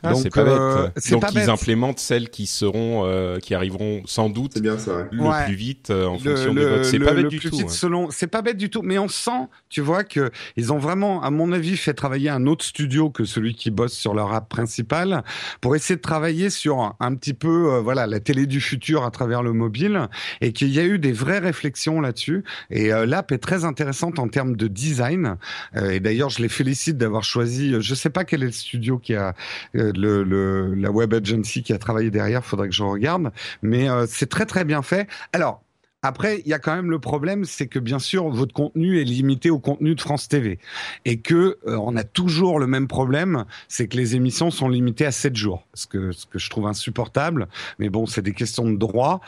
Ah, 0.04 0.12
Donc, 0.12 0.22
c'est 0.22 0.30
pas 0.30 0.44
bête. 0.44 0.52
Euh, 0.54 0.88
Donc 1.10 1.24
ils 1.34 1.50
implémentent 1.50 1.98
celles 1.98 2.28
qui 2.28 2.46
seront, 2.46 3.06
euh, 3.06 3.38
qui 3.38 3.54
arriveront 3.54 4.02
sans 4.04 4.28
doute 4.28 4.58
bien 4.60 4.78
ça, 4.78 5.08
le 5.10 5.44
plus 5.46 5.54
vite 5.54 5.90
euh, 5.90 6.06
en 6.06 6.18
fonction 6.18 6.54
des 6.54 6.64
votes. 6.64 6.84
C'est 6.84 6.98
pas 6.98 7.14
bête 7.14 7.28
du 7.28 7.40
tout. 7.40 7.68
Selon, 7.68 8.10
c'est 8.10 8.26
pas 8.26 8.42
bête 8.42 8.56
du 8.56 8.70
tout, 8.70 8.82
mais 8.82 8.98
on 8.98 9.08
sent, 9.08 9.48
tu 9.70 9.80
vois, 9.80 10.04
que 10.04 10.30
ils 10.56 10.72
ont 10.72 10.78
vraiment, 10.78 11.22
à 11.22 11.30
mon 11.30 11.52
avis, 11.52 11.76
fait 11.76 11.94
travailler 11.94 12.28
un 12.28 12.46
autre 12.46 12.64
studio 12.64 13.10
que 13.10 13.24
celui 13.24 13.54
qui 13.54 13.70
bosse 13.70 13.94
sur 13.94 14.14
leur 14.14 14.32
app 14.32 14.48
principale 14.48 15.24
pour 15.60 15.74
essayer 15.74 15.96
de 15.96 16.02
travailler 16.02 16.50
sur 16.50 16.94
un 17.00 17.14
petit 17.14 17.34
peu, 17.34 17.78
voilà, 17.78 18.06
la 18.06 18.20
télé 18.20 18.46
du 18.46 18.60
futur 18.60 19.04
à 19.04 19.10
travers 19.10 19.42
le 19.42 19.52
mobile 19.52 20.08
et 20.40 20.52
qu'il 20.52 20.68
y 20.68 20.80
a 20.80 20.84
eu 20.84 20.98
des 20.98 21.12
vraies 21.12 21.38
réflexions 21.38 22.00
là-dessus. 22.00 22.44
Et 22.70 22.88
l'app 22.88 23.32
est 23.32 23.38
très 23.38 23.64
intéressante 23.64 24.18
en 24.18 24.28
termes 24.28 24.56
de 24.56 24.68
design. 24.68 25.36
et 25.74 26.00
d'ailleurs, 26.00 26.30
je 26.30 26.42
les 26.42 26.48
félicite 26.48 26.98
d'avoir 26.98 27.24
choisi. 27.24 27.74
Je 27.80 27.94
sais 27.94 28.10
pas 28.10 28.24
quel 28.24 28.42
est 28.42 28.46
le 28.46 28.52
studio 28.52 28.98
qui 28.98 29.14
a 29.14 29.34
euh, 29.76 29.92
le, 29.94 30.74
la 30.74 30.90
web 30.90 31.14
agency 31.14 31.62
qui 31.62 31.72
a 31.72 31.78
travaillé 31.78 32.10
derrière, 32.10 32.44
faudrait 32.44 32.68
que 32.68 32.74
je 32.74 32.82
regarde, 32.82 33.32
mais 33.62 33.88
euh, 33.88 34.06
c'est 34.08 34.28
très 34.28 34.46
très 34.46 34.64
bien 34.64 34.82
fait. 34.82 35.08
Alors, 35.32 35.62
après, 36.02 36.42
il 36.44 36.48
y 36.48 36.52
a 36.52 36.58
quand 36.58 36.74
même 36.74 36.90
le 36.90 36.98
problème, 36.98 37.46
c'est 37.46 37.66
que 37.66 37.78
bien 37.78 37.98
sûr, 37.98 38.28
votre 38.28 38.52
contenu 38.52 39.00
est 39.00 39.04
limité 39.04 39.48
au 39.48 39.58
contenu 39.58 39.94
de 39.94 40.00
France 40.00 40.28
TV 40.28 40.58
et 41.06 41.18
que 41.20 41.56
euh, 41.66 41.78
on 41.78 41.96
a 41.96 42.04
toujours 42.04 42.58
le 42.58 42.66
même 42.66 42.88
problème, 42.88 43.46
c'est 43.68 43.88
que 43.88 43.96
les 43.96 44.14
émissions 44.14 44.50
sont 44.50 44.68
limitées 44.68 45.06
à 45.06 45.12
7 45.12 45.34
jours, 45.34 45.66
ce 45.72 45.86
que 45.86 46.12
ce 46.12 46.26
que 46.26 46.38
je 46.38 46.50
trouve 46.50 46.66
insupportable. 46.66 47.48
Mais 47.78 47.88
bon, 47.88 48.04
c'est 48.04 48.20
des 48.20 48.34
questions 48.34 48.70
de 48.70 48.76
droit. 48.76 49.22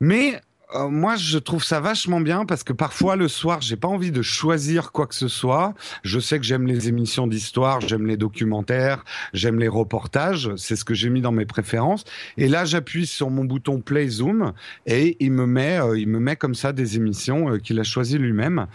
Mais 0.00 0.40
euh, 0.74 0.88
moi, 0.88 1.16
je 1.16 1.38
trouve 1.38 1.64
ça 1.64 1.80
vachement 1.80 2.20
bien 2.20 2.44
parce 2.44 2.64
que 2.64 2.72
parfois 2.72 3.16
le 3.16 3.28
soir, 3.28 3.60
j'ai 3.60 3.76
pas 3.76 3.88
envie 3.88 4.10
de 4.10 4.22
choisir 4.22 4.92
quoi 4.92 5.06
que 5.06 5.14
ce 5.14 5.28
soit. 5.28 5.74
Je 6.02 6.18
sais 6.18 6.38
que 6.38 6.44
j'aime 6.44 6.66
les 6.66 6.88
émissions 6.88 7.26
d'histoire, 7.26 7.80
j'aime 7.80 8.06
les 8.06 8.16
documentaires, 8.16 9.04
j'aime 9.32 9.58
les 9.58 9.68
reportages. 9.68 10.50
C'est 10.56 10.76
ce 10.76 10.84
que 10.84 10.94
j'ai 10.94 11.10
mis 11.10 11.20
dans 11.20 11.32
mes 11.32 11.46
préférences. 11.46 12.04
Et 12.36 12.48
là, 12.48 12.64
j'appuie 12.64 13.06
sur 13.06 13.30
mon 13.30 13.44
bouton 13.44 13.80
Play 13.80 14.08
Zoom 14.08 14.52
et 14.86 15.16
il 15.20 15.32
me 15.32 15.46
met, 15.46 15.78
euh, 15.80 15.98
il 15.98 16.08
me 16.08 16.18
met 16.18 16.36
comme 16.36 16.54
ça 16.54 16.72
des 16.72 16.96
émissions 16.96 17.50
euh, 17.50 17.58
qu'il 17.58 17.78
a 17.78 17.84
choisies 17.84 18.18
lui-même. 18.18 18.66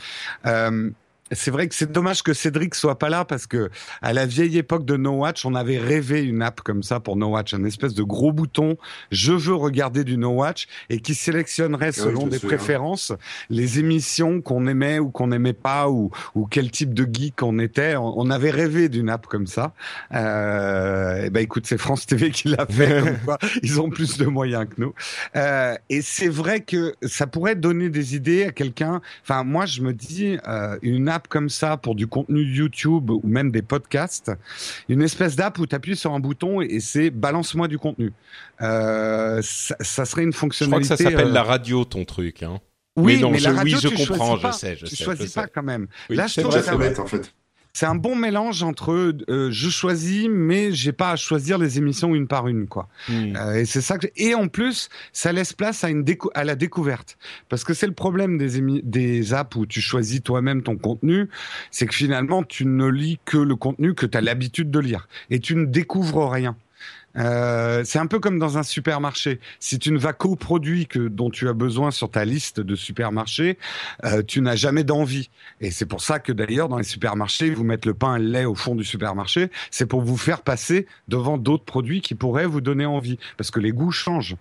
C'est 1.32 1.52
vrai 1.52 1.68
que 1.68 1.76
c'est 1.76 1.92
dommage 1.92 2.24
que 2.24 2.34
Cédric 2.34 2.76
soit 2.76 2.98
pas 2.98 3.10
là 3.10 3.26
parce 3.26 3.48
que 3.48 3.70
à 4.02 4.14
la 4.14 4.26
vieille 4.26 4.58
époque 4.58 4.86
de 4.86 4.98
No 4.98 5.12
Watch, 5.12 5.46
on 5.46 5.56
avait 5.56 5.78
rêvé 5.78 6.24
une 6.24 6.42
app 6.42 6.62
comme 6.62 6.84
ça 6.84 7.00
pour 7.00 7.16
No 7.16 7.28
Watch, 7.28 7.54
un 7.54 7.64
espèce 7.64 7.94
de 7.94 8.04
gros 8.04 8.32
bouton 8.32 8.78
je 9.12 9.34
veux 9.34 9.56
regarder 9.56 10.04
du 10.04 10.18
No 10.18 10.30
Watch 10.30 10.68
et 10.90 11.00
qui 11.00 11.16
sélectionnerait 11.16 11.92
selon 11.92 12.28
des 12.28 12.40
préférences 12.40 13.14
les 13.50 13.80
émissions 13.80 14.42
qu'on 14.42 14.68
aimait 14.68 15.00
ou 15.00 15.10
qu'on 15.10 15.28
n'aimait 15.28 15.54
pas 15.54 15.90
ou, 15.90 16.12
ou 16.36 16.46
quel 16.46 16.72
type 16.72 16.94
de 16.94 17.08
geek 17.12 17.42
on 17.42 17.60
était. 17.60 17.96
On, 17.96 18.28
avait 18.30 18.52
rêvé 18.52 18.90
d'une 18.90 19.10
app 19.10 19.26
comme 19.26 19.48
ça. 19.48 19.74
Euh, 20.14 21.24
et 21.26 21.30
ben 21.30 21.40
écoute, 21.40 21.66
c'est 21.66 21.78
France 21.78 22.06
TV 22.06 22.30
qui 22.30 22.50
l'a 22.50 22.66
fait. 22.70 23.02
Ils 23.64 23.80
ont 23.80 23.90
plus 23.90 24.18
de 24.18 24.26
moyens 24.26 24.66
que 24.66 24.82
nous. 24.82 24.94
Euh, 25.38 25.76
et 25.90 26.02
c'est 26.02 26.28
vrai 26.28 26.60
que 26.60 26.94
ça 27.04 27.26
pourrait 27.26 27.56
donner 27.56 27.90
des 27.90 28.16
idées 28.16 28.44
à 28.44 28.52
quelqu'un. 28.52 29.02
Enfin, 29.24 29.44
moi, 29.44 29.66
je 29.66 29.82
me 29.82 29.94
dis 29.94 30.38
euh, 30.46 30.78
une 30.82 31.08
app 31.08 31.17
comme 31.26 31.50
ça 31.50 31.78
pour 31.78 31.96
du 31.96 32.08
contenu 32.08 32.42
YouTube 32.44 33.10
ou 33.10 33.22
même 33.24 33.52
des 33.52 33.62
podcasts, 33.62 34.32
une 34.90 35.02
espèce 35.02 35.36
d'app 35.36 35.58
où 35.58 35.66
tu 35.66 35.76
appuies 35.76 35.96
sur 35.96 36.14
un 36.14 36.20
bouton 36.20 36.62
et 36.62 36.80
c'est 36.80 37.10
balance-moi 37.10 37.68
du 37.68 37.80
contenu. 37.80 38.14
Euh, 38.62 39.42
ça, 39.42 40.06
serait 40.06 40.24
une 40.24 40.34
fonctionnalité. 40.34 40.84
Je 40.84 40.94
crois 40.94 40.98
que 40.98 41.04
ça 41.04 41.10
s'appelle 41.10 41.30
euh, 41.30 41.34
la 41.34 41.44
radio, 41.44 41.86
ton 41.86 42.06
truc. 42.06 42.44
Hein. 42.44 42.60
Oui, 42.96 43.22
mais, 43.32 43.40
la 43.40 43.54
radio, 43.54 43.78
oui, 43.78 43.82
je 43.82 44.08
comprends, 44.08 44.38
je 44.38 44.52
sais, 44.52 44.76
je 44.76 44.86
tu 44.86 44.96
sais. 44.96 45.04
choisis 45.04 45.32
pas 45.32 45.48
quand 45.48 45.64
même. 45.64 45.88
Là, 46.10 46.28
je 46.28 46.42
trouve 46.42 46.60
ça 46.62 46.76
bête 46.76 47.00
en 47.00 47.06
fait 47.06 47.34
c'est 47.78 47.86
un 47.86 47.94
bon 47.94 48.16
mélange 48.16 48.64
entre 48.64 49.14
euh, 49.30 49.52
je 49.52 49.70
choisis, 49.70 50.28
mais 50.32 50.72
j'ai 50.72 50.94
pas 50.94 51.12
à 51.12 51.16
choisir 51.16 51.60
les 51.60 51.78
émissions 51.78 52.16
une 52.16 52.28
par 52.28 52.48
une, 52.48 52.68
quoi. 52.68 52.90
Hmm. 53.08 53.36
Euh, 53.36 53.54
et 53.54 53.66
c'est 53.66 53.82
ça 53.82 54.00
que 54.00 54.08
et 54.16 54.34
en 54.34 54.48
plus, 54.48 54.90
ça 55.14 55.32
laisse 55.32 55.54
place 55.54 55.84
à 55.84 55.90
une 55.90 56.04
décou 56.04 56.32
à 56.34 56.44
la 56.44 56.56
découverte, 56.56 57.20
parce 57.50 57.64
que 57.64 57.76
c'est 57.76 57.86
le 57.86 57.94
problème 57.94 58.40
des 58.40 58.82
des 58.82 59.34
apps 59.36 59.56
où 59.56 59.68
tu 59.68 59.80
choisis 59.80 60.24
toi-même 60.24 60.64
ton 60.64 60.76
contenu, 60.76 61.30
c'est 61.70 61.86
que 61.86 61.94
finalement 61.94 62.42
tu 62.42 62.66
ne 62.66 62.88
lis 62.88 63.20
que 63.26 63.38
le 63.38 63.56
contenu 63.56 63.94
que 63.94 64.08
tu 64.08 64.18
as 64.18 64.22
l'habitude 64.22 64.72
de 64.72 64.80
lire 64.80 65.08
et 65.30 65.40
tu 65.40 65.56
ne 65.56 65.66
découvres 65.66 66.32
rien. 66.32 66.56
Euh, 67.18 67.84
c'est 67.86 68.00
un 68.00 68.08
peu 68.08 68.20
comme 68.20 68.40
dans 68.40 68.58
un 68.58 68.64
supermarché. 68.64 69.40
Si 69.60 69.80
tu 69.80 69.92
ne 69.92 69.98
vas 69.98 70.14
qu'aux 70.14 70.36
produits 70.36 70.88
que 70.88 71.08
dont 71.08 71.30
tu 71.30 71.48
as 71.48 71.54
besoin 71.54 71.92
sur 71.92 72.10
ta 72.10 72.26
liste 72.26 72.60
de 72.60 72.76
supermarchés, 72.76 73.58
euh, 74.06 74.22
tu 74.26 74.42
n'as 74.42 74.56
jamais 74.56 74.84
d'envie. 74.84 75.30
Et 75.62 75.72
c'est 75.72 75.86
pour 75.86 76.02
ça 76.02 76.20
que 76.20 76.32
d'ailleurs 76.32 76.70
dans 76.70 76.78
les 76.78 76.84
supermarchés, 76.84 77.50
vous 77.50 77.64
mettez 77.64 77.90
le 77.90 77.96
pain 77.96 78.16
et 78.16 78.20
le 78.20 78.30
lait 78.30 78.46
au 78.46 78.56
fond 78.56 78.76
du 78.76 78.84
supermarché, 78.84 79.50
c'est 79.72 79.86
pour 79.86 80.02
vous 80.02 80.18
faire 80.18 80.42
passer 80.42 80.88
devant 81.08 81.38
d'autres 81.38 81.66
produits 81.66 82.02
qui 82.02 82.16
pourraient 82.16 82.46
vous 82.46 82.62
donner 82.62 82.86
envie, 82.86 83.18
parce 83.38 83.52
que 83.52 83.60
les 83.60 83.72
goûts 83.72 83.92
changent. 83.92 84.36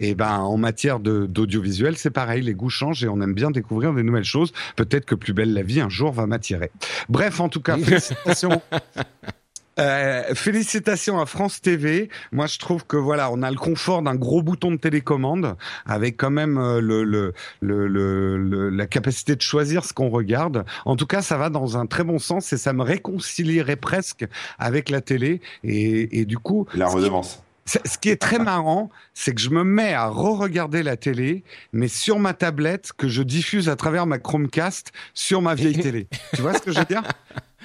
Et 0.00 0.14
ben 0.14 0.38
en 0.38 0.56
matière 0.56 1.00
d'audiovisuel, 1.00 1.96
c'est 1.96 2.10
pareil, 2.10 2.42
les 2.42 2.54
goûts 2.54 2.70
changent 2.70 3.04
et 3.04 3.08
on 3.08 3.20
aime 3.20 3.34
bien 3.34 3.50
découvrir 3.50 3.92
des 3.92 4.02
nouvelles 4.02 4.24
choses. 4.24 4.52
Peut-être 4.76 5.04
que 5.04 5.14
plus 5.14 5.32
belle 5.32 5.52
la 5.52 5.62
vie 5.62 5.80
un 5.80 5.88
jour 5.88 6.12
va 6.12 6.26
m'attirer. 6.26 6.70
Bref, 7.08 7.40
en 7.40 7.48
tout 7.48 7.60
cas, 7.60 7.76
félicitations. 7.76 8.62
Euh, 9.78 10.34
félicitations 10.34 11.18
à 11.20 11.26
France 11.26 11.60
TV. 11.62 12.10
Moi, 12.30 12.46
je 12.46 12.58
trouve 12.58 12.84
que 12.84 12.96
voilà, 12.96 13.30
on 13.30 13.42
a 13.42 13.50
le 13.50 13.56
confort 13.56 14.02
d'un 14.02 14.14
gros 14.14 14.42
bouton 14.42 14.70
de 14.70 14.76
télécommande, 14.76 15.56
avec 15.86 16.18
quand 16.18 16.30
même 16.30 16.58
euh, 16.58 16.80
le, 16.80 17.04
le, 17.04 17.32
le, 17.60 17.86
le, 17.88 18.68
la 18.68 18.86
capacité 18.86 19.34
de 19.34 19.40
choisir 19.40 19.84
ce 19.84 19.92
qu'on 19.94 20.10
regarde. 20.10 20.64
En 20.84 20.96
tout 20.96 21.06
cas, 21.06 21.22
ça 21.22 21.38
va 21.38 21.48
dans 21.48 21.78
un 21.78 21.86
très 21.86 22.04
bon 22.04 22.18
sens 22.18 22.52
et 22.52 22.58
ça 22.58 22.72
me 22.72 22.82
réconcilierait 22.82 23.76
presque 23.76 24.26
avec 24.58 24.90
la 24.90 25.00
télé. 25.00 25.40
Et, 25.64 26.20
et 26.20 26.24
du 26.26 26.38
coup, 26.38 26.66
la 26.74 26.88
redevance. 26.88 27.42
Ce 27.64 27.96
qui 27.96 28.10
est 28.10 28.20
très 28.20 28.40
marrant, 28.40 28.90
c'est 29.14 29.32
que 29.34 29.40
je 29.40 29.48
me 29.48 29.62
mets 29.62 29.94
à 29.94 30.08
re-regarder 30.08 30.82
la 30.82 30.96
télé, 30.96 31.44
mais 31.72 31.86
sur 31.86 32.18
ma 32.18 32.34
tablette 32.34 32.92
que 32.92 33.06
je 33.08 33.22
diffuse 33.22 33.68
à 33.68 33.76
travers 33.76 34.04
ma 34.04 34.18
Chromecast 34.18 34.90
sur 35.14 35.40
ma 35.42 35.54
vieille 35.54 35.78
télé. 35.78 36.08
Tu 36.34 36.42
vois 36.42 36.54
ce 36.54 36.58
que 36.58 36.72
je 36.72 36.80
veux 36.80 36.84
dire? 36.84 37.04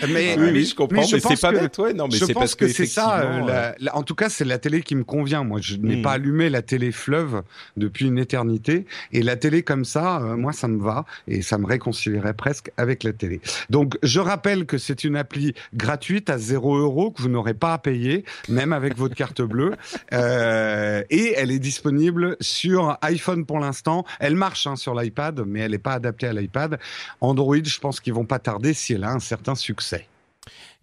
Mais, 0.08 0.38
oui, 0.38 0.66
je 0.66 0.76
comprends, 0.76 1.02
mais, 1.02 1.08
c'est 1.08 1.42
pas 1.42 1.54
que, 1.54 1.68
toi, 1.68 1.94
non, 1.94 2.08
mais 2.12 2.18
c'est 2.18 2.34
parce 2.34 2.56
que, 2.56 2.68
c'est 2.68 2.86
ça. 2.86 3.22
Euh, 3.22 3.72
en 3.94 4.04
tout 4.04 4.16
cas, 4.16 4.30
c'est 4.30 4.46
la 4.46 4.58
télé 4.58 4.82
qui 4.82 4.96
me 4.96 5.04
convient. 5.04 5.44
Moi, 5.44 5.60
je 5.62 5.76
n'ai 5.76 5.98
hmm. 5.98 6.02
pas 6.02 6.14
allumé 6.14 6.50
la 6.50 6.62
télé 6.62 6.92
fleuve 6.92 7.42
depuis 7.78 8.08
une 8.08 8.18
éternité, 8.18 8.86
et 9.12 9.24
la 9.24 9.36
télé 9.36 9.64
comme 9.64 9.86
ça, 9.86 10.22
euh, 10.22 10.36
moi, 10.36 10.54
ça 10.54 10.68
me 10.68 10.82
va 10.82 11.06
et 11.28 11.42
ça 11.42 11.58
me 11.58 11.66
réconcilierait 11.66 12.34
presque 12.34 12.72
avec 12.78 13.04
la 13.04 13.14
télé. 13.14 13.42
Donc, 13.70 13.98
je 14.04 14.20
rappelle 14.20 14.66
que 14.66 14.78
c'est 14.78 15.04
une 15.04 15.16
appli 15.16 15.54
gratuite 15.74 16.30
à 16.30 16.38
0 16.38 16.78
euros 16.78 17.12
que 17.12 17.22
vous 17.22 17.30
n'aurez 17.30 17.54
pas 17.54 17.74
à 17.74 17.78
payer, 17.78 18.26
même 18.50 18.74
avec 18.74 18.98
votre 18.98 19.16
carte 19.16 19.42
bleue, 19.42 19.76
euh, 20.14 21.04
et 21.10 21.34
elle 21.36 21.52
est 21.52 21.60
disponible 21.60 22.38
sur 22.42 22.98
iPhone 23.02 23.46
pour 23.46 23.60
l'instant. 23.60 24.06
Elle 24.20 24.36
marche 24.36 24.68
hein, 24.68 24.76
sur 24.76 24.94
l'iPad, 24.94 25.44
mais 25.46 25.62
elle 25.62 25.72
n'est 25.72 25.78
pas 25.78 25.94
adaptée 25.94 26.28
à 26.28 26.34
l'iPad. 26.34 26.80
Android, 27.22 27.56
je 27.64 27.80
pense 27.80 28.00
qu'ils 28.00 28.14
vont 28.14 28.26
pas 28.26 28.40
tarder 28.40 28.74
si 28.74 28.94
elle 28.94 29.04
a 29.04 29.12
un 29.12 29.20
certain 29.20 29.56
succès. 29.56 29.87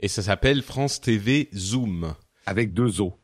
Et 0.01 0.09
ça 0.09 0.23
s'appelle 0.23 0.62
France 0.62 1.01
TV 1.01 1.49
Zoom. 1.55 2.14
Avec 2.47 2.75
deux 2.75 3.01
O. 3.01 3.14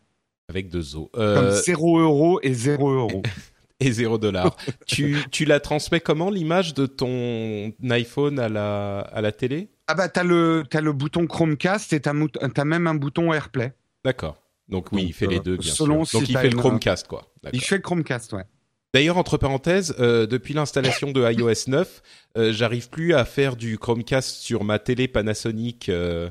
Avec 0.48 0.68
deux 0.68 0.96
O. 0.96 1.10
Euh... 1.16 1.52
Comme 1.52 1.62
0 1.62 1.98
euros 2.00 2.40
et 2.42 2.54
0 2.54 2.90
euros. 2.90 3.22
et 3.80 3.92
0 3.92 4.18
dollars. 4.18 4.56
tu, 4.86 5.16
tu 5.30 5.44
la 5.44 5.60
transmets 5.60 6.00
comment 6.00 6.30
l'image 6.30 6.74
de 6.74 6.86
ton 6.86 7.72
iPhone 7.88 8.38
à 8.38 8.48
la, 8.48 9.00
à 9.00 9.20
la 9.20 9.32
télé? 9.32 9.70
Ah 9.88 9.94
bah 9.94 10.08
t'as 10.08 10.22
le, 10.22 10.64
as 10.72 10.80
le 10.80 10.92
bouton 10.92 11.26
Chromecast 11.26 11.92
et 11.92 12.00
t'as 12.00 12.12
as 12.12 12.64
même 12.64 12.86
un 12.86 12.94
bouton 12.94 13.32
AirPlay. 13.32 13.72
D'accord. 14.04 14.40
Donc 14.68 14.92
oui, 14.92 15.06
il 15.08 15.12
fait 15.12 15.26
les 15.26 15.38
euh, 15.38 15.42
deux, 15.42 15.56
bien 15.56 15.72
sûr. 15.72 15.86
Donc 15.86 16.08
il 16.12 16.38
fait 16.38 16.50
le 16.50 16.56
Chromecast, 16.56 17.08
quoi. 17.08 17.26
Il 17.52 17.60
fait 17.60 17.76
le 17.76 17.82
Chromecast, 17.82 18.32
ouais. 18.34 18.44
D'ailleurs, 18.92 19.18
entre 19.18 19.36
parenthèses, 19.36 19.94
euh, 20.00 20.26
depuis 20.26 20.52
l'installation 20.52 21.12
de 21.12 21.30
iOS 21.32 21.68
9, 21.68 22.02
euh, 22.36 22.52
j'arrive 22.52 22.88
plus 22.88 23.14
à 23.14 23.24
faire 23.24 23.54
du 23.54 23.78
Chromecast 23.78 24.38
sur 24.38 24.64
ma 24.64 24.80
télé 24.80 25.06
Panasonic. 25.06 25.88
Euh, 25.88 26.28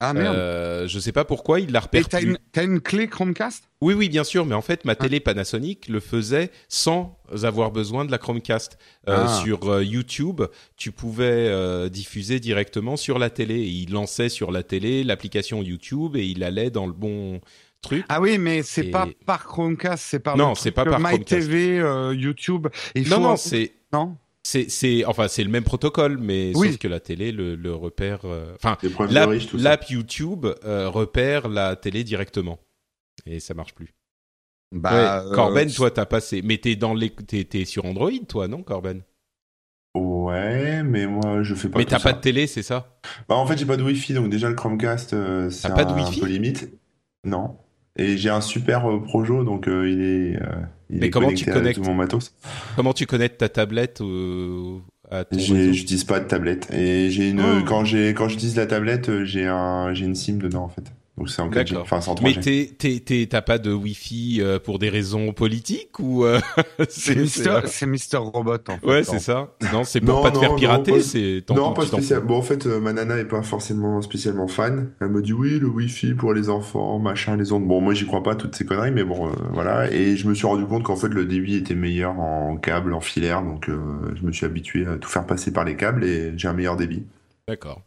ah 0.00 0.12
merde. 0.12 0.86
Je 0.86 0.98
sais 0.98 1.12
pas 1.12 1.24
pourquoi 1.24 1.58
il 1.58 1.72
l'a 1.72 1.80
repère 1.80 2.06
t'as 2.06 2.20
Une, 2.20 2.36
une 2.54 2.82
clé 2.82 3.08
Chromecast? 3.08 3.64
Oui, 3.80 3.94
oui, 3.94 4.10
bien 4.10 4.24
sûr, 4.24 4.44
mais 4.44 4.54
en 4.54 4.60
fait, 4.60 4.84
ma 4.84 4.92
ah. 4.92 4.96
télé 4.96 5.20
Panasonic 5.20 5.88
le 5.88 6.00
faisait 6.00 6.50
sans 6.68 7.18
avoir 7.44 7.70
besoin 7.70 8.04
de 8.04 8.10
la 8.10 8.18
Chromecast. 8.18 8.76
Ah. 9.06 9.40
Sur 9.42 9.80
YouTube, 9.80 10.42
tu 10.76 10.92
pouvais 10.92 11.88
diffuser 11.88 12.40
directement 12.40 12.98
sur 12.98 13.18
la 13.18 13.30
télé. 13.30 13.60
il 13.60 13.90
lançait 13.90 14.28
sur 14.28 14.52
la 14.52 14.62
télé 14.62 15.02
l'application 15.02 15.62
YouTube 15.62 16.14
et 16.14 16.26
il 16.26 16.44
allait 16.44 16.68
dans 16.68 16.86
le 16.86 16.92
bon 16.92 17.40
ah 18.08 18.20
oui, 18.20 18.38
mais 18.38 18.62
c'est 18.62 18.84
pas 18.84 19.06
par 19.24 19.44
Chromecast, 19.44 20.04
c'est 20.04 20.20
par 20.20 20.36
non, 20.36 20.54
c'est 20.54 20.70
pas 20.70 20.84
par 20.84 21.00
MyTV, 21.00 21.80
euh, 21.80 22.14
YouTube. 22.14 22.68
non, 23.08 23.20
non, 23.20 23.36
c'est 23.36 23.72
non. 23.92 24.16
C'est, 24.42 24.70
c'est, 24.70 25.04
enfin, 25.04 25.26
c'est 25.26 25.42
le 25.42 25.50
même 25.50 25.64
protocole, 25.64 26.18
mais 26.18 26.52
sauf 26.54 26.78
que 26.78 26.86
la 26.86 27.00
télé 27.00 27.32
le, 27.32 27.56
le 27.56 27.74
repère. 27.74 28.20
Euh, 28.24 28.54
enfin, 28.54 28.78
l'app, 29.10 29.30
l'app 29.54 29.88
YouTube 29.90 30.46
euh, 30.64 30.88
repère 30.88 31.48
la 31.48 31.74
télé 31.74 32.04
directement, 32.04 32.60
et 33.26 33.40
ça 33.40 33.54
marche 33.54 33.74
plus. 33.74 33.92
Bah, 34.72 35.24
Corben, 35.34 35.68
toi, 35.72 35.90
t'as 35.90 36.06
passé, 36.06 36.42
mais 36.44 36.58
t'es 36.58 36.76
dans 36.76 36.94
les, 36.94 37.10
t'es, 37.10 37.42
t'es 37.42 37.64
sur 37.64 37.86
Android, 37.86 38.12
toi, 38.28 38.46
non, 38.46 38.62
Corben? 38.62 39.02
Ouais, 39.96 40.82
mais 40.84 41.06
moi 41.06 41.42
je 41.42 41.54
fais 41.54 41.68
pas. 41.68 41.78
Mais 41.78 41.84
t'as 41.84 41.98
pas 41.98 42.12
de 42.12 42.20
télé, 42.20 42.46
c'est 42.46 42.62
ça? 42.62 42.98
Bah 43.28 43.34
en 43.34 43.46
fait 43.46 43.56
j'ai 43.56 43.66
pas 43.66 43.76
de 43.76 43.82
Wi-Fi, 43.82 44.14
donc 44.14 44.28
déjà 44.28 44.48
le 44.48 44.54
Chromecast 44.54 45.10
c'est 45.50 45.74
pas 45.74 45.84
de 45.84 45.92
wifi? 45.92 46.18
un 46.18 46.20
peu 46.20 46.26
limite. 46.30 46.68
Non. 47.24 47.56
Et 47.96 48.16
j'ai 48.16 48.30
un 48.30 48.40
super 48.40 48.90
euh, 48.90 49.00
Projo, 49.00 49.42
donc 49.44 49.68
euh, 49.68 49.90
il 49.90 50.00
est, 50.02 50.36
euh, 50.36 50.46
il 50.90 51.00
Mais 51.00 51.06
est 51.06 51.10
comment 51.10 51.32
tu 51.32 51.46
connectes 51.46 51.78
mon 51.78 51.94
matos. 51.94 52.34
Comment 52.76 52.92
tu 52.92 53.06
connectes 53.06 53.38
ta 53.38 53.48
tablette 53.48 54.00
euh, 54.02 54.78
à 55.10 55.24
ton 55.24 55.38
J'utilise 55.38 56.04
pas 56.04 56.20
de 56.20 56.26
tablette. 56.26 56.68
Et 56.72 57.10
j'ai 57.10 57.30
une, 57.30 57.40
oh. 57.40 57.64
quand 57.66 57.84
j'ai, 57.84 58.10
quand 58.10 58.28
j'utilise 58.28 58.56
la 58.56 58.66
tablette, 58.66 59.24
j'ai 59.24 59.46
un, 59.46 59.94
j'ai 59.94 60.04
une 60.04 60.14
SIM 60.14 60.36
dedans 60.36 60.64
en 60.64 60.68
fait. 60.68 60.84
Donc 61.16 61.30
c'est 61.30 61.40
en 61.40 61.48
4G, 61.48 61.78
enfin 61.78 62.02
c'est 62.02 62.10
en 62.10 62.14
3G. 62.14 62.74
Mais 63.14 63.26
t'as 63.26 63.40
pas 63.40 63.58
de 63.58 63.72
Wi-Fi 63.72 64.40
euh, 64.40 64.58
pour 64.58 64.78
des 64.78 64.90
raisons 64.90 65.32
politiques 65.32 65.98
ou 65.98 66.24
euh, 66.24 66.40
c'est 66.90 67.16
Mister, 67.16 67.60
c'est 67.64 67.86
Mister 67.86 68.18
Robot 68.18 68.58
en 68.68 68.78
fait. 68.78 68.86
Ouais, 68.86 69.02
c'est 69.02 69.18
ça. 69.18 69.48
Non, 69.72 69.84
c'est 69.84 70.02
pour 70.02 70.20
pas 70.20 70.30
te 70.30 70.38
faire 70.38 70.54
pirater, 70.56 71.00
c'est 71.00 71.42
Non, 71.50 71.72
pas 71.72 71.86
spécialement. 71.86 72.26
Bon 72.26 72.36
en 72.36 72.42
fait, 72.42 72.66
euh, 72.66 72.80
ma 72.80 72.92
nana 72.92 73.16
est 73.16 73.24
pas 73.24 73.42
forcément 73.42 74.02
spécialement 74.02 74.46
fan. 74.46 74.90
Elle 75.00 75.08
me 75.08 75.22
dit 75.22 75.32
oui, 75.32 75.58
le 75.58 75.68
Wi-Fi 75.68 76.12
pour 76.12 76.34
les 76.34 76.50
enfants, 76.50 76.98
machin, 76.98 77.36
les 77.36 77.50
ondes. 77.50 77.66
Bon, 77.66 77.80
moi 77.80 77.94
j'y 77.94 78.04
crois 78.04 78.22
pas 78.22 78.34
toutes 78.34 78.54
ces 78.54 78.66
conneries, 78.66 78.90
mais 78.90 79.04
bon 79.04 79.30
voilà. 79.54 79.90
Et 79.90 80.16
je 80.16 80.28
me 80.28 80.34
suis 80.34 80.46
rendu 80.46 80.66
compte 80.66 80.82
qu'en 80.82 80.96
fait 80.96 81.08
le 81.08 81.24
débit 81.24 81.56
était 81.56 81.74
meilleur 81.74 82.18
en 82.20 82.56
câble, 82.58 82.92
en 82.92 83.00
filaire, 83.00 83.42
donc 83.42 83.68
je 83.68 84.22
me 84.22 84.32
suis 84.32 84.44
habitué 84.44 84.86
à 84.86 84.96
tout 84.96 85.08
faire 85.08 85.24
passer 85.24 85.50
par 85.50 85.64
les 85.64 85.76
câbles 85.76 86.04
et 86.04 86.34
j'ai 86.36 86.48
un 86.48 86.52
meilleur 86.52 86.76
débit. 86.76 87.04
D'accord. 87.48 87.85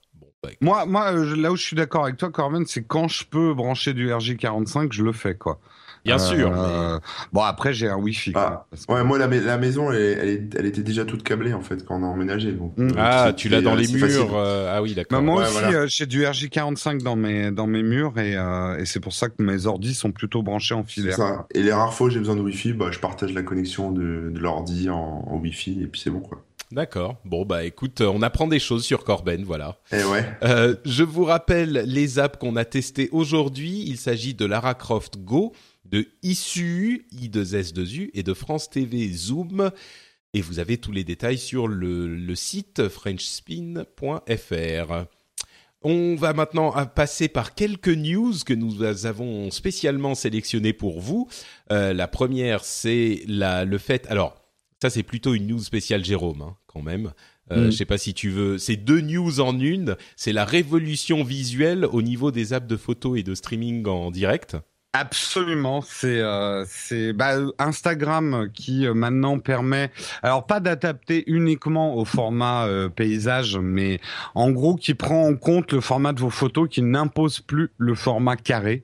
Moi, 0.61 0.85
moi, 0.85 1.13
euh, 1.13 1.35
là 1.35 1.51
où 1.51 1.55
je 1.55 1.63
suis 1.63 1.75
d'accord 1.75 2.03
avec 2.03 2.17
toi, 2.17 2.29
Corben, 2.29 2.65
c'est 2.65 2.83
quand 2.83 3.07
je 3.07 3.25
peux 3.25 3.53
brancher 3.53 3.93
du 3.93 4.09
RJ45, 4.09 4.91
je 4.91 5.03
le 5.03 5.11
fais, 5.11 5.35
quoi. 5.35 5.59
Bien 6.05 6.17
sûr. 6.17 6.49
Euh, 6.55 6.97
bon, 7.33 7.41
après, 7.41 7.73
j'ai 7.73 7.89
un 7.89 7.97
Wi-Fi. 7.97 8.31
Ah, 8.33 8.65
ouais, 8.87 9.03
moi, 9.03 9.17
la, 9.17 9.27
la 9.27 9.57
maison, 9.57 9.91
elle, 9.91 10.49
elle, 10.57 10.65
était 10.65 10.81
déjà 10.81 11.03
toute 11.03 11.23
câblée, 11.23 11.53
en 11.53 11.59
fait, 11.59 11.85
quand 11.85 11.99
on 11.99 12.03
a 12.03 12.07
emménagé. 12.07 12.53
Donc, 12.53 12.71
mm. 12.77 12.91
Ah, 12.97 13.33
tu 13.35 13.49
l'as 13.49 13.61
dans 13.61 13.75
les 13.75 13.87
murs. 13.89 14.33
Euh, 14.33 14.73
ah 14.73 14.81
oui, 14.81 14.95
d'accord. 14.95 15.19
Bah, 15.19 15.25
moi 15.25 15.43
aussi, 15.43 15.59
j'ai 15.87 16.05
du 16.05 16.23
RJ45 16.23 17.03
dans 17.03 17.17
mes, 17.17 17.51
dans 17.51 17.67
mes 17.67 17.83
murs 17.83 18.17
et, 18.17 18.35
et 18.79 18.85
c'est 18.85 19.01
pour 19.01 19.13
ça 19.13 19.27
que 19.27 19.43
mes 19.43 19.65
ordis 19.65 19.93
sont 19.93 20.13
plutôt 20.13 20.41
branchés 20.41 20.73
en 20.73 20.85
filaire. 20.85 21.17
Ça. 21.17 21.47
Et 21.53 21.61
les 21.61 21.73
rares 21.73 21.93
fois 21.93 22.07
où 22.07 22.09
j'ai 22.09 22.19
besoin 22.19 22.37
de 22.37 22.41
Wi-Fi, 22.41 22.71
bah, 22.73 22.91
je 22.91 22.99
partage 22.99 23.33
la 23.33 23.43
connexion 23.43 23.91
de, 23.91 24.31
de 24.33 24.39
l'ordi 24.39 24.89
en, 24.89 25.25
en 25.27 25.37
Wi-Fi 25.37 25.83
et 25.83 25.87
puis 25.87 25.99
c'est 25.99 26.09
bon, 26.09 26.21
quoi. 26.21 26.41
D'accord. 26.71 27.17
Bon 27.25 27.45
bah 27.45 27.63
écoute, 27.63 28.01
on 28.01 28.21
apprend 28.21 28.47
des 28.47 28.59
choses 28.59 28.85
sur 28.85 29.03
Corben, 29.03 29.43
voilà. 29.43 29.79
Eh 29.91 30.03
ouais. 30.03 30.23
Euh, 30.43 30.75
je 30.85 31.03
vous 31.03 31.25
rappelle 31.25 31.83
les 31.87 32.19
apps 32.19 32.37
qu'on 32.37 32.55
a 32.55 32.65
testées 32.65 33.09
aujourd'hui. 33.11 33.83
Il 33.87 33.97
s'agit 33.97 34.35
de 34.35 34.45
Lara 34.45 34.75
Croft 34.75 35.17
Go, 35.17 35.53
de 35.85 36.07
ISU, 36.21 37.07
I2S2U 37.15 38.11
et 38.13 38.21
de 38.21 38.33
France 38.35 38.69
TV 38.69 39.11
Zoom. 39.11 39.71
Et 40.35 40.41
vous 40.41 40.59
avez 40.59 40.77
tous 40.77 40.91
les 40.91 41.03
détails 41.03 41.39
sur 41.39 41.67
le, 41.67 42.15
le 42.15 42.35
site 42.35 42.87
frenchspin.fr. 42.87 45.05
On 45.81 46.15
va 46.15 46.33
maintenant 46.33 46.73
passer 46.87 47.29
par 47.29 47.55
quelques 47.55 47.87
news 47.87 48.33
que 48.45 48.53
nous 48.53 48.83
avons 48.83 49.49
spécialement 49.49 50.13
sélectionnées 50.13 50.73
pour 50.73 50.99
vous. 50.99 51.29
Euh, 51.71 51.93
la 51.93 52.07
première, 52.07 52.65
c'est 52.65 53.21
le 53.27 53.77
fait. 53.77 54.05
Alors, 54.07 54.38
ça, 54.81 54.89
c'est 54.89 55.03
plutôt 55.03 55.33
une 55.33 55.47
news 55.47 55.59
spéciale 55.59 56.03
Jérôme, 56.05 56.41
hein, 56.41 56.55
quand 56.67 56.81
même. 56.81 57.11
Euh, 57.51 57.67
mm. 57.67 57.71
Je 57.71 57.77
sais 57.77 57.85
pas 57.85 57.97
si 57.97 58.13
tu 58.13 58.29
veux. 58.29 58.57
C'est 58.57 58.77
deux 58.77 59.01
news 59.01 59.39
en 59.39 59.59
une. 59.59 59.95
C'est 60.15 60.33
la 60.33 60.45
révolution 60.45 61.23
visuelle 61.23 61.85
au 61.85 62.01
niveau 62.01 62.31
des 62.31 62.53
apps 62.53 62.67
de 62.67 62.77
photo 62.77 63.15
et 63.15 63.23
de 63.23 63.35
streaming 63.35 63.85
en 63.87 64.11
direct. 64.11 64.57
Absolument, 64.93 65.81
c'est 65.81 66.19
euh, 66.19 66.65
c'est 66.67 67.13
bah, 67.13 67.35
Instagram 67.59 68.49
qui 68.51 68.87
euh, 68.87 68.95
maintenant 68.95 69.37
permet, 69.37 69.91
alors 70.23 70.47
pas 70.47 70.59
d'adapter 70.59 71.23
uniquement 71.27 71.95
au 71.95 72.05
format 72.05 72.65
euh, 72.65 72.89
paysage, 72.89 73.59
mais 73.61 73.99
en 74.33 74.49
gros 74.49 74.73
qui 74.73 74.95
prend 74.95 75.27
en 75.27 75.35
compte 75.35 75.73
le 75.73 75.81
format 75.81 76.11
de 76.11 76.19
vos 76.19 76.31
photos, 76.31 76.67
qui 76.67 76.81
n'impose 76.81 77.39
plus 77.39 77.69
le 77.77 77.93
format 77.93 78.35
carré. 78.35 78.83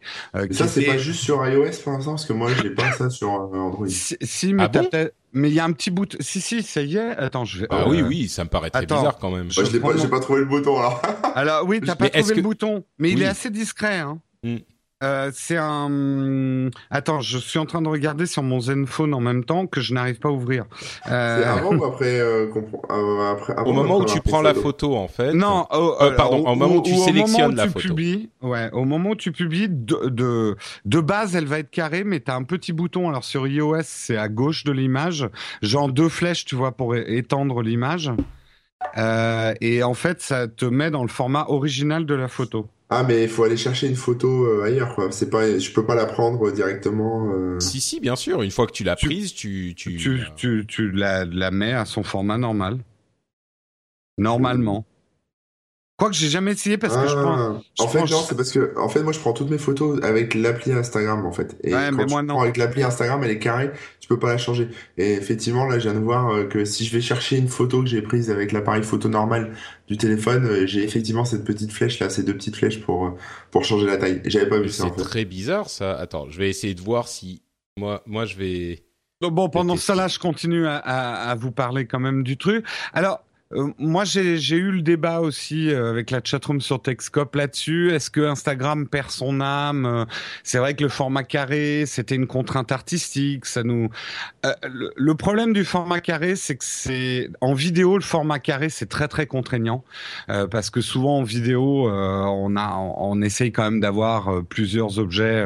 ça 0.51 0.67
c'est 0.67 0.85
pas 0.85 0.99
juste 0.99 1.21
sur 1.21 1.43
iOS 1.43 1.71
pour 1.83 1.93
l'instant, 1.93 2.11
parce 2.11 2.25
que 2.25 2.33
moi 2.33 2.51
j'ai 2.61 2.69
pas 2.69 2.91
ça 2.91 3.09
sur 3.09 3.31
Android. 3.31 3.87
Si, 3.87 4.53
mais 4.53 4.69
ah 4.71 5.07
mais 5.35 5.49
il 5.49 5.53
y 5.53 5.59
a 5.59 5.65
un 5.65 5.73
petit 5.73 5.91
bout. 5.91 6.15
Si 6.21 6.39
si, 6.41 6.63
ça 6.63 6.81
y 6.81 6.95
est. 6.95 7.11
Attends, 7.17 7.45
je 7.45 7.59
vais. 7.59 7.67
Ah 7.69 7.87
oui 7.87 8.01
oui, 8.01 8.29
ça 8.29 8.45
me 8.45 8.49
paraît 8.49 8.69
très 8.71 8.85
bizarre 8.85 9.17
quand 9.19 9.29
même. 9.29 9.47
Bah, 9.47 9.63
je 9.63 9.71
n'ai 9.71 9.79
pas, 9.79 9.93
pas 10.07 10.19
trouvé 10.19 10.39
le 10.39 10.45
bouton 10.45 10.79
alors. 10.79 11.01
alors 11.35 11.67
oui, 11.67 11.81
t'as 11.81 11.95
pas 11.95 12.09
trouvé 12.09 12.35
le 12.35 12.41
bouton, 12.41 12.83
mais 12.97 13.11
il 13.11 13.21
est 13.21 13.27
assez 13.27 13.49
discret. 13.49 13.99
Hein. 13.99 14.19
Hmm. 14.43 14.57
Euh, 15.03 15.29
c'est 15.33 15.57
un. 15.57 16.69
Attends, 16.89 17.19
je 17.19 17.37
suis 17.37 17.59
en 17.59 17.65
train 17.65 17.81
de 17.81 17.89
regarder 17.89 18.25
sur 18.25 18.43
mon 18.43 18.61
Zenfone 18.61 19.13
en 19.13 19.19
même 19.19 19.43
temps 19.43 19.67
que 19.67 19.81
je 19.81 19.93
n'arrive 19.93 20.19
pas 20.19 20.29
à 20.29 20.31
ouvrir. 20.31 20.65
Euh... 21.11 21.41
C'est 21.41 21.47
avant 21.47 21.75
ou 21.75 21.83
après, 21.83 22.19
euh, 22.19 22.47
euh 22.91 23.31
après 23.31 23.55
Au 23.65 23.73
moment 23.73 23.97
où 23.97 24.05
tu 24.05 24.21
prends 24.21 24.41
la 24.41 24.53
photo, 24.53 24.95
en 24.95 25.09
fait. 25.09 25.33
Non, 25.33 25.67
pardon. 26.15 26.47
Au, 26.47 26.55
moment 26.55 26.77
où 26.77 26.81
tu 26.81 26.95
sélectionnes 26.95 27.55
la 27.55 27.67
photo. 27.67 27.89
Publies, 27.89 28.29
ouais, 28.41 28.69
au 28.71 28.85
moment 28.85 29.09
où 29.09 29.15
tu 29.15 29.33
publies, 29.33 29.67
de, 29.67 30.07
de, 30.07 30.55
de 30.85 30.99
base, 31.01 31.35
elle 31.35 31.45
va 31.45 31.59
être 31.59 31.71
carrée, 31.71 32.05
mais 32.05 32.21
tu 32.21 32.31
as 32.31 32.35
un 32.35 32.43
petit 32.43 32.71
bouton. 32.71 33.09
Alors 33.09 33.25
sur 33.25 33.47
iOS, 33.47 33.81
c'est 33.83 34.17
à 34.17 34.29
gauche 34.29 34.63
de 34.63 34.71
l'image, 34.71 35.27
genre 35.61 35.89
deux 35.89 36.09
flèches, 36.09 36.45
tu 36.45 36.55
vois, 36.55 36.71
pour 36.71 36.95
étendre 36.95 37.61
l'image. 37.61 38.11
et 38.95 39.83
en 39.83 39.93
fait, 39.93 40.21
ça 40.21 40.47
te 40.47 40.63
met 40.63 40.89
dans 40.89 41.03
le 41.03 41.09
format 41.09 41.47
original 41.49 42.05
de 42.05 42.13
la 42.13 42.29
photo. 42.29 42.69
Ah, 42.89 43.03
mais 43.03 43.23
il 43.23 43.29
faut 43.29 43.43
aller 43.43 43.57
chercher 43.57 43.87
une 43.87 43.95
photo 43.95 44.45
euh, 44.45 44.63
ailleurs, 44.63 44.93
quoi. 44.93 45.11
C'est 45.11 45.29
pas, 45.31 45.57
je 45.57 45.71
peux 45.71 45.85
pas 45.85 45.95
la 45.95 46.05
prendre 46.05 46.51
directement. 46.51 47.31
euh. 47.33 47.59
Si, 47.59 47.81
si, 47.81 47.99
bien 47.99 48.15
sûr. 48.15 48.43
Une 48.43 48.51
fois 48.51 48.67
que 48.67 48.71
tu 48.73 48.83
l'as 48.83 48.95
prise, 48.95 49.33
tu, 49.33 49.73
tu, 49.75 49.97
Tu, 49.97 50.21
tu, 50.35 50.65
tu 50.67 50.91
la, 50.91 51.25
la 51.25 51.49
mets 51.49 51.73
à 51.73 51.85
son 51.85 52.03
format 52.03 52.37
normal. 52.37 52.77
Normalement. 54.17 54.85
Quoique 55.97 56.13
j'ai 56.13 56.27
jamais 56.27 56.51
essayé 56.51 56.77
parce 56.77 56.95
que 56.95 57.07
je 57.07 57.13
prends. 57.15 57.37
Ah. 57.37 57.61
je 57.77 57.83
En 57.83 57.87
fait, 57.87 57.99
prends- 57.99 58.07
non, 58.17 58.21
c'est 58.27 58.35
parce 58.35 58.51
que, 58.51 58.77
en 58.77 58.89
fait, 58.89 59.01
moi, 59.01 59.13
je 59.13 59.19
prends 59.19 59.31
toutes 59.31 59.49
mes 59.49 59.57
photos 59.57 60.03
avec 60.03 60.33
l'appli 60.33 60.73
Instagram, 60.73 61.25
en 61.25 61.31
fait. 61.31 61.55
Et 61.63 61.73
Ouais, 61.73 61.87
quand 61.89 61.95
mais 61.95 62.05
tu 62.05 62.11
moi, 62.13 62.21
prends 62.23 62.35
non. 62.35 62.41
avec 62.41 62.57
l'appli 62.57 62.83
Instagram, 62.83 63.23
elle 63.23 63.31
est 63.31 63.39
carrée, 63.39 63.71
tu 64.05 64.09
peux 64.09 64.19
pas 64.19 64.27
la 64.33 64.37
changer. 64.37 64.67
Et 64.99 65.13
effectivement, 65.13 65.65
là, 65.65 65.79
je 65.79 65.89
viens 65.89 65.99
de 65.99 66.03
voir 66.03 66.29
euh, 66.29 66.43
que 66.45 66.63
si 66.63 66.85
je 66.85 66.93
vais 66.95 67.01
chercher 67.01 67.37
une 67.37 67.47
photo 67.47 67.81
que 67.81 67.87
j'ai 67.89 68.03
prise 68.03 68.29
avec 68.29 68.51
l'appareil 68.51 68.83
photo 68.83 69.09
normal 69.09 69.51
du 69.87 69.97
téléphone, 69.97 70.45
euh, 70.45 70.67
j'ai 70.67 70.83
effectivement 70.83 71.25
cette 71.25 71.43
petite 71.43 71.71
flèche 71.71 71.97
là, 71.99 72.11
ces 72.11 72.21
deux 72.21 72.35
petites 72.35 72.55
flèches 72.55 72.81
pour, 72.81 73.07
euh, 73.07 73.09
pour 73.49 73.65
changer 73.65 73.87
la 73.87 73.97
taille. 73.97 74.21
J'avais 74.25 74.47
pas 74.47 74.59
vu 74.59 74.69
ça, 74.69 74.83
en 74.83 74.89
C'est 74.89 74.95
fait. 74.97 75.01
très 75.09 75.25
bizarre 75.25 75.71
ça. 75.71 75.95
Attends, 75.95 76.29
je 76.29 76.37
vais 76.37 76.51
essayer 76.51 76.75
de 76.75 76.81
voir 76.81 77.07
si 77.07 77.41
moi, 77.77 78.03
moi 78.05 78.25
je 78.25 78.35
vais. 78.37 78.83
Bon, 79.21 79.49
pendant 79.49 79.75
ça, 79.75 79.95
là, 79.95 80.07
je 80.07 80.19
continue 80.19 80.67
à, 80.67 80.75
à- 80.77 81.31
à 81.31 81.35
vous 81.35 81.51
parler 81.51 81.87
quand 81.87 81.99
même 81.99 82.21
du 82.21 82.37
truc. 82.37 82.63
Alors, 82.93 83.23
euh, 83.53 83.71
moi, 83.77 84.05
j'ai 84.05 84.55
eu 84.55 84.71
le 84.71 84.81
débat 84.81 85.21
aussi 85.21 85.69
euh, 85.69 85.91
avec 85.91 86.09
la 86.09 86.19
chatroom 86.23 86.61
sur 86.61 86.81
Techscope 86.81 87.35
là-dessus. 87.35 87.91
Est-ce 87.91 88.09
que 88.09 88.21
Instagram 88.21 88.87
perd 88.87 89.11
son 89.11 89.39
âme 89.39 89.85
Euh, 89.85 90.05
C'est 90.43 90.57
vrai 90.57 90.75
que 90.75 90.83
le 90.83 90.89
format 90.89 91.23
carré, 91.23 91.85
c'était 91.85 92.15
une 92.15 92.25
contrainte 92.25 92.71
artistique. 92.71 93.45
Ça 93.45 93.63
nous. 93.63 93.89
Euh, 94.45 94.53
le, 94.95 95.15
problème 95.15 95.53
du 95.53 95.63
format 95.63 95.99
carré, 95.99 96.35
c'est 96.35 96.55
que 96.55 96.65
c'est 96.65 97.29
en 97.39 97.53
vidéo, 97.53 97.97
le 97.97 98.03
format 98.03 98.39
carré, 98.39 98.69
c'est 98.69 98.87
très 98.87 99.07
très 99.07 99.27
contraignant 99.27 99.83
euh, 100.29 100.47
parce 100.47 100.69
que 100.69 100.81
souvent 100.81 101.19
en 101.19 101.23
vidéo, 101.23 101.89
on 101.89 102.55
a, 102.57 102.75
on, 102.75 103.21
essaye 103.21 103.51
quand 103.51 103.63
même 103.63 103.79
d'avoir 103.79 104.43
plusieurs 104.43 104.99
objets 104.99 105.45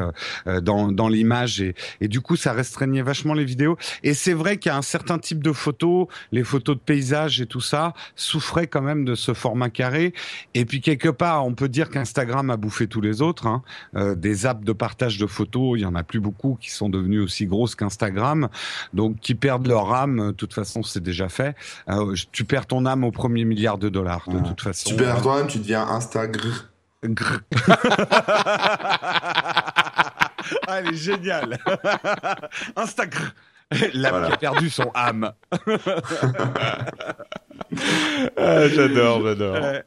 dans 0.62 0.90
dans 0.90 1.08
l'image 1.08 1.60
et 1.60 1.74
et 2.00 2.08
du 2.08 2.20
coup, 2.20 2.36
ça 2.36 2.52
restreignait 2.52 3.02
vachement 3.02 3.34
les 3.34 3.44
vidéos. 3.44 3.76
Et 4.02 4.14
c'est 4.14 4.32
vrai 4.32 4.56
qu'il 4.58 4.70
y 4.70 4.74
a 4.74 4.76
un 4.76 4.82
certain 4.82 5.18
type 5.18 5.42
de 5.42 5.52
photos, 5.52 6.06
les 6.32 6.44
photos 6.44 6.76
de 6.76 6.80
paysages 6.80 7.40
et 7.40 7.46
tout 7.46 7.60
ça, 7.60 7.94
souffraient 8.16 8.66
quand 8.66 8.82
même 8.82 9.04
de 9.04 9.14
ce 9.14 9.34
format 9.34 9.70
carré. 9.70 10.12
Et 10.54 10.64
puis 10.64 10.80
quelque 10.80 11.08
part, 11.08 11.44
on 11.44 11.54
peut 11.54 11.68
dire 11.68 11.90
qu'Instagram 11.90 12.50
a 12.50 12.56
bouffé 12.56 12.86
tous 12.86 13.00
les 13.00 13.22
autres. 13.22 13.46
Hein. 13.46 13.62
Euh, 13.96 14.14
des 14.14 14.46
apps 14.46 14.64
de 14.64 14.72
partage 14.72 15.18
de 15.18 15.26
photos, 15.26 15.78
il 15.78 15.82
y 15.82 15.86
en 15.86 15.94
a 15.94 16.02
plus 16.02 16.20
beaucoup 16.20 16.56
qui 16.60 16.70
sont 16.70 16.88
devenues 16.88 17.20
aussi 17.20 17.46
grosses 17.46 17.74
qu'Instagram, 17.74 18.48
donc 18.92 19.18
qui 19.20 19.34
perdent 19.34 19.66
leur 19.66 19.92
âme. 19.92 20.28
De 20.28 20.32
toute 20.32 20.54
façon, 20.54 20.82
c'est 20.82 21.02
déjà 21.02 21.28
fait. 21.28 21.54
Euh, 21.88 22.14
tu 22.32 22.44
perds 22.44 22.66
ton 22.66 22.86
âme 22.86 23.04
au 23.04 23.10
premier 23.10 23.44
milliard 23.44 23.78
de 23.78 23.88
dollars. 23.88 24.28
De 24.28 24.40
toute 24.40 24.60
façon. 24.60 24.90
Tu 24.90 24.96
perds 24.96 25.22
toi-même, 25.22 25.46
tu 25.46 25.58
deviens 25.58 25.86
Instagram. 25.86 26.52
Ah, 30.66 30.80
elle 30.80 30.94
est 30.94 30.96
géniale. 30.96 31.58
Instagram. 32.76 33.30
L'âme 33.94 34.10
Voilà. 34.12 34.26
qui 34.28 34.32
a 34.32 34.36
perdu 34.36 34.70
son 34.70 34.90
âme. 34.94 35.32
Ah, 38.36 38.68
j'adore, 38.68 39.22
j'adore. 39.22 39.54
Euh, 39.56 39.80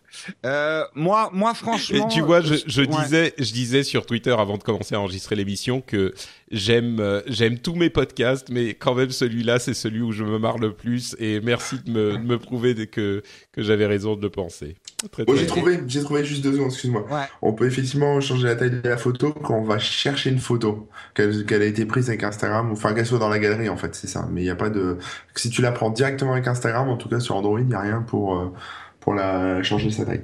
euh, 0.46 0.84
moi, 0.96 1.30
moi, 1.34 1.52
Et 1.52 1.56
franchement. 1.56 2.08
tu 2.08 2.22
vois, 2.22 2.39
je, 2.41 2.56
je 2.65 2.82
ouais. 2.82 2.88
disais, 2.88 3.34
je 3.38 3.52
disais 3.52 3.84
sur 3.84 4.06
Twitter 4.06 4.32
avant 4.38 4.58
de 4.58 4.63
commencer 4.63 4.96
à 4.96 5.02
enregistrer 5.02 5.36
l'émission 5.36 5.82
que 5.82 6.13
j'aime, 6.52 7.00
euh, 7.02 7.22
j'aime 7.28 7.60
tous 7.60 7.76
mes 7.76 7.89
podcasts, 7.89 8.50
mais 8.50 8.74
quand 8.74 8.96
même 8.96 9.10
celui-là, 9.10 9.60
c'est 9.60 9.74
celui 9.74 10.02
où 10.02 10.12
je 10.13 10.24
me 10.24 10.38
marre 10.39 10.60
le 10.60 10.72
plus. 10.74 11.15
Et 11.19 11.41
merci 11.41 11.78
de 11.86 11.91
me, 11.91 12.13
de 12.13 12.17
me 12.24 12.39
prouver 12.39 12.88
que 12.88 13.22
que 13.52 13.62
j'avais 13.62 13.86
raison 13.86 14.15
de 14.15 14.22
le 14.22 14.30
penser. 14.30 14.76
Très, 15.12 15.26
Bon, 15.26 15.34
très 15.34 15.42
j'ai 15.42 15.48
trouvé, 15.48 15.80
j'ai 15.88 16.02
trouvé 16.02 16.24
juste 16.24 16.44
deux 16.44 16.54
secondes, 16.54 16.70
excuse-moi. 16.70 17.06
Ouais. 17.12 17.26
On 17.42 17.54
peut 17.54 17.66
effectivement 17.66 18.20
changer 18.22 18.48
la 18.48 18.56
taille 18.56 18.72
de 18.72 18.88
la 18.88 18.98
photo 18.98 19.34
quand 19.34 19.56
on 19.56 19.63
va 19.63 19.80
chercher 19.80 20.30
une 20.30 20.39
photo, 20.39 20.88
qu'elle 21.13 21.46
qu'elle 21.46 21.62
a 21.62 21.66
été 21.66 21.86
prise 21.86 22.10
avec 22.10 22.24
Instagram, 22.24 22.70
ou 22.70 22.74
enfin 22.74 22.94
qu'elle 22.94 23.06
soit 23.06 23.20
dans 23.20 23.30
la 23.30 23.39
galerie 23.39 23.70
en 23.70 23.78
fait, 23.78 23.96
c'est 23.96 24.08
ça. 24.08 24.28
Mais 24.32 24.42
il 24.42 24.46
n'y 24.46 24.50
a 24.50 24.56
pas 24.56 24.70
de. 24.70 24.98
Si 25.36 25.50
tu 25.50 25.62
la 25.62 25.72
prends 25.72 25.89
directement 25.89 26.34
avec 26.34 26.48
Instagram, 26.48 26.89
en 26.89 26.98
tout 26.98 27.10
cas 27.10 27.20
sur 27.20 27.36
Android, 27.36 27.60
il 27.60 27.68
n'y 27.68 27.76
a 27.76 27.82
rien 27.82 28.02
pour, 28.02 28.38
euh, 28.38 28.54
pour 29.00 29.13
la 29.13 29.62
changer 29.63 29.92
sa 29.92 30.06
taille. 30.06 30.24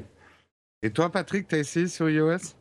Et 0.81 0.91
toi, 0.91 1.09
Patrick, 1.11 1.47
t'as 1.47 1.57
essayé 1.57 1.87
sur 1.87 2.09
iOS? 2.09 2.55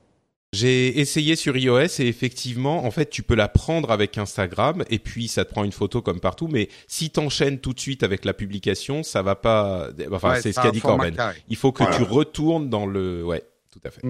J'ai 0.55 0.99
essayé 0.99 1.37
sur 1.37 1.57
iOS 1.59 2.01
et 2.01 2.07
effectivement, 2.07 2.87
en 2.87 2.91
fait, 2.91 3.11
tu 3.11 3.23
peux 3.23 3.35
la 3.35 3.49
prendre 3.49 3.91
avec 3.91 4.17
Instagram 4.17 4.83
et 4.89 4.99
puis 4.99 5.29
ça 5.29 5.45
te 5.45 5.51
prend 5.51 5.63
une 5.63 5.73
photo 5.73 6.01
comme 6.01 6.21
partout. 6.21 6.49
Mais 6.49 6.69
si 6.87 7.11
t'enchaînes 7.11 7.59
tout 7.59 7.75
de 7.75 7.81
suite 7.81 8.03
avec 8.03 8.25
la 8.25 8.33
publication, 8.33 9.03
ça 9.03 9.21
va 9.21 9.35
pas. 9.35 9.91
Enfin, 10.11 10.31
Ouais, 10.31 10.41
c'est 10.41 10.53
ce 10.53 10.61
qu'a 10.61 10.71
dit 10.71 10.81
Corben. 10.81 11.15
carré. 11.15 11.37
Il 11.49 11.57
faut 11.57 11.71
que 11.71 11.83
Voilà. 11.83 11.97
tu 11.99 12.03
retournes 12.03 12.71
dans 12.71 12.87
le. 12.87 13.23
Ouais, 13.25 13.43
tout 13.71 13.81
à 13.85 13.91
fait. 13.91 14.01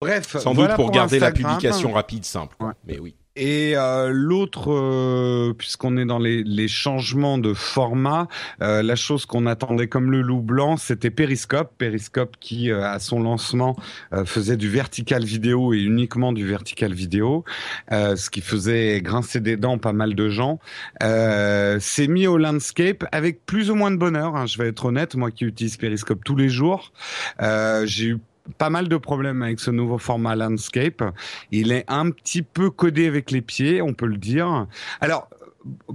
Bref, 0.00 0.36
Sans 0.38 0.52
voilà 0.54 0.74
doute 0.74 0.76
pour, 0.76 0.90
garder 0.92 1.18
la 1.18 1.32
publication 1.32 1.92
rapide, 1.92 2.24
simple. 2.24 2.56
Ouais. 2.60 2.72
Mais 2.86 2.98
oui. 3.00 3.14
Et 3.34 3.72
euh, 3.76 4.10
l'autre, 4.12 4.70
euh, 4.70 5.54
puisqu'on 5.56 5.96
est 5.96 6.04
dans 6.04 6.18
les, 6.18 6.42
les 6.42 6.68
changements 6.68 7.38
de 7.38 7.54
format, 7.54 8.28
euh, 8.60 8.82
la 8.82 8.94
chose 8.94 9.24
qu'on 9.24 9.46
attendait 9.46 9.88
comme 9.88 10.10
le 10.10 10.20
loup 10.20 10.42
blanc, 10.42 10.76
c'était 10.76 11.10
Periscope. 11.10 11.72
Periscope 11.78 12.36
qui, 12.40 12.70
euh, 12.70 12.84
à 12.84 12.98
son 12.98 13.22
lancement, 13.22 13.74
euh, 14.12 14.26
faisait 14.26 14.58
du 14.58 14.68
vertical 14.68 15.24
vidéo 15.24 15.72
et 15.72 15.78
uniquement 15.78 16.34
du 16.34 16.46
vertical 16.46 16.92
vidéo, 16.92 17.44
euh, 17.90 18.16
ce 18.16 18.28
qui 18.28 18.42
faisait 18.42 19.00
grincer 19.00 19.40
des 19.40 19.56
dents 19.56 19.78
pas 19.78 19.94
mal 19.94 20.14
de 20.14 20.28
gens. 20.28 20.58
S'est 21.00 22.08
mis 22.08 22.26
au 22.26 22.36
landscape 22.36 23.04
avec 23.12 23.46
plus 23.46 23.70
ou 23.70 23.74
moins 23.74 23.90
de 23.90 23.96
bonheur. 23.96 24.36
hein, 24.36 24.44
je 24.44 24.58
vais 24.58 24.68
être 24.68 24.84
honnête, 24.84 25.14
moi 25.14 25.30
qui 25.30 25.44
utilise 25.46 25.78
Periscope 25.78 26.22
tous 26.22 26.36
les 26.36 26.50
jours, 26.50 26.92
j'ai 27.40 28.06
eu 28.08 28.18
pas 28.58 28.70
mal 28.70 28.88
de 28.88 28.96
problèmes 28.96 29.42
avec 29.42 29.60
ce 29.60 29.70
nouveau 29.70 29.98
format 29.98 30.34
landscape. 30.36 31.02
Il 31.50 31.72
est 31.72 31.84
un 31.88 32.10
petit 32.10 32.42
peu 32.42 32.70
codé 32.70 33.06
avec 33.06 33.30
les 33.30 33.42
pieds, 33.42 33.82
on 33.82 33.94
peut 33.94 34.06
le 34.06 34.16
dire. 34.16 34.66
Alors, 35.00 35.28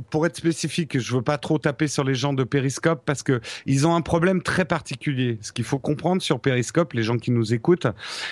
pour 0.09 0.25
être 0.25 0.37
spécifique, 0.37 0.97
je 0.97 1.15
veux 1.15 1.21
pas 1.21 1.37
trop 1.37 1.57
taper 1.57 1.87
sur 1.87 2.03
les 2.05 2.15
gens 2.15 2.33
de 2.33 2.45
Periscope 2.45 3.03
parce 3.05 3.21
que 3.21 3.41
ils 3.65 3.85
ont 3.85 3.95
un 3.95 4.01
problème 4.01 4.41
très 4.41 4.63
particulier. 4.63 5.39
Ce 5.41 5.51
qu'il 5.51 5.65
faut 5.65 5.79
comprendre 5.79 6.21
sur 6.21 6.39
Periscope, 6.39 6.93
les 6.93 7.03
gens 7.03 7.17
qui 7.17 7.31
nous 7.31 7.53
écoutent, 7.53 7.87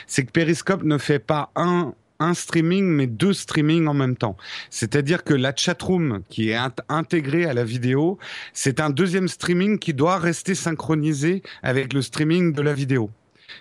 c'est 0.08 0.23
que 0.25 0.32
Periscope 0.32 0.84
ne 0.84 0.97
fait 0.97 1.19
pas 1.19 1.51
un 1.56 1.93
un 2.19 2.34
streaming 2.34 2.86
mais 2.86 3.08
deux 3.08 3.34
streamings 3.34 3.88
en 3.88 3.93
même 3.93 4.15
temps. 4.15 4.38
C'est-à-dire 4.69 5.25
que 5.25 5.34
la 5.34 5.54
chatroom 5.54 6.21
qui 6.30 6.49
est 6.51 6.56
int- 6.56 6.71
intégrée 6.88 7.43
à 7.43 7.54
la 7.54 7.65
vidéo, 7.65 8.17
c'est 8.54 8.80
un 8.80 8.89
deuxième 8.89 9.28
streaming 9.28 9.80
qui 9.80 9.93
doit 9.93 10.17
rester 10.17 10.56
synchronisé 10.56 11.43
avec 11.62 11.91
le 11.91 12.01
streaming 12.01 12.54
de 12.54 12.62
la 12.62 12.73
vidéo. 12.73 13.10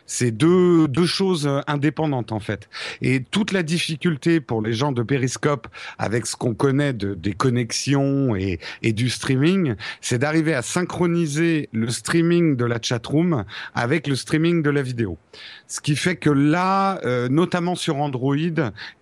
C'est 0.07 0.31
deux, 0.31 0.89
deux 0.89 1.07
choses 1.07 1.47
euh, 1.47 1.61
indépendantes 1.67 2.33
en 2.33 2.41
fait. 2.41 2.69
Et 3.03 3.23
toute 3.23 3.53
la 3.53 3.63
difficulté 3.63 4.41
pour 4.41 4.63
les 4.63 4.73
gens 4.73 4.93
de 4.93 5.03
Periscope 5.03 5.69
avec 5.99 6.27
ce 6.27 6.37
qu'on 6.37 6.55
connaît 6.55 6.93
de, 6.93 7.15
des 7.15 7.33
connexions 7.33 8.37
et, 8.37 8.59
et 8.83 8.93
du 8.93 9.11
streaming, 9.11 9.75
c'est 10.01 10.19
d'arriver 10.19 10.55
à 10.55 10.63
synchroniser 10.63 11.69
le 11.73 11.89
streaming 11.91 12.57
de 12.57 12.65
la 12.65 12.79
chatroom 12.81 13.45
avec 13.75 14.07
le 14.07 14.17
streaming 14.17 14.63
de 14.63 14.71
la 14.71 14.83
vidéo. 14.83 15.19
Ce 15.67 15.81
qui 15.81 15.97
fait 15.97 16.17
que 16.17 16.31
là, 16.31 17.01
euh, 17.05 17.29
notamment 17.29 17.75
sur 17.75 17.97
Android 17.97 18.37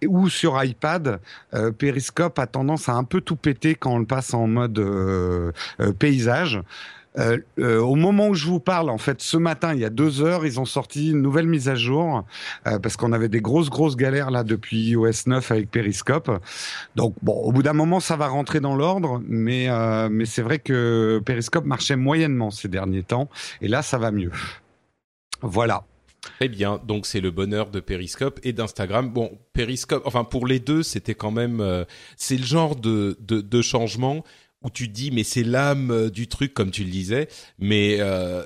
ou 0.06 0.28
sur 0.28 0.62
iPad, 0.62 1.20
euh, 1.54 1.70
Periscope 1.72 2.38
a 2.38 2.46
tendance 2.46 2.88
à 2.88 2.94
un 2.94 3.04
peu 3.04 3.20
tout 3.20 3.36
péter 3.36 3.74
quand 3.74 3.94
on 3.94 3.98
le 3.98 4.06
passe 4.06 4.34
en 4.34 4.46
mode 4.46 4.78
euh, 4.78 5.52
euh, 5.80 5.92
paysage. 5.92 6.60
Euh, 7.18 7.38
euh, 7.58 7.78
au 7.78 7.94
moment 7.94 8.28
où 8.28 8.34
je 8.34 8.46
vous 8.46 8.60
parle, 8.60 8.88
en 8.88 8.98
fait, 8.98 9.20
ce 9.20 9.36
matin, 9.36 9.74
il 9.74 9.80
y 9.80 9.84
a 9.84 9.90
deux 9.90 10.22
heures, 10.22 10.46
ils 10.46 10.58
ont 10.58 10.64
sorti 10.64 11.10
une 11.10 11.20
nouvelle 11.20 11.46
mise 11.46 11.68
à 11.68 11.74
jour 11.74 12.24
euh, 12.66 12.78
parce 12.78 12.96
qu'on 12.96 13.12
avait 13.12 13.28
des 13.28 13.40
grosses, 13.40 13.68
grosses 13.68 13.96
galères 13.96 14.30
là 14.30 14.44
depuis 14.44 14.78
iOS 14.78 15.26
9 15.26 15.50
avec 15.50 15.70
Periscope. 15.70 16.30
Donc, 16.96 17.14
bon, 17.22 17.34
au 17.34 17.52
bout 17.52 17.62
d'un 17.62 17.74
moment, 17.74 18.00
ça 18.00 18.16
va 18.16 18.28
rentrer 18.28 18.60
dans 18.60 18.74
l'ordre, 18.74 19.22
mais 19.26 19.68
mais 20.10 20.24
c'est 20.24 20.42
vrai 20.42 20.58
que 20.58 21.20
Periscope 21.24 21.64
marchait 21.64 21.96
moyennement 21.96 22.50
ces 22.50 22.68
derniers 22.68 23.02
temps, 23.02 23.28
et 23.60 23.68
là, 23.68 23.82
ça 23.82 23.98
va 23.98 24.10
mieux. 24.10 24.32
Voilà. 25.40 25.84
Très 26.38 26.48
bien. 26.48 26.80
Donc 26.86 27.06
c'est 27.06 27.20
le 27.20 27.30
bonheur 27.30 27.70
de 27.70 27.80
Periscope 27.80 28.38
et 28.44 28.52
d'Instagram. 28.52 29.10
Bon, 29.10 29.38
Periscope, 29.52 30.02
enfin 30.06 30.24
pour 30.24 30.46
les 30.46 30.60
deux, 30.60 30.82
c'était 30.82 31.14
quand 31.14 31.32
même, 31.32 31.84
c'est 32.16 32.36
le 32.36 32.44
genre 32.44 32.76
de, 32.76 33.16
de 33.20 33.62
changement 33.62 34.24
où 34.64 34.70
tu 34.70 34.88
te 34.88 34.92
dis 34.92 35.10
mais 35.10 35.24
c'est 35.24 35.42
l'âme 35.44 35.90
euh, 35.90 36.10
du 36.10 36.26
truc 36.28 36.54
comme 36.54 36.70
tu 36.70 36.84
le 36.84 36.90
disais, 36.90 37.28
mais 37.58 37.96
euh, 38.00 38.42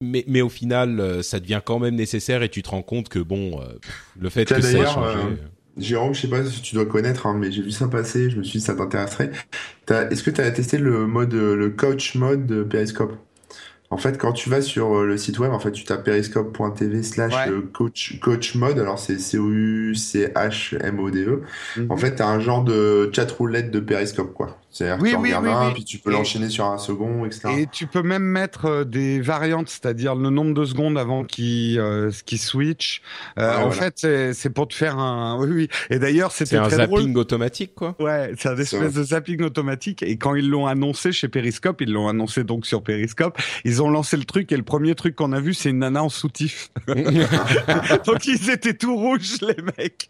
mais 0.00 0.24
mais 0.28 0.40
au 0.42 0.48
final 0.48 1.00
euh, 1.00 1.22
ça 1.22 1.40
devient 1.40 1.60
quand 1.64 1.78
même 1.78 1.94
nécessaire 1.96 2.42
et 2.42 2.48
tu 2.48 2.62
te 2.62 2.70
rends 2.70 2.82
compte 2.82 3.08
que 3.08 3.18
bon, 3.18 3.60
euh, 3.60 3.64
le 4.18 4.28
fait 4.30 4.44
que 4.44 4.60
ça 4.60 4.70
ait 4.70 4.86
changé. 4.86 5.18
euh, 5.18 5.36
Jérôme, 5.76 6.12
je 6.14 6.22
sais 6.22 6.28
pas 6.28 6.44
si 6.44 6.60
tu 6.60 6.74
dois 6.74 6.86
connaître, 6.86 7.26
hein, 7.26 7.36
mais 7.38 7.52
j'ai 7.52 7.62
vu 7.62 7.70
ça 7.70 7.86
passer, 7.86 8.30
je 8.30 8.38
me 8.38 8.42
suis 8.42 8.58
dit 8.58 8.64
ça 8.64 8.74
t'intéresserait. 8.74 9.30
T'as- 9.86 10.08
Est-ce 10.10 10.24
que 10.24 10.30
tu 10.30 10.40
as 10.40 10.50
testé 10.50 10.76
le 10.78 11.06
mode, 11.06 11.32
le 11.34 11.70
coach 11.70 12.16
mode 12.16 12.46
de 12.46 12.64
Periscope? 12.64 13.12
En 13.90 13.96
fait, 13.96 14.18
quand 14.18 14.32
tu 14.32 14.50
vas 14.50 14.60
sur 14.60 15.02
le 15.02 15.16
site 15.16 15.38
web, 15.38 15.50
en 15.52 15.58
fait, 15.60 15.72
tu 15.72 15.84
tapes 15.84 16.04
periscope.tv 16.04 17.02
slash 17.02 17.32
coach, 17.72 18.18
coach 18.20 18.54
mode, 18.54 18.78
alors 18.80 18.98
c'est 18.98 19.18
C-O-U-C-H-M-O-D-E. 20.18 21.42
Mhm. 21.76 21.90
En 21.90 21.96
fait, 21.96 22.16
t'as 22.16 22.26
un 22.26 22.40
genre 22.40 22.64
de 22.64 23.10
chat 23.14 23.30
roulette 23.30 23.70
de 23.70 23.80
Periscope, 23.80 24.34
quoi. 24.34 24.57
C'est-à-dire 24.70 25.02
Oui, 25.02 25.10
que 25.10 25.16
tu 25.16 25.22
oui, 25.22 25.28
regardes 25.34 25.44
oui, 25.46 25.50
un, 25.50 25.66
oui. 25.68 25.74
puis 25.74 25.84
tu 25.84 25.98
peux 25.98 26.10
l'enchaîner 26.12 26.50
sur 26.50 26.66
un 26.66 26.76
second, 26.78 27.24
etc. 27.24 27.48
Et 27.58 27.66
tu 27.66 27.86
peux 27.86 28.02
même 28.02 28.22
mettre 28.22 28.66
euh, 28.66 28.84
des 28.84 29.18
variantes, 29.20 29.68
c'est-à-dire 29.70 30.14
le 30.14 30.28
nombre 30.30 30.52
de 30.52 30.64
secondes 30.66 30.98
avant 30.98 31.24
qu'il 31.24 31.78
euh, 31.80 32.10
qu'il 32.26 32.38
switch. 32.38 33.00
Euh, 33.38 33.48
Ouais, 33.48 33.56
en 33.56 33.68
voilà. 33.68 33.72
fait, 33.82 33.94
c'est- 33.96 34.34
c'est 34.34 34.50
pour 34.50 34.68
te 34.68 34.74
faire 34.74 34.98
un. 34.98 35.38
Oui, 35.40 35.48
oui. 35.50 35.68
Et 35.90 35.98
d'ailleurs, 35.98 36.32
C'est 36.32 36.44
c'était 36.44 36.58
un 36.58 36.68
très 36.68 36.86
drôle. 36.86 37.00
zapping 37.00 37.16
automatique, 37.16 37.74
quoi. 37.74 37.96
Ouais, 37.98 38.32
c'est 38.38 38.50
un 38.50 38.56
C'est 38.56 38.62
espèce 38.62 38.92
de 38.92 39.02
zapping 39.02 39.42
automatique. 39.42 40.02
Et 40.02 40.16
quand 40.18 40.34
ils 40.34 40.48
l'ont 40.48 40.66
annoncé 40.66 41.12
chez 41.12 41.28
Periscope, 41.28 41.80
ils 41.80 41.90
l'ont 41.90 42.08
annoncé 42.08 42.44
donc 42.44 42.66
sur 42.66 42.82
Periscope, 42.82 43.38
ils 43.64 43.82
ont 43.82 43.88
lancé 43.90 44.16
le 44.18 44.24
truc 44.24 44.52
et 44.52 44.56
le 44.56 44.62
premier 44.64 44.94
truc 44.94 45.16
qu'on 45.16 45.32
a 45.32 45.40
vu, 45.40 45.54
c'est 45.54 45.70
une 45.70 45.78
nana 45.78 46.02
en 46.04 46.08
soutif. 46.10 46.68
donc 48.06 48.26
ils 48.26 48.50
étaient 48.50 48.74
tout 48.74 48.94
rouges, 48.96 49.40
les 49.40 49.56
mecs. 49.78 50.08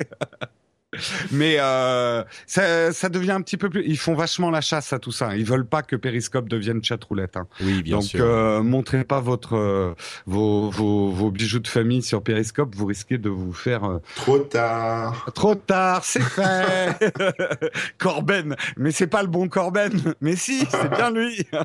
Mais 1.33 1.57
euh, 1.61 2.25
ça, 2.47 2.93
ça 2.93 3.09
devient 3.11 3.33
un 3.33 3.43
petit 3.43 3.59
peu 3.59 3.69
plus. 3.69 3.85
Ils 3.87 3.99
font 3.99 4.15
vachement 4.15 4.51
la 4.51 4.63
chasse 4.63 4.93
à 4.95 4.99
tout 4.99 5.13
ça. 5.13 5.37
Ils 5.37 5.45
veulent 5.45 5.67
pas 5.67 5.83
que 5.83 5.97
Periscope 5.97 6.49
devienne 6.49 6.83
chatroulette. 6.83 7.37
Hein. 7.37 7.47
oui, 7.61 7.83
bien 7.83 7.97
Donc, 7.97 8.05
sûr. 8.05 8.25
euh, 8.25 8.63
montrez 8.63 9.05
pas 9.05 9.21
votre 9.21 9.55
euh, 9.57 9.95
vos, 10.27 10.71
vos, 10.71 11.11
vos 11.11 11.31
bijoux 11.31 11.59
de 11.61 11.69
famille 11.69 12.03
sur 12.03 12.23
Periscope. 12.23 12.75
Vous 12.75 12.87
risquez 12.87 13.19
de 13.19 13.29
vous 13.29 13.53
faire 13.53 13.85
euh, 13.85 13.99
Trop 14.17 14.39
tard. 14.39 15.31
trop 15.35 15.55
tard. 15.55 16.05
C'est 16.05 16.23
fait. 16.23 17.13
Corben, 17.99 18.57
mais 18.79 18.91
c'est 18.91 19.07
pas 19.09 19.21
le 19.23 19.29
bon 19.29 19.49
Corben. 19.49 20.15
Mais 20.23 20.37
si, 20.37 20.67
c'est 20.71 20.91
bien 20.91 21.11
lui. 21.11 21.47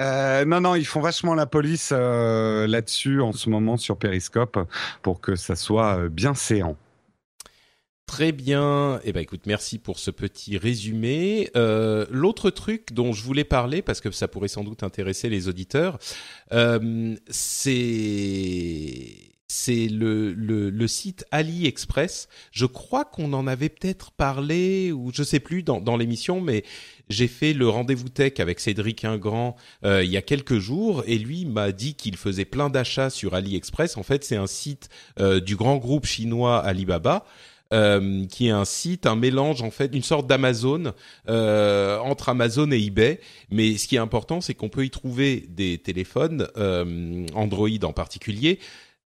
Euh, 0.00 0.46
non, 0.46 0.60
non, 0.62 0.74
ils 0.74 0.86
font 0.86 1.00
vachement 1.02 1.34
la 1.34 1.44
police 1.44 1.90
euh, 1.92 2.66
là-dessus 2.66 3.20
en 3.20 3.32
ce 3.32 3.50
moment 3.50 3.76
sur 3.76 3.98
Periscope 3.98 4.58
pour 5.02 5.20
que 5.20 5.36
ça 5.36 5.54
soit 5.54 6.08
bien 6.08 6.32
séant. 6.34 6.76
Très 8.06 8.32
bien. 8.32 9.00
Eh 9.04 9.12
ben, 9.12 9.20
écoute, 9.20 9.42
merci 9.46 9.78
pour 9.78 9.98
ce 9.98 10.10
petit 10.10 10.58
résumé. 10.58 11.50
Euh, 11.56 12.06
L'autre 12.10 12.50
truc 12.50 12.92
dont 12.92 13.12
je 13.12 13.22
voulais 13.22 13.44
parler, 13.44 13.82
parce 13.82 14.00
que 14.00 14.10
ça 14.10 14.28
pourrait 14.28 14.48
sans 14.48 14.62
doute 14.62 14.82
intéresser 14.82 15.30
les 15.30 15.48
auditeurs, 15.48 15.98
euh, 16.52 17.16
c'est 17.28 19.30
c'est 19.46 19.86
le, 19.86 20.32
le, 20.32 20.68
le 20.68 20.88
site 20.88 21.24
AliExpress. 21.30 22.28
Je 22.50 22.66
crois 22.66 23.04
qu'on 23.04 23.32
en 23.32 23.46
avait 23.46 23.68
peut-être 23.68 24.10
parlé, 24.10 24.90
ou 24.90 25.12
je 25.14 25.22
sais 25.22 25.38
plus, 25.38 25.62
dans, 25.62 25.80
dans 25.80 25.96
l'émission, 25.96 26.40
mais 26.40 26.64
j'ai 27.08 27.28
fait 27.28 27.52
le 27.52 27.68
rendez-vous 27.68 28.08
tech 28.08 28.32
avec 28.38 28.58
Cédric 28.58 29.04
Ingrand 29.04 29.54
euh, 29.84 30.02
il 30.02 30.10
y 30.10 30.16
a 30.16 30.22
quelques 30.22 30.58
jours, 30.58 31.04
et 31.06 31.18
lui 31.18 31.44
m'a 31.44 31.72
dit 31.72 31.94
qu'il 31.94 32.16
faisait 32.16 32.44
plein 32.44 32.68
d'achats 32.68 33.10
sur 33.10 33.34
AliExpress. 33.34 33.96
En 33.96 34.02
fait, 34.02 34.24
c'est 34.24 34.36
un 34.36 34.48
site 34.48 34.88
euh, 35.20 35.40
du 35.40 35.56
grand 35.56 35.76
groupe 35.76 36.06
chinois 36.06 36.58
Alibaba 36.58 37.24
euh, 37.74 38.24
qui 38.26 38.46
est 38.46 38.50
un 38.50 38.64
site, 38.64 39.04
un 39.06 39.16
mélange 39.16 39.62
en 39.62 39.70
fait, 39.70 39.94
une 39.94 40.02
sorte 40.02 40.26
d'Amazon 40.26 40.92
euh, 41.28 41.98
entre 41.98 42.28
Amazon 42.30 42.70
et 42.70 42.78
eBay. 42.78 43.20
Mais 43.50 43.76
ce 43.76 43.88
qui 43.88 43.96
est 43.96 43.98
important, 43.98 44.40
c'est 44.40 44.54
qu'on 44.54 44.68
peut 44.68 44.84
y 44.84 44.90
trouver 44.90 45.46
des 45.48 45.78
téléphones 45.78 46.46
euh, 46.56 47.26
Android 47.34 47.68
en 47.82 47.92
particulier. 47.92 48.58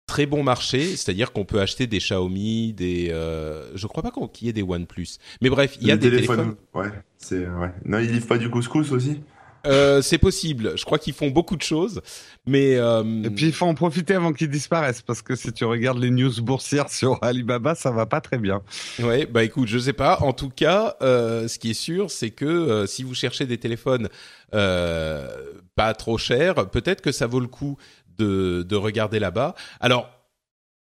Très 0.07 0.27
bon 0.27 0.43
marché, 0.45 0.97
c'est-à-dire 0.97 1.33
qu'on 1.33 1.45
peut 1.45 1.61
acheter 1.61 1.87
des 1.87 1.99
Xiaomi, 1.99 2.73
des, 2.73 3.09
euh, 3.11 3.65
je 3.75 3.87
crois 3.89 4.05
pas 4.05 4.13
qu'il 4.33 4.47
y 4.47 4.51
ait 4.51 4.53
des 4.53 4.63
OnePlus. 4.63 5.19
Mais 5.41 5.51
bref, 5.51 5.77
il 5.81 5.89
y 5.89 5.91
a 5.91 5.95
Les 5.95 6.01
des 6.01 6.11
téléphones. 6.11 6.55
Ouais, 6.75 6.91
c'est 7.19 7.49
ouais. 7.49 7.73
Non, 7.85 7.99
ils 7.99 8.13
livrent 8.13 8.29
pas 8.29 8.39
du 8.39 8.49
couscous 8.51 8.93
aussi? 8.93 9.21
Euh, 9.67 10.03
c'est 10.03 10.19
possible. 10.19 10.73
Je 10.77 10.85
crois 10.85 10.99
qu'ils 10.99 11.13
font 11.13 11.29
beaucoup 11.29 11.57
de 11.57 11.63
choses, 11.63 12.01
mais 12.47 12.77
euh, 12.77 13.23
Et 13.25 13.31
puis 13.31 13.47
il 13.47 13.53
faut 13.53 13.67
en 13.67 13.75
profiter 13.75 14.15
avant 14.15 14.33
qu'ils 14.33 14.49
disparaissent 14.49 15.03
parce 15.03 15.23
que 15.23 15.35
si 15.35 15.53
tu 15.53 15.65
regardes 15.65 15.99
les 15.99 16.11
news 16.11 16.33
boursières 16.41 16.89
sur 16.91 17.19
Alibaba, 17.23 17.75
ça 17.75 17.91
va 17.91 18.07
pas 18.07 18.21
très 18.21 18.39
bien. 18.39 18.63
Ouais, 19.01 19.27
bah 19.27 19.45
écoute, 19.45 19.69
je 19.69 19.79
sais 19.79 19.93
pas. 19.93 20.19
En 20.21 20.33
tout 20.33 20.51
cas, 20.51 20.97
euh, 21.03 21.49
ce 21.49 21.59
qui 21.59 21.71
est 21.71 21.75
sûr, 21.75 22.11
c'est 22.11 22.31
que 22.31 22.45
euh, 22.45 22.87
si 22.87 23.03
vous 23.03 23.15
cherchez 23.15 23.47
des 23.47 23.59
téléphones 23.59 24.09
euh, 24.55 25.29
pas 25.75 25.93
trop 25.95 26.19
chers, 26.19 26.71
peut-être 26.71 27.03
que 27.03 27.13
ça 27.13 27.27
vaut 27.27 27.41
le 27.41 27.49
coup 27.49 27.77
de, 28.19 28.65
de 28.69 28.77
regarder 28.77 29.19
là-bas. 29.19 29.55
Alors. 29.81 30.11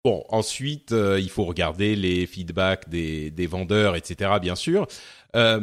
Bon, 0.06 0.22
ensuite, 0.28 0.92
euh, 0.92 1.18
il 1.18 1.28
faut 1.28 1.42
regarder 1.42 1.96
les 1.96 2.28
feedbacks 2.28 2.88
des, 2.88 3.46
vendeurs, 3.48 3.96
etc., 3.96 4.30
bien 4.40 4.54
sûr. 4.54 4.86
Euh, 5.34 5.58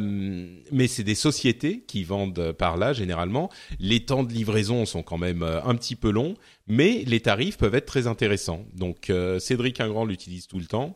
mais 0.70 0.86
c'est 0.86 1.02
des 1.02 1.14
sociétés 1.14 1.80
qui 1.80 2.04
vendent 2.04 2.52
par 2.52 2.76
là, 2.76 2.92
généralement. 2.92 3.50
Les 3.78 4.04
temps 4.04 4.22
de 4.22 4.30
livraison 4.30 4.84
sont 4.84 5.02
quand 5.02 5.16
même 5.16 5.42
euh, 5.42 5.62
un 5.62 5.74
petit 5.76 5.96
peu 5.96 6.10
longs, 6.10 6.34
mais 6.66 7.04
les 7.06 7.20
tarifs 7.20 7.56
peuvent 7.56 7.74
être 7.74 7.86
très 7.86 8.06
intéressants. 8.06 8.66
Donc, 8.74 9.10
Cédric 9.38 9.80
Ingrand 9.80 10.04
l'utilise 10.04 10.46
tout 10.46 10.58
le 10.58 10.66
temps 10.66 10.94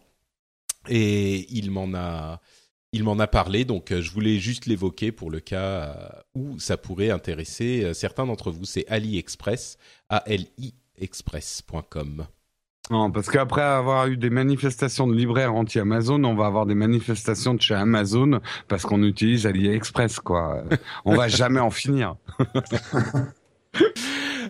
et 0.91 1.47
il 1.51 1.71
m'en 1.71 1.95
a 1.95 2.43
il 2.93 3.05
m'en 3.05 3.19
a 3.19 3.27
parlé 3.27 3.65
donc 3.65 3.93
je 3.99 4.11
voulais 4.11 4.39
juste 4.39 4.67
l'évoquer 4.67 5.11
pour 5.11 5.31
le 5.31 5.41
cas 5.41 6.25
où 6.35 6.59
ça 6.59 6.77
pourrait 6.77 7.11
intéresser 7.11 7.93
certains 7.95 8.27
d'entre 8.27 8.51
vous 8.51 8.65
c'est 8.65 8.87
AliExpress 8.89 9.79
A 10.11 10.23
L 10.27 10.47
I 10.59 10.75
express.com. 10.99 12.27
Non, 12.91 13.11
parce 13.11 13.29
qu'après 13.29 13.63
avoir 13.63 14.07
eu 14.07 14.17
des 14.17 14.31
manifestations 14.31 15.07
de 15.07 15.15
libraires 15.15 15.55
anti-Amazon, 15.55 16.23
on 16.25 16.35
va 16.35 16.47
avoir 16.47 16.67
des 16.67 16.75
manifestations 16.75 17.55
de 17.55 17.61
chez 17.61 17.75
Amazon 17.75 18.41
parce 18.67 18.85
qu'on 18.85 19.03
utilise 19.03 19.47
AliExpress, 19.47 20.21
quoi. 20.21 20.65
on 21.05 21.15
va 21.15 21.29
jamais 21.29 21.61
en 21.61 21.71
finir. 21.71 22.17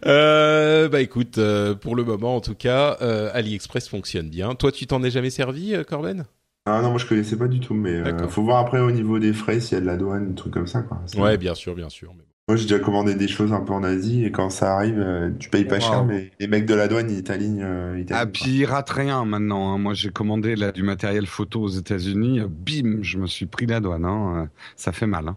Euh, 0.07 0.89
bah 0.89 1.01
écoute, 1.01 1.39
euh, 1.39 1.75
pour 1.75 1.97
le 1.97 2.05
moment 2.05 2.37
en 2.37 2.41
tout 2.41 2.55
cas, 2.55 2.97
euh, 3.03 3.31
AliExpress 3.35 3.89
fonctionne 3.89 4.31
bien. 4.31 4.55
Toi, 4.55 4.71
tu 4.71 4.87
t'en 4.87 5.03
es 5.03 5.11
jamais 5.11 5.31
servi, 5.31 5.75
Corben? 5.89 6.25
Ah 6.71 6.83
non, 6.83 6.91
moi 6.91 6.99
je 6.99 7.07
connaissais 7.07 7.37
pas 7.37 7.49
du 7.49 7.61
tout, 7.61 7.75
mais 7.75 7.95
euh, 7.95 8.29
faut 8.29 8.43
voir 8.43 8.59
après 8.59 8.79
au 8.79 8.91
niveau 8.91 9.19
des 9.19 9.33
frais 9.33 9.59
s'il 9.59 9.75
y 9.75 9.79
a 9.79 9.81
de 9.81 9.87
la 9.87 9.97
douane, 9.97 10.29
des 10.29 10.35
trucs 10.35 10.53
comme 10.53 10.67
ça. 10.67 10.83
Quoi. 10.83 11.01
Ouais, 11.17 11.39
bien 11.39 11.55
sûr, 11.55 11.75
bien 11.75 11.89
sûr. 11.89 12.13
mais. 12.17 12.25
Moi 12.49 12.57
j'ai 12.57 12.63
déjà 12.65 12.79
commandé 12.79 13.15
des 13.15 13.29
choses 13.29 13.53
un 13.53 13.61
peu 13.61 13.75
en 13.75 13.83
Asie 13.85 14.25
et 14.25 14.33
quand 14.33 14.49
ça 14.49 14.75
arrive, 14.75 14.99
euh, 14.99 15.31
tu 15.39 15.51
payes 15.51 15.67
pas 15.67 15.75
Wow. 15.77 15.81
cher, 15.83 16.05
mais 16.07 16.31
les 16.41 16.47
mecs 16.49 16.65
de 16.65 16.73
la 16.75 16.89
douane 16.89 17.11
ils 17.11 17.23
t'alignent. 17.23 17.63
euh, 17.63 17.97
ils 17.99 18.07
Ah, 18.11 18.25
t'alignent, 18.25 18.33
puis 18.33 18.51
il 18.61 18.65
rate 18.65 18.89
rien 18.91 19.25
maintenant. 19.27 19.75
hein. 19.75 19.79
Moi, 19.79 19.93
j'ai 19.93 20.09
commandé 20.11 20.57
là 20.57 20.73
du 20.73 20.83
matériel 20.83 21.27
photo 21.27 21.61
aux 21.61 21.69
États-Unis. 21.69 22.41
Bim, 22.49 23.03
je 23.03 23.19
me 23.19 23.27
suis 23.27 23.45
pris 23.47 23.67
la 23.67 23.81
douane. 23.81 24.07
hein. 24.07 24.43
Euh, 24.45 24.47
Ça 24.77 24.93
fait 24.93 25.07
mal. 25.07 25.29
hein. 25.29 25.37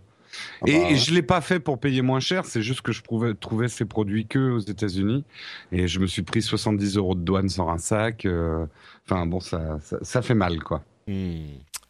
quoi. 0.61 0.69
Et, 0.69 0.75
Ah 0.77 0.79
bah, 0.83 0.89
et 0.91 0.95
je 0.95 1.13
l'ai 1.13 1.21
pas 1.21 1.41
fait 1.41 1.59
pour 1.59 1.79
payer 1.79 2.01
moins 2.01 2.21
cher, 2.21 2.45
c'est 2.45 2.61
juste 2.61 2.81
que 2.81 2.93
je 2.93 3.01
pouvais 3.01 3.33
trouver 3.33 3.67
ces 3.67 3.83
produits 3.83 4.25
que 4.25 4.51
aux 4.51 4.59
États-Unis. 4.59 5.25
Et 5.73 5.89
je 5.89 5.99
me 5.99 6.07
suis 6.07 6.21
pris 6.21 6.41
70 6.41 6.95
euros 6.95 7.15
de 7.15 7.19
douane 7.21 7.49
sur 7.49 7.69
un 7.69 7.77
sac. 7.77 8.25
euh, 8.25 8.65
Enfin 9.05 9.25
bon, 9.25 9.41
ça, 9.41 9.79
ça, 9.81 9.97
ça 10.01 10.21
fait 10.21 10.33
mal, 10.35 10.59
quoi. 10.63 10.81
Hmm. 11.07 11.39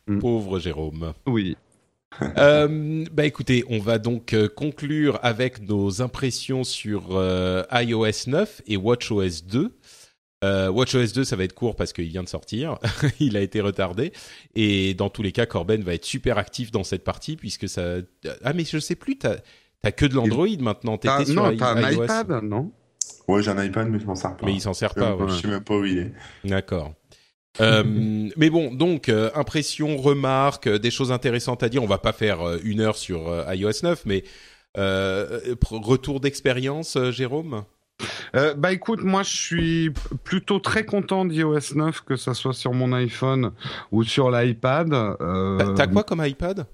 Hmm. 0.07 0.17
Pauvre 0.17 0.57
Jérôme. 0.57 1.13
Oui. 1.27 1.55
Euh, 2.37 3.05
bah 3.11 3.25
écoutez, 3.25 3.63
on 3.69 3.79
va 3.79 3.97
donc 3.97 4.33
euh, 4.33 4.47
conclure 4.47 5.19
avec 5.23 5.61
nos 5.67 6.01
impressions 6.01 6.63
sur 6.63 7.15
euh, 7.15 7.63
iOS 7.71 8.27
9 8.27 8.61
et 8.67 8.77
WatchOS 8.77 9.43
2. 9.47 9.75
Euh, 10.43 10.69
WatchOS 10.69 11.13
2, 11.13 11.23
ça 11.23 11.35
va 11.35 11.43
être 11.45 11.53
court 11.53 11.75
parce 11.75 11.93
qu'il 11.93 12.07
vient 12.09 12.23
de 12.23 12.27
sortir, 12.29 12.77
il 13.19 13.37
a 13.37 13.41
été 13.41 13.61
retardé, 13.61 14.11
et 14.55 14.93
dans 14.93 15.09
tous 15.09 15.21
les 15.23 15.31
cas, 15.31 15.45
Corben 15.45 15.83
va 15.83 15.93
être 15.93 16.05
super 16.05 16.37
actif 16.37 16.71
dans 16.71 16.83
cette 16.83 17.03
partie 17.03 17.35
puisque 17.37 17.69
ça. 17.69 17.97
Ah 18.43 18.53
mais 18.53 18.65
je 18.65 18.77
sais 18.79 18.95
plus, 18.95 19.17
t'as 19.17 19.37
t'as 19.81 19.91
que 19.91 20.05
de 20.05 20.13
l'Android 20.15 20.47
maintenant, 20.59 20.97
t'étais 20.97 21.25
sur 21.25 21.43
non, 21.43 21.55
t'as 21.55 21.75
un 21.75 21.91
iOS, 21.91 22.03
iPad, 22.03 22.43
non? 22.43 22.71
Ouais, 23.27 23.41
j'ai 23.41 23.51
un 23.51 23.63
iPad, 23.63 23.87
mais 23.87 23.99
je 23.99 24.05
m'en 24.05 24.15
sers 24.15 24.35
pas. 24.35 24.45
mais 24.45 24.53
il 24.53 24.61
s'en 24.61 24.73
sert 24.73 24.93
pas. 24.93 25.15
ouais. 25.15 25.29
Je 25.29 25.41
sais 25.41 25.47
même 25.47 25.63
pas 25.63 25.75
où 25.77 25.85
il 25.85 25.97
est. 25.97 26.13
D'accord. 26.43 26.93
Euh, 27.59 27.83
mais 28.37 28.49
bon, 28.49 28.73
donc 28.73 29.09
euh, 29.09 29.29
impressions, 29.35 29.97
remarques, 29.97 30.67
euh, 30.67 30.79
des 30.79 30.89
choses 30.91 31.11
intéressantes 31.11 31.63
à 31.63 31.69
dire. 31.69 31.83
On 31.83 31.87
va 31.87 31.97
pas 31.97 32.13
faire 32.13 32.41
euh, 32.41 32.57
une 32.63 32.79
heure 32.79 32.95
sur 32.95 33.27
euh, 33.27 33.43
iOS 33.53 33.83
9, 33.83 34.03
mais 34.05 34.23
retour 35.71 36.19
d'expérience, 36.21 36.97
Jérôme? 37.11 37.63
Bah 38.33 38.71
écoute, 38.71 39.03
moi 39.03 39.21
je 39.21 39.35
suis 39.35 39.93
plutôt 40.23 40.59
très 40.59 40.85
content 40.85 41.25
d'iOS 41.25 41.75
9, 41.75 42.01
que 42.01 42.15
ça 42.15 42.33
soit 42.33 42.53
sur 42.53 42.73
mon 42.73 42.93
iPhone 42.93 43.51
ou 43.91 44.03
sur 44.03 44.31
l'iPad. 44.31 44.89
T'as- 44.89 45.73
T'as 45.75 45.87
quoi 45.87 46.03
comme 46.03 46.25
iPad? 46.25 46.65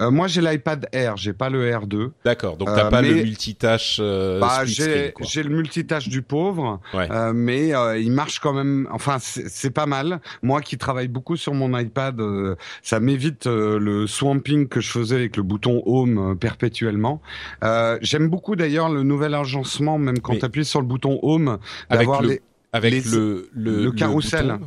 Euh, 0.00 0.10
Moi 0.10 0.26
j'ai 0.26 0.40
l'iPad 0.42 0.86
Air, 0.92 1.16
j'ai 1.16 1.32
pas 1.32 1.48
le 1.48 1.70
R2. 1.70 2.10
D'accord. 2.24 2.56
Donc 2.56 2.68
t'as 2.68 2.86
Euh, 2.86 2.90
pas 2.90 3.02
le 3.02 3.14
mais- 3.14 3.22
multitâche 3.24 3.98
euh, 4.00 4.38
Bah, 4.40 4.64
j'ai 4.64 5.42
le 5.42 5.48
multitâche 5.50 6.08
du 6.08 6.22
pauvre, 6.22 6.80
Ouais. 6.94 7.08
euh, 7.10 7.32
mais 7.34 7.74
euh, 7.74 7.98
il 7.98 8.12
marche 8.12 8.38
quand 8.40 8.52
même. 8.52 8.86
Enfin, 8.92 9.16
c'est 9.20 9.70
pas 9.70 9.86
mal. 9.86 10.20
Moi 10.42 10.60
qui 10.60 10.76
travaille 10.78 11.08
beaucoup 11.08 11.36
sur 11.36 11.54
mon 11.54 11.76
iPad, 11.78 12.20
euh, 12.20 12.56
ça 12.82 13.00
m'évite 13.00 13.46
euh, 13.46 13.78
le 13.78 14.06
swamping 14.06 14.68
que 14.68 14.80
je 14.80 14.90
faisais 14.90 15.16
avec 15.16 15.36
le 15.36 15.42
bouton 15.42 15.82
Home 15.86 16.32
euh, 16.32 16.34
perpétuellement. 16.34 17.22
Euh, 17.64 17.98
J'aime 18.02 18.28
beaucoup 18.28 18.56
d'ailleurs 18.56 18.88
le 18.90 19.02
nouvel 19.02 19.34
agencement, 19.34 19.98
même 19.98 20.18
quand 20.20 20.32
Mais- 20.34 20.38
tu 20.40 20.44
appuies 20.44 20.64
sur 20.64 20.80
le 20.80 20.86
bouton 20.86 21.18
Home, 21.22 21.58
Avec 21.88 22.00
d'avoir 22.06 22.22
le, 22.22 22.28
les. 22.28 22.40
avec 22.72 22.92
les- 22.92 23.00
le, 23.10 23.48
le, 23.54 23.84
le 23.84 23.92
carrousel. 23.92 24.58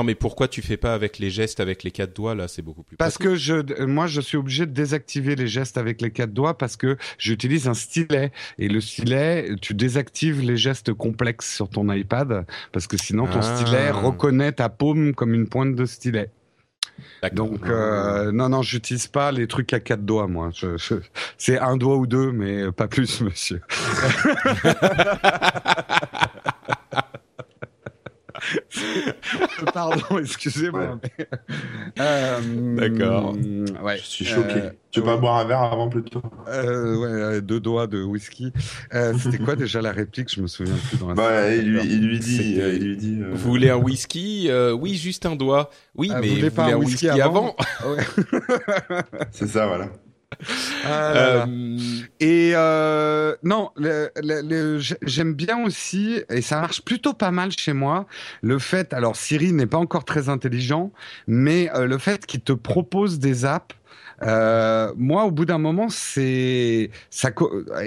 Non, 0.00 0.04
mais 0.04 0.14
pourquoi 0.14 0.48
tu 0.48 0.62
fais 0.62 0.78
pas 0.78 0.94
avec 0.94 1.18
les 1.18 1.28
gestes, 1.28 1.60
avec 1.60 1.82
les 1.82 1.90
quatre 1.90 2.16
doigts 2.16 2.34
là? 2.34 2.48
C'est 2.48 2.62
beaucoup 2.62 2.82
plus. 2.82 2.96
Parce 2.96 3.18
pratique. 3.18 3.32
que 3.32 3.36
je, 3.36 3.54
euh, 3.82 3.86
moi, 3.86 4.06
je 4.06 4.22
suis 4.22 4.38
obligé 4.38 4.64
de 4.64 4.72
désactiver 4.72 5.36
les 5.36 5.46
gestes 5.46 5.76
avec 5.76 6.00
les 6.00 6.10
quatre 6.10 6.32
doigts 6.32 6.56
parce 6.56 6.78
que 6.78 6.96
j'utilise 7.18 7.68
un 7.68 7.74
stylet. 7.74 8.32
Et 8.56 8.68
le 8.68 8.80
stylet, 8.80 9.56
tu 9.60 9.74
désactives 9.74 10.40
les 10.40 10.56
gestes 10.56 10.94
complexes 10.94 11.54
sur 11.54 11.68
ton 11.68 11.92
iPad 11.92 12.46
parce 12.72 12.86
que 12.86 12.96
sinon 12.96 13.26
ton 13.26 13.40
Ah. 13.42 13.56
stylet 13.56 13.90
reconnaît 13.90 14.52
ta 14.52 14.70
paume 14.70 15.12
comme 15.14 15.34
une 15.34 15.46
pointe 15.46 15.74
de 15.74 15.84
stylet. 15.84 16.30
Donc 17.34 17.66
euh, 17.66 18.32
non, 18.32 18.48
non, 18.48 18.62
j'utilise 18.62 19.06
pas 19.06 19.32
les 19.32 19.46
trucs 19.48 19.74
à 19.74 19.80
quatre 19.80 20.06
doigts, 20.06 20.28
moi. 20.28 20.48
Je, 20.54 20.78
je... 20.78 20.94
C'est 21.36 21.58
un 21.58 21.76
doigt 21.76 21.96
ou 21.98 22.06
deux, 22.06 22.32
mais 22.32 22.72
pas 22.72 22.88
plus, 22.88 23.20
monsieur. 23.26 23.60
Pardon, 29.72 30.18
excusez-moi. 30.20 30.98
Ouais. 31.18 31.26
Euh, 32.00 32.76
D'accord. 32.76 33.36
Ouais. 33.82 33.98
Je 33.98 34.04
suis 34.04 34.24
choqué. 34.24 34.54
Euh, 34.56 34.70
tu 34.90 35.00
veux 35.00 35.06
pas 35.06 35.16
boire 35.16 35.36
un 35.36 35.44
verre 35.44 35.62
avant 35.62 35.88
plutôt 35.88 36.22
euh, 36.48 36.96
Ouais, 36.96 37.40
deux 37.40 37.60
doigts 37.60 37.86
de 37.86 38.02
whisky. 38.02 38.52
Euh, 38.94 39.14
C'était 39.18 39.38
quoi 39.38 39.56
déjà 39.56 39.80
la 39.80 39.92
réplique? 39.92 40.34
Je 40.34 40.40
me 40.40 40.46
souviens 40.46 40.74
plus. 40.88 40.98
Dans 40.98 41.08
la 41.08 41.14
bah, 41.14 41.54
il, 41.54 41.70
lui, 41.70 41.80
il 41.84 42.06
lui 42.06 42.18
dit. 42.18 42.56
il 42.56 42.84
lui 42.84 42.96
dit 42.96 43.20
Vous 43.22 43.50
voulez 43.50 43.70
un 43.70 43.76
whisky? 43.76 44.50
Oui, 44.74 44.94
juste 44.96 45.26
un 45.26 45.36
doigt. 45.36 45.70
Oui, 45.94 46.10
ah, 46.12 46.20
mais 46.20 46.28
vous 46.28 46.34
voulez, 46.36 46.50
pas 46.50 46.64
un 46.64 46.74
whisky, 46.74 47.06
whisky 47.06 47.20
avant, 47.20 47.56
avant? 47.80 47.94
Ouais. 47.94 48.04
C'est 49.30 49.48
ça, 49.48 49.66
voilà. 49.66 49.90
Et 52.20 52.52
non, 53.42 53.70
j'aime 55.02 55.34
bien 55.34 55.64
aussi, 55.64 56.22
et 56.28 56.42
ça 56.42 56.60
marche 56.60 56.82
plutôt 56.82 57.14
pas 57.14 57.30
mal 57.30 57.50
chez 57.52 57.72
moi, 57.72 58.06
le 58.42 58.58
fait, 58.58 58.92
alors 58.92 59.16
Siri 59.16 59.52
n'est 59.52 59.66
pas 59.66 59.78
encore 59.78 60.04
très 60.04 60.28
intelligent, 60.28 60.92
mais 61.26 61.70
euh, 61.74 61.86
le 61.86 61.98
fait 61.98 62.26
qu'il 62.26 62.40
te 62.40 62.52
propose 62.52 63.18
des 63.18 63.44
apps 63.44 63.74
euh, 64.22 64.92
moi, 64.98 65.24
au 65.24 65.30
bout 65.30 65.46
d'un 65.46 65.56
moment, 65.56 65.88
c'est 65.88 66.90
ça. 67.08 67.30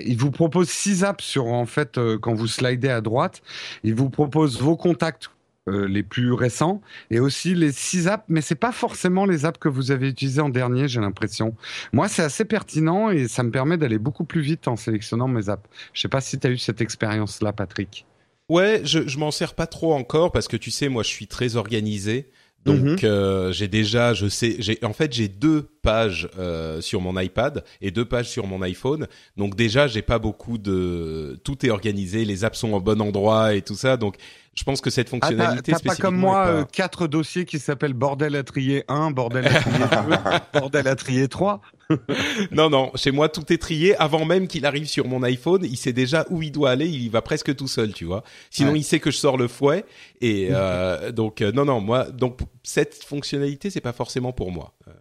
Il 0.03 0.17
vous 0.17 0.31
propose 0.31 0.67
six 0.67 1.03
apps 1.03 1.23
sur 1.23 1.45
en 1.45 1.67
fait 1.67 1.99
euh, 1.99 2.17
quand 2.17 2.33
vous 2.33 2.47
slidez 2.47 2.89
à 2.89 3.01
droite. 3.01 3.43
Il 3.83 3.93
vous 3.93 4.09
propose 4.09 4.59
vos 4.59 4.75
contacts 4.75 5.29
euh, 5.69 5.87
les 5.87 6.03
plus 6.03 6.33
récents 6.33 6.81
et 7.09 7.19
aussi 7.19 7.55
les 7.55 7.71
six 7.71 8.07
apps, 8.07 8.25
mais 8.27 8.41
c'est 8.41 8.55
pas 8.55 8.73
forcément 8.73 9.25
les 9.25 9.45
apps 9.45 9.59
que 9.59 9.69
vous 9.69 9.91
avez 9.91 10.09
utilisées 10.09 10.41
en 10.41 10.49
dernier, 10.49 10.89
j'ai 10.89 10.99
l'impression. 10.99 11.55
Moi, 11.93 12.09
c'est 12.09 12.21
assez 12.21 12.43
pertinent 12.43 13.09
et 13.09 13.27
ça 13.29 13.43
me 13.43 13.51
permet 13.51 13.77
d'aller 13.77 13.97
beaucoup 13.97 14.25
plus 14.25 14.41
vite 14.41 14.67
en 14.67 14.75
sélectionnant 14.75 15.27
mes 15.27 15.47
apps. 15.47 15.69
Je 15.93 16.01
sais 16.01 16.09
pas 16.09 16.19
si 16.19 16.37
tu 16.37 16.47
as 16.47 16.49
eu 16.49 16.57
cette 16.57 16.81
expérience-là, 16.81 17.53
Patrick. 17.53 18.05
Ouais, 18.49 18.81
je, 18.83 19.07
je 19.07 19.17
m'en 19.17 19.31
sers 19.31 19.55
pas 19.55 19.67
trop 19.67 19.93
encore 19.93 20.31
parce 20.33 20.49
que 20.49 20.57
tu 20.57 20.69
sais, 20.69 20.89
moi, 20.89 21.01
je 21.01 21.07
suis 21.07 21.27
très 21.27 21.55
organisé. 21.55 22.29
Donc 22.65 22.79
mhm. 22.79 22.97
euh, 23.03 23.51
j'ai 23.51 23.67
déjà, 23.67 24.13
je 24.13 24.27
sais, 24.27 24.55
j'ai 24.59 24.79
en 24.83 24.93
fait 24.93 25.11
j'ai 25.11 25.27
deux 25.27 25.67
pages 25.81 26.29
euh, 26.39 26.79
sur 26.79 27.01
mon 27.01 27.19
iPad 27.19 27.63
et 27.81 27.91
deux 27.91 28.05
pages 28.05 28.29
sur 28.29 28.47
mon 28.47 28.61
iPhone. 28.61 29.07
Donc 29.35 29.55
déjà 29.55 29.87
j'ai 29.87 30.01
pas 30.01 30.19
beaucoup 30.19 30.57
de, 30.57 31.39
tout 31.43 31.65
est 31.65 31.69
organisé, 31.69 32.23
les 32.23 32.45
apps 32.45 32.57
sont 32.57 32.71
au 32.71 32.79
bon 32.79 33.01
endroit 33.01 33.53
et 33.53 33.61
tout 33.61 33.75
ça. 33.75 33.97
Donc 33.97 34.15
je 34.55 34.63
pense 34.63 34.81
que 34.81 34.89
cette 34.89 35.07
ah, 35.07 35.11
fonctionnalité 35.11 35.73
ah, 35.75 35.79
t'as, 35.83 35.89
pas 35.89 35.95
comme 35.95 36.15
moi 36.15 36.45
euh, 36.47 36.63
quatre 36.71 37.07
dossiers 37.07 37.43
qui 37.45 37.59
s'appellent 37.59 37.93
bordel 37.93 38.35
à 38.35 38.43
trier 38.43 38.85
1, 38.87 39.11
bordel 39.11 39.47
à 39.47 39.59
trier 39.59 39.79
2, 40.53 40.59
bordel 40.59 40.87
à 40.87 40.95
trier 40.95 41.27
3. 41.27 41.61
non 42.51 42.69
non, 42.69 42.91
chez 42.95 43.11
moi 43.11 43.29
tout 43.29 43.51
est 43.51 43.57
trié 43.57 43.95
avant 43.97 44.25
même 44.25 44.47
qu'il 44.47 44.65
arrive 44.65 44.85
sur 44.85 45.07
mon 45.07 45.23
iPhone, 45.23 45.63
il 45.63 45.77
sait 45.77 45.93
déjà 45.93 46.25
où 46.29 46.41
il 46.41 46.51
doit 46.51 46.71
aller, 46.71 46.87
il 46.87 47.03
y 47.03 47.09
va 47.09 47.21
presque 47.21 47.55
tout 47.55 47.67
seul, 47.67 47.93
tu 47.93 48.05
vois. 48.05 48.23
Sinon 48.49 48.75
il 48.75 48.83
sait 48.83 48.99
que 48.99 49.11
je 49.11 49.17
sors 49.17 49.37
le 49.37 49.47
fouet 49.47 49.85
et 50.21 50.49
euh, 50.51 51.11
donc 51.11 51.41
euh, 51.41 51.51
non 51.51 51.65
non, 51.65 51.81
moi 51.81 52.09
donc 52.11 52.39
cette 52.63 53.03
fonctionnalité 53.03 53.69
c'est 53.69 53.81
pas 53.81 53.93
forcément 53.93 54.33
pour 54.33 54.51
moi. 54.51 54.73
Euh, 54.87 54.91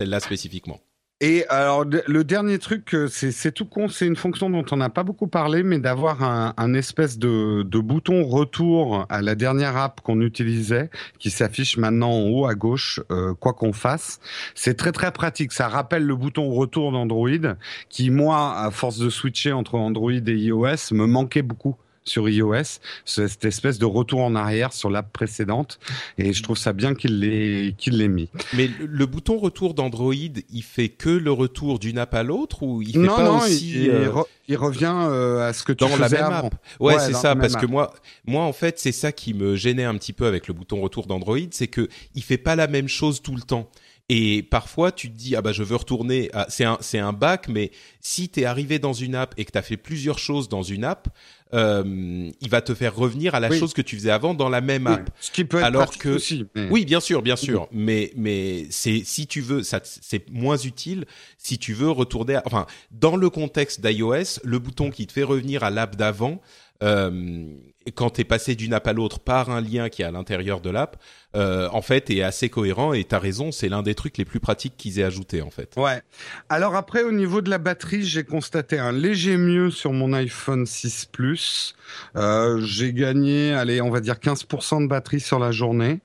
celle-là 0.00 0.20
spécifiquement. 0.20 0.80
Et 1.24 1.46
alors 1.48 1.84
le 1.84 2.24
dernier 2.24 2.58
truc, 2.58 2.96
euh, 2.96 3.06
c'est 3.06 3.52
tout 3.52 3.64
con, 3.64 3.86
c'est 3.86 4.08
une 4.08 4.16
fonction 4.16 4.50
dont 4.50 4.64
on 4.72 4.76
n'a 4.76 4.90
pas 4.90 5.04
beaucoup 5.04 5.28
parlé, 5.28 5.62
mais 5.62 5.78
d'avoir 5.78 6.20
un, 6.24 6.74
espèce 6.74 7.16
de, 7.16 7.62
de, 7.62 7.78
bouton 7.78 8.24
retour 8.24 9.06
à 9.08 9.22
la 9.22 9.36
dernière 9.36 9.76
app 9.76 10.00
qu'on 10.00 10.20
utilisait, 10.20 10.90
qui 11.20 11.30
s'affiche 11.30 11.76
maintenant 11.76 12.10
en 12.10 12.28
haut 12.28 12.46
à 12.46 12.56
gauche, 12.56 12.98
euh, 13.12 13.34
quoi 13.34 13.52
qu'on 13.52 13.72
fasse. 13.72 14.18
C'est 14.56 14.74
très 14.74 14.90
très 14.90 15.12
pratique. 15.12 15.52
Ça 15.52 15.68
rappelle 15.68 16.02
le 16.02 16.16
bouton 16.16 16.50
retour 16.50 16.90
d'Android, 16.90 17.54
qui 17.88 18.10
moi, 18.10 18.58
à 18.58 18.72
force 18.72 18.98
de 18.98 19.08
switcher 19.08 19.52
entre 19.52 19.76
Android 19.76 20.10
et 20.10 20.32
iOS, 20.32 20.90
me 20.90 21.06
manquait 21.06 21.42
beaucoup 21.42 21.76
sur 22.04 22.28
iOS, 22.28 22.80
cette 23.04 23.44
espèce 23.44 23.78
de 23.78 23.84
retour 23.84 24.20
en 24.20 24.34
arrière 24.34 24.72
sur 24.72 24.90
l'app 24.90 25.12
précédente. 25.12 25.78
Et 26.18 26.32
je 26.32 26.42
trouve 26.42 26.58
ça 26.58 26.72
bien 26.72 26.94
qu'il 26.94 27.20
l'ait 27.20 27.74
qu'il 27.78 27.98
l'ait 27.98 28.08
mis. 28.08 28.28
Mais 28.54 28.70
le 28.80 29.06
bouton 29.06 29.38
retour 29.38 29.74
d'Android, 29.74 30.14
il 30.14 30.62
fait 30.62 30.88
que 30.88 31.10
le 31.10 31.32
retour 31.32 31.78
d'une 31.78 31.98
app 31.98 32.14
à 32.14 32.22
l'autre 32.22 32.62
ou 32.62 32.82
il 32.82 32.92
fait 32.92 33.06
pas 33.06 33.24
non, 33.24 33.38
aussi 33.38 33.84
il, 33.84 33.90
euh, 33.90 34.10
il, 34.48 34.56
revient 34.56 34.94
euh, 34.94 35.48
à 35.48 35.52
ce 35.52 35.62
que 35.62 35.72
tu 35.72 35.84
dans 35.84 35.96
la 35.96 36.08
même 36.08 36.22
avant. 36.22 36.46
App. 36.48 36.54
Ouais, 36.80 36.98
c'est 36.98 37.14
ça 37.14 37.36
parce 37.36 37.56
que 37.56 37.66
moi 37.66 37.92
moi 38.26 38.44
en 38.44 38.52
fait, 38.52 38.78
c'est 38.78 38.92
ça 38.92 39.12
qui 39.12 39.34
me 39.34 39.56
gênait 39.56 39.84
un 39.84 39.96
petit 39.96 40.12
peu 40.12 40.26
avec 40.26 40.48
le 40.48 40.54
bouton 40.54 40.80
retour 40.80 41.06
d'Android, 41.06 41.38
c'est 41.50 41.68
que 41.68 41.88
il 42.14 42.22
fait 42.22 42.38
pas 42.38 42.56
la 42.56 42.66
même 42.66 42.88
chose 42.88 43.22
tout 43.22 43.34
le 43.34 43.42
temps. 43.42 43.70
Et 44.08 44.42
parfois, 44.42 44.92
tu 44.92 45.10
te 45.10 45.16
dis, 45.16 45.36
ah 45.36 45.42
bah 45.42 45.52
je 45.52 45.62
veux 45.62 45.76
retourner. 45.76 46.30
C'est 46.48 46.64
un, 46.64 46.76
c'est 46.80 46.98
un 46.98 47.12
bac, 47.12 47.48
mais 47.48 47.70
si 48.00 48.28
tu 48.28 48.40
es 48.40 48.44
arrivé 48.44 48.78
dans 48.78 48.92
une 48.92 49.14
app 49.14 49.32
et 49.38 49.44
que 49.44 49.52
tu 49.52 49.58
as 49.58 49.62
fait 49.62 49.76
plusieurs 49.76 50.18
choses 50.18 50.48
dans 50.48 50.62
une 50.62 50.84
app, 50.84 51.08
euh, 51.54 52.30
il 52.40 52.48
va 52.48 52.62
te 52.62 52.74
faire 52.74 52.94
revenir 52.94 53.34
à 53.34 53.40
la 53.40 53.50
chose 53.50 53.74
que 53.74 53.82
tu 53.82 53.96
faisais 53.96 54.10
avant 54.10 54.32
dans 54.34 54.48
la 54.48 54.60
même 54.60 54.86
app. 54.86 55.10
Ce 55.20 55.30
qui 55.30 55.44
peut 55.44 55.58
être 55.58 55.64
Alors 55.64 55.98
que 55.98 56.10
aussi. 56.10 56.46
Oui, 56.70 56.84
bien 56.84 57.00
sûr, 57.00 57.22
bien 57.22 57.36
sûr. 57.36 57.68
Mais 57.72 58.12
mais 58.16 58.66
c'est 58.70 59.02
si 59.04 59.26
tu 59.26 59.40
veux, 59.40 59.62
ça 59.62 59.80
c'est 59.82 60.30
moins 60.30 60.56
utile 60.56 61.04
si 61.38 61.58
tu 61.58 61.74
veux 61.74 61.90
retourner. 61.90 62.36
À, 62.36 62.42
enfin, 62.46 62.66
dans 62.90 63.16
le 63.16 63.28
contexte 63.30 63.80
d'iOS, 63.84 64.40
le 64.44 64.58
bouton 64.58 64.90
qui 64.90 65.06
te 65.06 65.12
fait 65.12 65.22
revenir 65.22 65.62
à 65.64 65.70
l'app 65.70 65.96
d'avant. 65.96 66.40
Euh, 66.82 67.46
quand 67.94 68.10
tu 68.10 68.22
es 68.22 68.24
passé 68.24 68.56
d'une 68.56 68.74
app 68.74 68.86
à 68.88 68.92
l'autre 68.92 69.20
par 69.20 69.50
un 69.50 69.60
lien 69.60 69.88
qui 69.88 70.02
est 70.02 70.04
à 70.04 70.10
l'intérieur 70.10 70.60
de 70.60 70.70
l'app, 70.70 70.96
euh, 71.34 71.68
en 71.72 71.82
fait, 71.82 72.10
est 72.10 72.22
assez 72.22 72.48
cohérent. 72.48 72.92
Et 72.92 73.04
t'as 73.04 73.18
raison, 73.18 73.52
c'est 73.52 73.68
l'un 73.68 73.82
des 73.82 73.94
trucs 73.94 74.18
les 74.18 74.24
plus 74.24 74.40
pratiques 74.40 74.74
qu'ils 74.76 74.98
aient 74.98 75.04
ajouté, 75.04 75.42
en 75.42 75.50
fait. 75.50 75.74
Ouais. 75.76 76.02
Alors 76.48 76.76
après, 76.76 77.02
au 77.02 77.12
niveau 77.12 77.40
de 77.40 77.50
la 77.50 77.58
batterie, 77.58 78.02
j'ai 78.02 78.24
constaté 78.24 78.78
un 78.78 78.92
léger 78.92 79.36
mieux 79.36 79.70
sur 79.70 79.92
mon 79.92 80.12
iPhone 80.12 80.66
6 80.66 81.06
Plus. 81.12 81.74
Euh, 82.16 82.60
j'ai 82.60 82.92
gagné, 82.92 83.52
allez, 83.52 83.80
on 83.80 83.90
va 83.90 84.00
dire 84.00 84.14
15% 84.14 84.82
de 84.82 84.88
batterie 84.88 85.20
sur 85.20 85.38
la 85.38 85.52
journée. 85.52 86.00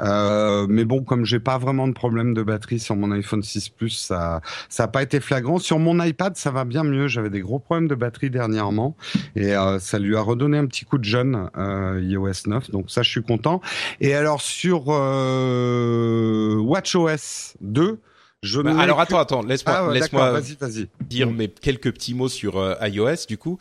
Euh, 0.00 0.66
mais 0.68 0.84
bon, 0.84 1.02
comme 1.02 1.24
j'ai 1.24 1.40
pas 1.40 1.58
vraiment 1.58 1.88
de 1.88 1.92
problème 1.92 2.34
de 2.34 2.42
batterie 2.42 2.78
sur 2.78 2.96
mon 2.96 3.10
iPhone 3.12 3.42
6 3.42 3.70
Plus, 3.70 3.90
ça, 3.90 4.40
ça 4.68 4.84
a 4.84 4.88
pas 4.88 5.02
été 5.02 5.20
flagrant. 5.20 5.58
Sur 5.58 5.78
mon 5.78 6.02
iPad, 6.02 6.36
ça 6.36 6.50
va 6.50 6.64
bien 6.64 6.84
mieux. 6.84 7.08
J'avais 7.08 7.30
des 7.30 7.40
gros 7.40 7.58
problèmes 7.58 7.88
de 7.88 7.94
batterie 7.94 8.30
dernièrement 8.30 8.96
et 9.36 9.54
euh, 9.54 9.78
ça 9.78 9.98
lui 9.98 10.16
a 10.16 10.20
redonné 10.20 10.58
un 10.58 10.66
petit 10.66 10.84
coup 10.84 10.98
de 10.98 11.04
jeune 11.04 11.50
euh, 11.56 12.00
iOS 12.02 12.46
9. 12.46 12.70
Donc 12.70 12.90
ça, 12.90 13.02
je 13.02 13.10
suis 13.10 13.22
content. 13.22 13.60
Et 14.00 14.14
alors 14.14 14.40
sur 14.40 14.67
euh, 14.88 16.56
WatchOS 16.56 17.54
2, 17.60 18.00
je 18.42 18.60
bah, 18.60 18.78
alors 18.78 19.00
attends, 19.00 19.18
attends, 19.18 19.42
laisse-moi, 19.42 19.88
ah 19.90 19.92
laisse-moi 19.92 20.30
vas-y, 20.30 20.54
vas-y. 20.54 20.88
dire 21.04 21.30
mes 21.30 21.48
quelques 21.48 21.92
petits 21.92 22.14
mots 22.14 22.28
sur 22.28 22.56
euh, 22.56 22.74
iOS 22.82 23.26
du 23.28 23.36
coup. 23.36 23.58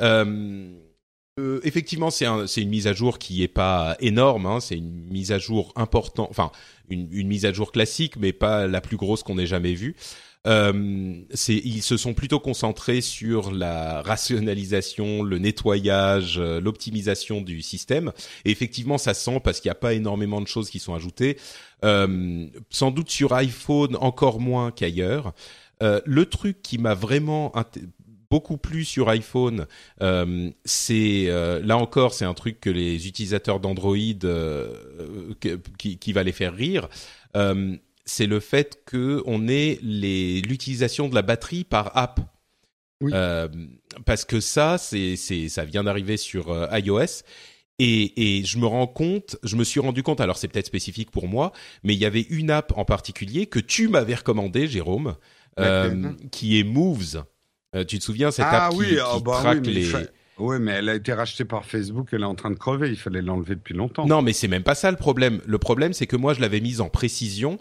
Euh, 0.00 0.70
euh, 1.38 1.60
effectivement, 1.64 2.10
c'est 2.10 2.26
un, 2.26 2.46
une 2.46 2.68
mise 2.68 2.86
à 2.86 2.92
jour 2.92 3.18
qui 3.18 3.42
est 3.42 3.48
pas 3.48 3.96
énorme. 3.98 4.46
Hein, 4.46 4.60
c'est 4.60 4.76
une 4.76 5.08
mise 5.10 5.32
à 5.32 5.38
jour 5.38 5.72
importante, 5.74 6.28
enfin 6.30 6.52
une, 6.88 7.08
une, 7.10 7.26
mise 7.26 7.44
à 7.44 7.52
jour 7.52 7.72
classique, 7.72 8.16
mais 8.18 8.32
pas 8.32 8.66
la 8.68 8.80
plus 8.80 8.96
grosse 8.96 9.22
qu'on 9.24 9.38
ait 9.38 9.46
jamais 9.46 9.74
vue. 9.74 9.96
Euh, 10.46 11.22
ils 11.48 11.82
se 11.82 11.96
sont 11.96 12.14
plutôt 12.14 12.40
concentrés 12.40 13.00
sur 13.02 13.52
la 13.52 14.00
rationalisation, 14.02 15.22
le 15.22 15.38
nettoyage, 15.38 16.38
euh, 16.38 16.60
l'optimisation 16.60 17.42
du 17.42 17.60
système. 17.60 18.12
Et 18.44 18.50
effectivement, 18.50 18.96
ça 18.96 19.12
sent 19.12 19.40
parce 19.44 19.60
qu'il 19.60 19.68
n'y 19.68 19.72
a 19.72 19.76
pas 19.76 19.92
énormément 19.92 20.40
de 20.40 20.46
choses 20.46 20.70
qui 20.70 20.78
sont 20.78 20.94
ajoutées. 20.94 21.36
Euh, 21.84 22.46
sans 22.70 22.90
doute 22.90 23.10
sur 23.10 23.32
iPhone 23.32 23.96
encore 23.96 24.40
moins 24.40 24.70
qu'ailleurs. 24.70 25.34
Euh, 25.82 26.00
le 26.04 26.26
truc 26.26 26.60
qui 26.62 26.78
m'a 26.78 26.94
vraiment 26.94 27.52
beaucoup 28.30 28.58
plu 28.58 28.84
sur 28.84 29.08
iPhone, 29.08 29.66
euh, 30.02 30.50
c'est 30.64 31.24
euh, 31.28 31.60
là 31.64 31.78
encore 31.78 32.12
c'est 32.12 32.26
un 32.26 32.34
truc 32.34 32.60
que 32.60 32.70
les 32.70 33.08
utilisateurs 33.08 33.60
d'Android 33.60 33.96
qui, 35.78 35.98
qui, 35.98 36.12
va 36.12 36.22
les 36.22 36.32
faire 36.32 36.54
rire 36.54 36.88
c'est 38.04 38.26
le 38.26 38.40
fait 38.40 38.82
que 38.84 39.22
on 39.26 39.48
ait 39.48 39.78
l'utilisation 39.82 41.08
de 41.08 41.14
la 41.14 41.22
batterie 41.22 41.64
par 41.64 41.96
app. 41.96 42.20
Euh, 43.02 43.48
parce 44.04 44.26
que 44.26 44.40
ça, 44.40 44.76
c'est, 44.76 45.16
ça 45.16 45.64
vient 45.64 45.84
d'arriver 45.84 46.16
sur 46.16 46.50
euh, 46.50 46.66
iOS. 46.78 47.22
Et, 47.78 48.38
et, 48.40 48.44
je 48.44 48.58
me 48.58 48.66
rends 48.66 48.86
compte, 48.86 49.38
je 49.42 49.56
me 49.56 49.64
suis 49.64 49.80
rendu 49.80 50.02
compte, 50.02 50.20
alors 50.20 50.36
c'est 50.36 50.48
peut-être 50.48 50.66
spécifique 50.66 51.10
pour 51.10 51.28
moi, 51.28 51.52
mais 51.82 51.94
il 51.94 51.98
y 51.98 52.04
avait 52.04 52.26
une 52.28 52.50
app 52.50 52.74
en 52.76 52.84
particulier 52.84 53.46
que 53.46 53.58
tu 53.58 53.88
m'avais 53.88 54.16
recommandé, 54.16 54.66
Jérôme, 54.66 55.16
euh, 55.58 56.12
qui 56.30 56.60
est 56.60 56.62
Moves. 56.62 57.24
tu 57.88 57.98
te 57.98 58.04
souviens 58.04 58.30
cette 58.30 58.44
ah 58.50 58.66
app 58.66 58.74
oui, 58.76 58.88
qui, 58.88 58.96
oh, 59.00 59.16
qui 59.16 59.22
bah 59.22 59.38
traque 59.40 59.62
oui, 59.64 59.72
les... 59.72 59.92
Oui, 60.40 60.56
mais 60.58 60.72
elle 60.72 60.88
a 60.88 60.94
été 60.94 61.12
rachetée 61.12 61.44
par 61.44 61.64
Facebook, 61.64 62.08
elle 62.12 62.22
est 62.22 62.26
en 62.26 62.34
train 62.34 62.50
de 62.50 62.56
crever, 62.56 62.88
il 62.88 62.96
fallait 62.96 63.22
l'enlever 63.22 63.54
depuis 63.54 63.74
longtemps. 63.74 64.06
Non, 64.06 64.22
mais 64.22 64.32
c'est 64.32 64.48
même 64.48 64.62
pas 64.62 64.74
ça 64.74 64.90
le 64.90 64.96
problème. 64.96 65.40
Le 65.46 65.58
problème, 65.58 65.92
c'est 65.92 66.06
que 66.06 66.16
moi, 66.16 66.34
je 66.34 66.40
l'avais 66.40 66.60
mise 66.60 66.80
en 66.80 66.88
précision 66.88 67.58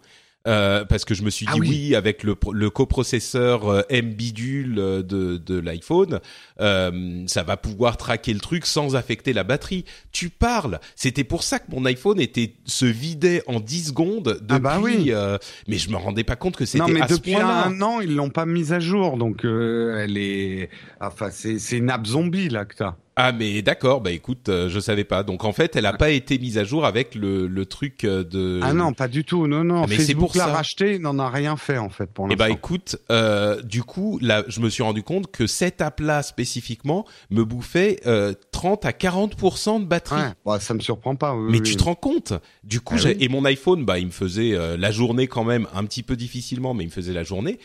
Euh, 0.48 0.86
parce 0.86 1.04
que 1.04 1.14
je 1.14 1.24
me 1.24 1.30
suis 1.30 1.46
Ah 1.50 1.56
dit 1.56 1.60
oui. 1.60 1.70
oui. 1.70 1.96
avec 1.96 2.24
le, 2.24 2.34
le 2.54 2.70
coprocesseur 2.70 3.68
euh, 3.70 3.82
M 3.90 4.14
bidule 4.14 4.80
euh, 4.80 5.04
de, 5.04 5.36
de 5.38 5.60
l'iPhone, 5.60 6.22
euh, 6.62 7.24
ça 7.28 7.44
va 7.44 7.58
pouvoir 7.58 7.98
traquer 7.98 8.34
le 8.34 8.40
truc 8.40 8.66
sans 8.66 8.96
affecter 8.96 9.34
la 9.34 9.44
batterie. 9.44 9.84
Tu 10.14 10.30
parles. 10.30 10.80
C'était 10.96 11.26
pour 11.26 11.44
ça 11.44 11.60
que 11.60 11.70
mon 11.72 11.84
iPhone 11.86 12.22
était 12.22 12.54
se 12.66 12.86
vidait 12.86 13.44
en 13.48 13.60
10 13.60 13.88
secondes 13.90 14.40
depuis. 14.42 14.46
Ah 14.50 14.60
bah 14.60 14.80
oui. 14.82 15.08
euh, 15.10 15.38
mais 15.68 15.78
je 15.78 15.90
me 15.90 15.98
rendais 15.98 16.24
pas 16.24 16.38
compte 16.38 16.56
que 16.56 16.64
Non, 16.64 16.86
c'était 16.88 16.94
mais 16.94 17.02
à 17.02 17.08
ce 17.10 17.16
depuis 17.16 17.36
un 17.36 17.82
an, 17.82 18.00
ils 18.00 18.16
l'ont 18.16 18.30
pas 18.30 18.46
mise 18.46 18.72
à 18.72 18.80
jour, 18.80 19.18
donc 19.18 19.44
euh, 19.46 20.00
elle 20.02 20.18
est, 20.18 20.70
enfin, 21.02 21.30
c'est 21.32 21.60
c'est 21.60 21.78
une 21.78 21.90
app 21.90 22.06
zombie 22.08 22.48
là 22.50 22.64
que 22.64 22.76
t'as. 22.76 22.96
Ah 23.22 23.34
mais 23.34 23.62
d'accord, 23.62 24.00
bah 24.00 24.12
écoute, 24.12 24.48
euh, 24.48 24.70
je 24.70 24.80
savais 24.80 25.04
pas. 25.04 25.24
Donc 25.24 25.44
en 25.44 25.52
fait, 25.52 25.76
elle 25.76 25.86
a 25.86 25.92
pas 25.92 26.10
été 26.12 26.40
mise 26.40 26.58
à 26.58 26.64
jour 26.64 26.86
avec 26.86 27.16
le, 27.16 27.48
le 27.48 27.66
truc 27.66 28.06
euh, 28.06 28.24
de. 28.24 28.62
Ah 28.64 28.72
non, 28.72 28.94
pas 28.94 29.10
du 29.10 29.26
tout. 29.26 29.46
Non, 29.46 29.66
non. 29.66 29.84
Ah, 29.84 29.88
mais 29.90 29.98
c'est 29.98 30.04
Facebook 30.14 30.30
pour 30.30 30.38
l'a 30.38 30.46
ça. 30.46 30.54
racheté, 30.54 31.00
n'en 31.00 31.20
a 31.20 31.30
rien 31.30 31.58
fait 31.58 31.78
en 31.78 31.90
fait 31.90 32.06
pour 32.14 32.28
Eh 32.28 32.30
l'instant. 32.30 32.46
bah 32.46 32.50
écoute, 32.50 32.96
euh, 33.12 33.62
du 33.62 33.84
coup, 33.84 34.20
là, 34.22 34.46
je 34.48 34.62
me 34.62 34.70
suis 34.70 34.84
rendu 34.84 35.04
compte 35.04 35.30
que 35.34 35.48
cette 35.48 35.82
app-là 35.82 36.24
spécifiquement 36.24 37.06
me 37.30 37.44
bouffait 37.44 38.00
euh, 38.06 38.34
30 38.54 38.86
à 38.86 38.92
40% 38.92 39.82
de 39.82 39.86
batterie. 39.86 40.22
Ouais, 40.22 40.34
bah, 40.46 40.60
ça 40.62 40.74
me 40.74 40.80
surprend 40.80 41.16
pas. 41.18 41.36
oui, 41.36 41.48
Mais 41.52 41.58
oui, 41.58 41.64
tu 41.64 41.72
oui. 41.72 41.76
te 41.78 41.84
rends 41.84 41.96
compte? 41.96 42.32
Du 42.64 42.80
coup, 42.80 42.96
Ah 42.98 43.02
j'ai- 43.02 43.22
et 43.22 43.28
mon 43.28 43.44
iPhone, 43.44 43.84
bah, 43.84 44.00
il 44.00 44.06
me 44.06 44.12
faisait 44.12 44.54
euh, 44.54 44.78
la 44.78 44.92
journée 44.92 45.28
quand 45.28 45.44
même 45.44 45.68
un 45.74 45.84
petit 45.84 46.04
peu 46.04 46.16
difficilement, 46.16 46.74
mais 46.74 46.86
il 46.86 46.88
me 46.88 46.92
faisait 46.94 47.12
la 47.14 47.24
journée. 47.24 47.60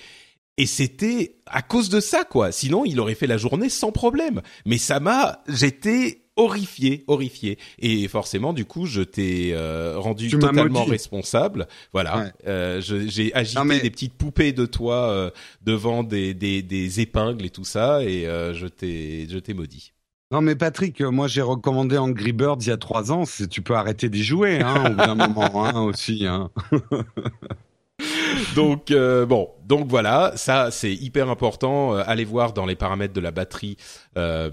Et 0.56 0.66
c'était 0.66 1.36
à 1.46 1.62
cause 1.62 1.88
de 1.88 1.98
ça, 2.00 2.24
quoi. 2.24 2.52
Sinon, 2.52 2.84
il 2.84 3.00
aurait 3.00 3.14
fait 3.16 3.26
la 3.26 3.36
journée 3.38 3.68
sans 3.68 3.90
problème. 3.92 4.40
Mais 4.66 4.78
ça 4.78 5.00
m'a, 5.00 5.42
j'étais 5.48 6.20
horrifié, 6.36 7.04
horrifié. 7.08 7.58
Et 7.78 8.06
forcément, 8.08 8.52
du 8.52 8.64
coup, 8.64 8.86
je 8.86 9.02
t'ai 9.02 9.50
euh, 9.52 9.94
rendu 9.98 10.28
Tu 10.28 10.38
totalement 10.38 10.84
responsable. 10.84 11.66
Voilà. 11.92 12.18
Ouais. 12.18 12.32
Euh, 12.46 12.80
j'ai 12.80 13.34
agité 13.34 13.58
Non, 13.58 13.64
mais- 13.64 13.80
des 13.80 13.90
petites 13.90 14.14
poupées 14.14 14.52
de 14.52 14.66
toi 14.66 15.08
euh, 15.10 15.30
devant 15.62 16.02
des, 16.04 16.34
des, 16.34 16.62
des 16.62 17.00
épingles 17.00 17.44
et 17.44 17.50
tout 17.50 17.64
ça, 17.64 18.02
et 18.02 18.22
je 18.24 18.66
t'ai, 18.66 19.26
je 19.28 19.38
t'ai 19.38 19.54
maudit. 19.54 19.92
Non 20.30 20.40
mais 20.40 20.56
Patrick, 20.56 21.00
moi 21.00 21.28
j'ai 21.28 21.42
recommandé 21.42 21.96
Angry 21.98 22.32
Birds 22.32 22.56
il 22.62 22.68
y 22.68 22.72
a 22.72 22.76
trois 22.76 23.12
ans. 23.12 23.22
Tu 23.50 23.62
peux 23.62 23.74
arrêter 23.76 24.08
d'y 24.08 24.24
jouer, 24.24 24.60
hein, 24.60 24.86
au 24.86 24.90
bout 24.90 24.96
d'un 24.96 25.14
moment, 25.14 25.64
hein, 25.64 25.80
aussi. 25.82 26.26
Hein. 26.26 26.50
donc 28.56 28.90
euh, 28.90 29.24
bon, 29.26 29.48
donc 29.66 29.88
voilà, 29.88 30.32
ça 30.36 30.70
c'est 30.70 30.92
hyper 30.92 31.28
important. 31.28 31.94
Euh, 31.94 32.02
allez 32.06 32.24
voir 32.24 32.52
dans 32.52 32.66
les 32.66 32.74
paramètres 32.74 33.14
de 33.14 33.20
la 33.20 33.30
batterie 33.30 33.76
euh, 34.16 34.50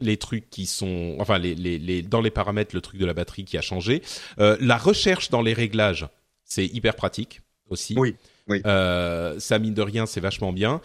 les 0.00 0.16
trucs 0.16 0.48
qui 0.50 0.66
sont, 0.66 1.16
enfin 1.18 1.38
les, 1.38 1.54
les, 1.54 1.78
les 1.78 2.02
dans 2.02 2.20
les 2.20 2.30
paramètres 2.30 2.74
le 2.74 2.80
truc 2.80 3.00
de 3.00 3.06
la 3.06 3.14
batterie 3.14 3.44
qui 3.44 3.58
a 3.58 3.62
changé. 3.62 4.02
Euh, 4.38 4.56
la 4.60 4.76
recherche 4.76 5.30
dans 5.30 5.42
les 5.42 5.52
réglages, 5.52 6.06
c'est 6.44 6.66
hyper 6.66 6.94
pratique 6.94 7.40
aussi. 7.68 7.94
Oui, 7.98 8.14
oui. 8.48 8.62
Euh, 8.66 9.38
ça 9.40 9.58
mine 9.58 9.74
de 9.74 9.82
rien, 9.82 10.06
c'est 10.06 10.20
vachement 10.20 10.52
bien. 10.52 10.80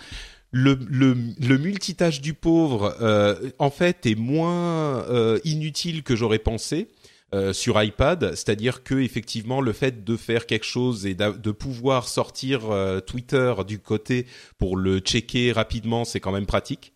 Le, 0.51 0.80
le, 0.89 1.16
le 1.39 1.57
multitâche 1.60 2.22
du 2.22 2.34
pauvre, 2.34 2.95
euh, 3.01 3.36
en 3.60 3.70
fait, 3.70 4.07
est 4.07 4.16
moins 4.16 5.03
euh, 5.10 5.39
inutile 5.43 6.01
que 6.01 6.16
j'aurais 6.16 6.39
pensé 6.39 6.88
euh, 7.34 7.54
sur 7.54 7.82
iPad, 7.82 8.32
c'est-à-dire 8.32 8.84
que 8.84 8.96
effectivement 8.96 9.62
le 9.62 9.72
fait 9.72 10.04
de 10.04 10.18
faire 10.18 10.48
quelque 10.48 10.66
chose 10.66 11.06
et 11.06 11.14
de 11.14 11.52
pouvoir 11.52 12.08
sortir 12.08 12.72
euh, 12.72 13.02
Twitter 13.02 13.54
du 13.68 13.78
côté 13.78 14.26
pour 14.58 14.76
le 14.76 15.00
checker 15.00 15.52
rapidement, 15.52 16.06
c'est 16.06 16.20
quand 16.20 16.32
même 16.32 16.48
pratique. 16.48 16.92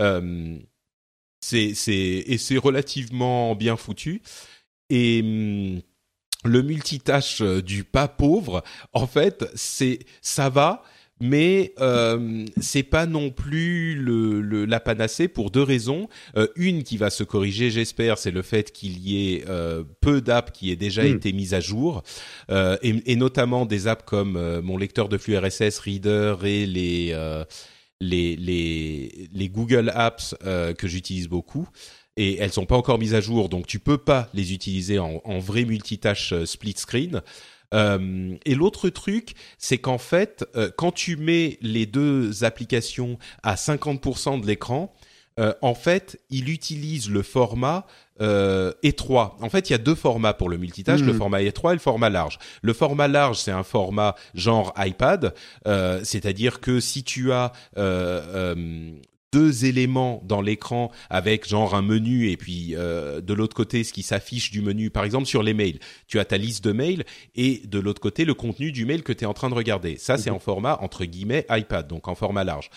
Euh, 0.00 0.58
c'est 1.40 1.74
et 1.76 2.38
c'est 2.38 2.56
relativement 2.56 3.54
bien 3.54 3.76
foutu 3.76 4.22
et 4.88 5.20
hum, 5.22 5.82
le 6.44 6.62
multitâche 6.62 7.42
du 7.42 7.84
pas 7.84 8.08
pauvre, 8.08 8.62
en 8.92 9.06
fait, 9.06 9.44
c'est 9.54 10.00
ça 10.22 10.48
va, 10.48 10.82
mais 11.20 11.72
euh, 11.80 12.44
c'est 12.60 12.82
pas 12.82 13.06
non 13.06 13.30
plus 13.30 13.94
le, 13.94 14.40
le- 14.40 14.64
la 14.64 14.80
panacée 14.80 15.28
pour 15.28 15.50
deux 15.50 15.62
raisons. 15.62 16.08
Euh, 16.36 16.48
une 16.56 16.82
qui 16.82 16.96
va 16.96 17.10
se 17.10 17.22
corriger, 17.24 17.70
j'espère, 17.70 18.18
c'est 18.18 18.30
le 18.32 18.42
fait 18.42 18.72
qu'il 18.72 18.98
y 18.98 19.34
ait 19.34 19.44
euh, 19.48 19.84
peu 20.00 20.20
d'apps 20.20 20.50
qui 20.52 20.70
aient 20.70 20.76
déjà 20.76 21.04
Mm. 21.04 21.16
été 21.16 21.32
mises 21.32 21.54
à 21.54 21.60
jour, 21.60 22.02
euh, 22.50 22.76
et, 22.82 22.94
et 23.06 23.16
notamment 23.16 23.64
des 23.66 23.86
apps 23.86 24.04
comme 24.04 24.36
euh, 24.36 24.60
mon 24.60 24.76
lecteur 24.76 25.08
de 25.08 25.16
flux 25.18 25.36
RSS 25.38 25.78
Reader 25.78 26.36
et 26.44 26.66
les 26.66 27.10
euh, 27.12 27.44
les, 28.00 28.36
les, 28.36 29.28
les 29.32 29.48
Google 29.48 29.90
Apps 29.94 30.34
euh, 30.44 30.74
que 30.74 30.88
j'utilise 30.88 31.28
beaucoup. 31.28 31.68
Et 32.16 32.36
elles 32.38 32.52
sont 32.52 32.66
pas 32.66 32.76
encore 32.76 32.98
mises 32.98 33.14
à 33.14 33.20
jour, 33.20 33.48
donc 33.48 33.66
tu 33.66 33.78
peux 33.80 33.98
pas 33.98 34.28
les 34.34 34.52
utiliser 34.52 34.98
en, 35.00 35.20
en 35.24 35.38
vrai 35.40 35.64
multitâche 35.64 36.32
split 36.44 36.74
screen. 36.76 37.22
Euh, 37.74 38.36
et 38.44 38.54
l'autre 38.54 38.88
truc, 38.88 39.34
c'est 39.58 39.78
qu'en 39.78 39.98
fait, 39.98 40.44
euh, 40.56 40.70
quand 40.74 40.92
tu 40.92 41.16
mets 41.16 41.58
les 41.60 41.86
deux 41.86 42.44
applications 42.44 43.18
à 43.42 43.56
50% 43.56 44.40
de 44.40 44.46
l'écran, 44.46 44.94
euh, 45.40 45.52
en 45.62 45.74
fait, 45.74 46.20
il 46.30 46.48
utilise 46.48 47.10
le 47.10 47.22
format 47.22 47.86
euh, 48.20 48.72
étroit. 48.84 49.36
En 49.40 49.50
fait, 49.50 49.68
il 49.68 49.72
y 49.72 49.74
a 49.74 49.78
deux 49.78 49.96
formats 49.96 50.32
pour 50.32 50.48
le 50.48 50.56
multitâche, 50.56 51.00
le 51.00 51.12
format 51.12 51.42
étroit 51.42 51.72
et 51.72 51.74
le 51.74 51.80
format 51.80 52.10
large. 52.10 52.38
Le 52.62 52.72
format 52.72 53.08
large, 53.08 53.38
c'est 53.38 53.50
un 53.50 53.64
format 53.64 54.14
genre 54.34 54.72
iPad, 54.78 55.34
euh, 55.66 56.00
c'est-à-dire 56.04 56.60
que 56.60 56.78
si 56.78 57.02
tu 57.02 57.32
as 57.32 57.52
euh, 57.76 58.54
euh, 58.54 58.92
deux 59.34 59.64
éléments 59.64 60.22
dans 60.24 60.40
l'écran 60.40 60.92
avec 61.10 61.48
genre 61.48 61.74
un 61.74 61.82
menu 61.82 62.30
et 62.30 62.36
puis 62.36 62.76
euh, 62.76 63.20
de 63.20 63.34
l'autre 63.34 63.56
côté 63.56 63.82
ce 63.82 63.92
qui 63.92 64.04
s'affiche 64.04 64.52
du 64.52 64.62
menu, 64.62 64.90
par 64.90 65.02
exemple 65.02 65.26
sur 65.26 65.42
les 65.42 65.54
mails, 65.54 65.80
tu 66.06 66.20
as 66.20 66.24
ta 66.24 66.38
liste 66.38 66.62
de 66.62 66.70
mails 66.70 67.04
et 67.34 67.60
de 67.66 67.80
l'autre 67.80 68.00
côté 68.00 68.24
le 68.24 68.34
contenu 68.34 68.70
du 68.70 68.86
mail 68.86 69.02
que 69.02 69.12
tu 69.12 69.24
es 69.24 69.26
en 69.26 69.34
train 69.34 69.50
de 69.50 69.54
regarder. 69.54 69.96
Ça, 69.98 70.18
c'est 70.18 70.30
en 70.30 70.38
format 70.38 70.78
entre 70.80 71.04
guillemets 71.04 71.46
iPad, 71.50 71.88
donc 71.88 72.06
en 72.06 72.14
format 72.14 72.44
large. 72.44 72.70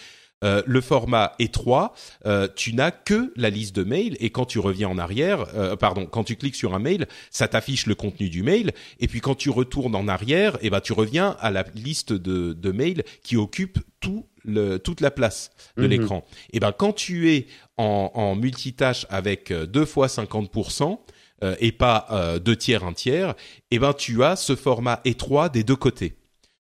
Euh, 0.44 0.62
le 0.68 0.82
format 0.82 1.34
étroit, 1.40 1.94
euh, 2.26 2.48
tu 2.56 2.74
n'as 2.74 2.92
que 2.92 3.34
la 3.36 3.50
liste 3.50 3.76
de 3.76 3.84
mails 3.84 4.18
et 4.20 4.30
quand 4.30 4.46
tu 4.46 4.60
reviens 4.60 4.88
en 4.88 4.98
arrière, 4.98 5.46
euh, 5.56 5.76
pardon, 5.76 6.06
quand 6.06 6.24
tu 6.24 6.36
cliques 6.36 6.56
sur 6.56 6.76
un 6.76 6.80
mail, 6.80 7.08
ça 7.32 7.48
t'affiche 7.48 7.86
le 7.88 7.96
contenu 7.96 8.30
du 8.30 8.44
mail 8.44 8.72
et 9.00 9.08
puis 9.08 9.20
quand 9.20 9.34
tu 9.36 9.50
retournes 9.50 9.96
en 9.96 10.08
arrière, 10.08 10.58
eh 10.62 10.70
ben 10.70 10.80
tu 10.80 10.94
reviens 10.94 11.36
à 11.40 11.50
la 11.50 11.66
liste 11.74 12.14
de, 12.14 12.54
de 12.54 12.72
mails 12.72 13.04
qui 13.24 13.36
occupe 13.36 13.80
tout 14.00 14.28
le, 14.48 14.78
toute 14.80 15.02
la 15.02 15.12
place 15.12 15.52
de 15.78 15.84
Mhm. 15.84 15.90
l'écran. 15.90 16.26
Et 16.54 16.60
ben 16.60 16.72
quand 16.72 16.94
tu 16.94 17.32
es 17.34 17.46
en, 17.78 18.12
en 18.16 18.36
multitâche 18.36 19.06
avec 19.10 19.52
euh, 19.52 19.66
deux 19.68 19.86
fois 19.86 20.08
50%, 20.08 21.00
euh, 21.44 21.56
et 21.60 21.72
pas 21.72 22.08
euh, 22.12 22.40
deux 22.40 22.56
tiers, 22.56 22.84
un 22.84 22.94
tiers, 22.94 23.36
et 23.70 23.78
ben 23.78 23.94
tu 23.94 24.24
as 24.24 24.36
ce 24.36 24.56
format 24.56 25.02
étroit 25.06 25.50
des 25.50 25.64
deux 25.64 25.76
côtés. 25.76 26.16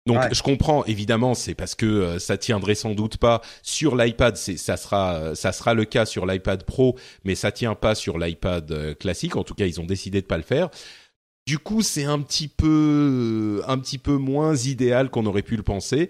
Donc 0.05 0.17
Ouais. 0.17 0.29
je 0.34 0.41
comprends 0.43 0.84
évidemment, 0.86 1.34
c'est 1.34 1.53
parce 1.55 1.75
que 1.75 1.86
euh, 1.86 2.19
ça 2.19 2.38
tiendrait 2.38 2.75
sans 2.75 2.93
doute 2.93 3.17
pas 3.17 3.41
sur 3.61 3.95
l'iPad, 3.95 4.36
c'est 4.36 4.57
ça 4.57 4.75
sera 4.75 5.13
euh, 5.15 5.36
ça 5.36 5.51
sera 5.53 5.73
le 5.75 5.86
cas 5.86 6.05
sur 6.05 6.25
l'iPad 6.25 6.63
Pro, 6.63 6.97
mais 7.23 7.36
ça 7.36 7.51
tient 7.53 7.75
pas 7.75 7.93
sur 7.95 8.17
l'iPad 8.17 8.69
euh, 8.71 8.93
classique. 8.95 9.36
En 9.36 9.43
tout 9.43 9.53
cas, 9.53 9.65
ils 9.65 9.79
ont 9.79 9.86
décidé 9.86 10.19
de 10.21 10.25
pas 10.25 10.38
le 10.38 10.43
faire. 10.43 10.69
Du 11.45 11.57
coup, 11.59 11.81
c'est 11.81 12.05
un 12.05 12.19
petit 12.19 12.47
peu 12.47 13.61
un 13.67 13.77
petit 13.77 13.97
peu 13.97 14.17
moins 14.17 14.55
idéal 14.55 15.09
qu'on 15.09 15.25
aurait 15.25 15.41
pu 15.41 15.55
le 15.55 15.63
penser. 15.63 16.09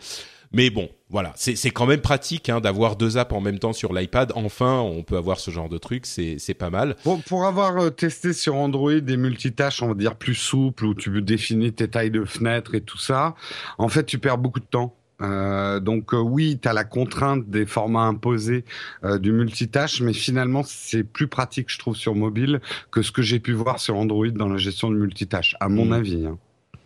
Mais 0.52 0.70
bon, 0.70 0.90
voilà, 1.14 1.32
c'est 1.36 1.70
quand 1.70 1.86
même 1.86 2.02
pratique 2.02 2.50
hein, 2.50 2.60
d'avoir 2.60 2.98
deux 2.98 3.18
apps 3.18 3.32
en 3.34 3.40
même 3.40 3.60
temps 3.60 3.72
sur 3.72 3.94
l'iPad. 3.94 4.34
Enfin, 4.36 4.80
on 4.80 5.04
peut 5.04 5.16
avoir 5.16 5.40
ce 5.40 5.52
genre 5.52 5.70
de 5.70 5.78
truc, 5.78 6.06
c'est 6.06 6.54
pas 6.58 6.70
mal. 6.70 6.96
Pour, 7.04 7.22
pour 7.24 7.46
avoir 7.46 7.78
euh, 7.78 7.90
testé 7.92 8.34
sur 8.34 8.56
Android 8.56 8.96
des 9.00 9.16
multitâches, 9.16 9.82
on 9.82 9.88
va 9.90 9.94
dire 9.94 10.16
plus 10.16 10.36
souples, 10.36 10.84
où 10.86 10.94
tu 10.96 11.22
définis 11.22 11.72
tes 11.72 11.88
tailles 11.88 12.12
de 12.12 12.26
fenêtres 12.26 12.76
et 12.76 12.82
tout 12.82 12.98
ça, 12.98 13.36
en 13.78 13.88
fait, 13.88 14.04
tu 14.06 14.18
perds 14.18 14.40
beaucoup 14.40 14.60
de 14.60 14.66
temps. 14.66 14.96
Euh, 15.22 15.80
donc 15.80 16.14
euh, 16.14 16.18
oui, 16.18 16.58
tu 16.62 16.68
as 16.68 16.74
la 16.74 16.84
contrainte 16.84 17.48
des 17.48 17.68
formats 17.68 18.06
imposés 18.08 18.66
euh, 19.06 19.20
du 19.20 19.32
multitâche, 19.32 20.02
mais 20.02 20.12
finalement, 20.12 20.64
c'est 20.66 21.04
plus 21.04 21.28
pratique, 21.28 21.68
je 21.70 21.78
trouve, 21.78 21.96
sur 21.96 22.16
mobile 22.16 22.60
que 22.92 23.04
ce 23.04 23.12
que 23.12 23.22
j'ai 23.22 23.40
pu 23.40 23.54
voir 23.54 23.80
sur 23.80 23.96
Android 23.96 24.28
dans 24.30 24.50
la 24.50 24.58
gestion 24.58 24.90
de 24.90 24.96
multitâche, 24.98 25.56
à 25.60 25.70
mon 25.70 25.86
Mm. 25.86 25.94
avis. 25.94 26.26
hein. 26.26 26.38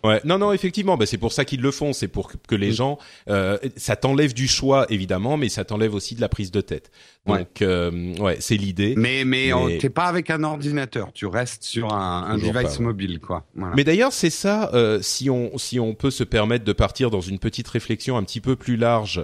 Ouais, 0.07 0.21
non, 0.25 0.37
non, 0.37 0.53
effectivement, 0.53 0.97
bah, 0.97 1.05
c'est 1.05 1.17
pour 1.17 1.33
ça 1.33 1.45
qu'ils 1.45 1.61
le 1.61 1.71
font, 1.71 1.93
c'est 1.93 2.07
pour 2.07 2.31
que 2.47 2.55
les 2.55 2.69
Mm. 2.69 2.73
gens, 2.73 2.97
euh, 3.29 3.57
ça 3.75 3.95
t'enlève 3.95 4.33
du 4.33 4.47
choix 4.47 4.85
évidemment, 4.89 5.37
mais 5.37 5.49
ça 5.49 5.63
t'enlève 5.65 5.93
aussi 5.93 6.15
de 6.15 6.21
la 6.21 6.29
prise 6.29 6.51
de 6.51 6.61
tête. 6.61 6.91
Ouais. 7.25 7.39
Donc, 7.39 7.61
euh, 7.61 8.15
ouais, 8.19 8.37
c'est 8.39 8.55
l'idée. 8.55 8.93
Mais, 8.97 9.25
mais, 9.25 9.51
Mais- 9.53 9.77
t'es 9.79 9.89
pas 9.89 10.05
avec 10.05 10.29
un 10.29 10.43
ordinateur, 10.43 11.11
tu 11.13 11.25
restes 11.25 11.63
sur 11.63 11.93
un, 11.93 12.37
device 12.37 12.77
pas, 12.77 12.83
mobile, 12.83 13.19
quoi. 13.19 13.45
Voilà. 13.55 13.75
Mais 13.75 13.83
d'ailleurs, 13.83 14.13
c'est 14.13 14.29
ça. 14.29 14.69
euh, 14.73 15.01
si 15.01 15.29
on 15.29 15.57
si 15.57 15.79
on 15.79 15.93
peut 15.93 16.11
se 16.11 16.23
permettre 16.23 16.63
de 16.65 16.73
partir 16.73 17.09
dans 17.09 17.21
une 17.21 17.39
petite 17.39 17.67
réflexion 17.67 18.17
un 18.17 18.23
petit 18.23 18.41
peu 18.41 18.55
plus 18.55 18.77
large 18.77 19.21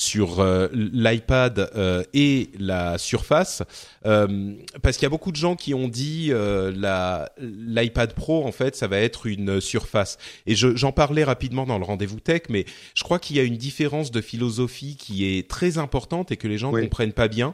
sur 0.00 0.38
euh, 0.38 0.68
l'iPad 0.72 1.70
euh, 1.74 2.04
et 2.14 2.50
la 2.58 2.98
Surface, 2.98 3.64
euh, 4.06 4.54
parce 4.80 4.96
qu'il 4.96 5.02
y 5.02 5.06
a 5.06 5.10
beaucoup 5.10 5.32
de 5.32 5.36
gens 5.36 5.56
qui 5.56 5.74
ont 5.74 5.88
dit 5.88 6.28
euh, 6.30 6.72
la 6.74 7.30
l'iPad 7.40 8.14
Pro 8.14 8.46
en 8.46 8.52
fait 8.52 8.76
ça 8.76 8.86
va 8.86 8.98
être 8.98 9.26
une 9.26 9.60
Surface. 9.60 10.16
Et 10.46 10.54
je- 10.54 10.76
j'en 10.76 10.92
parlais 10.92 11.24
rapidement 11.24 11.66
dans 11.66 11.78
le 11.78 11.84
rendez-vous 11.84 12.20
tech, 12.20 12.42
mais 12.48 12.64
je 12.94 13.02
crois 13.02 13.18
qu'il 13.18 13.36
y 13.36 13.40
a 13.40 13.42
une 13.42 13.56
différence 13.56 14.12
de 14.12 14.20
philosophie 14.20 14.96
qui 14.96 15.24
est 15.26 15.48
très 15.50 15.78
importante 15.78 16.30
et 16.30 16.36
que 16.36 16.46
les 16.46 16.58
gens 16.58 16.70
Oui. 16.72 16.82
comprennent 16.82 17.12
pas 17.12 17.26
bien. 17.28 17.52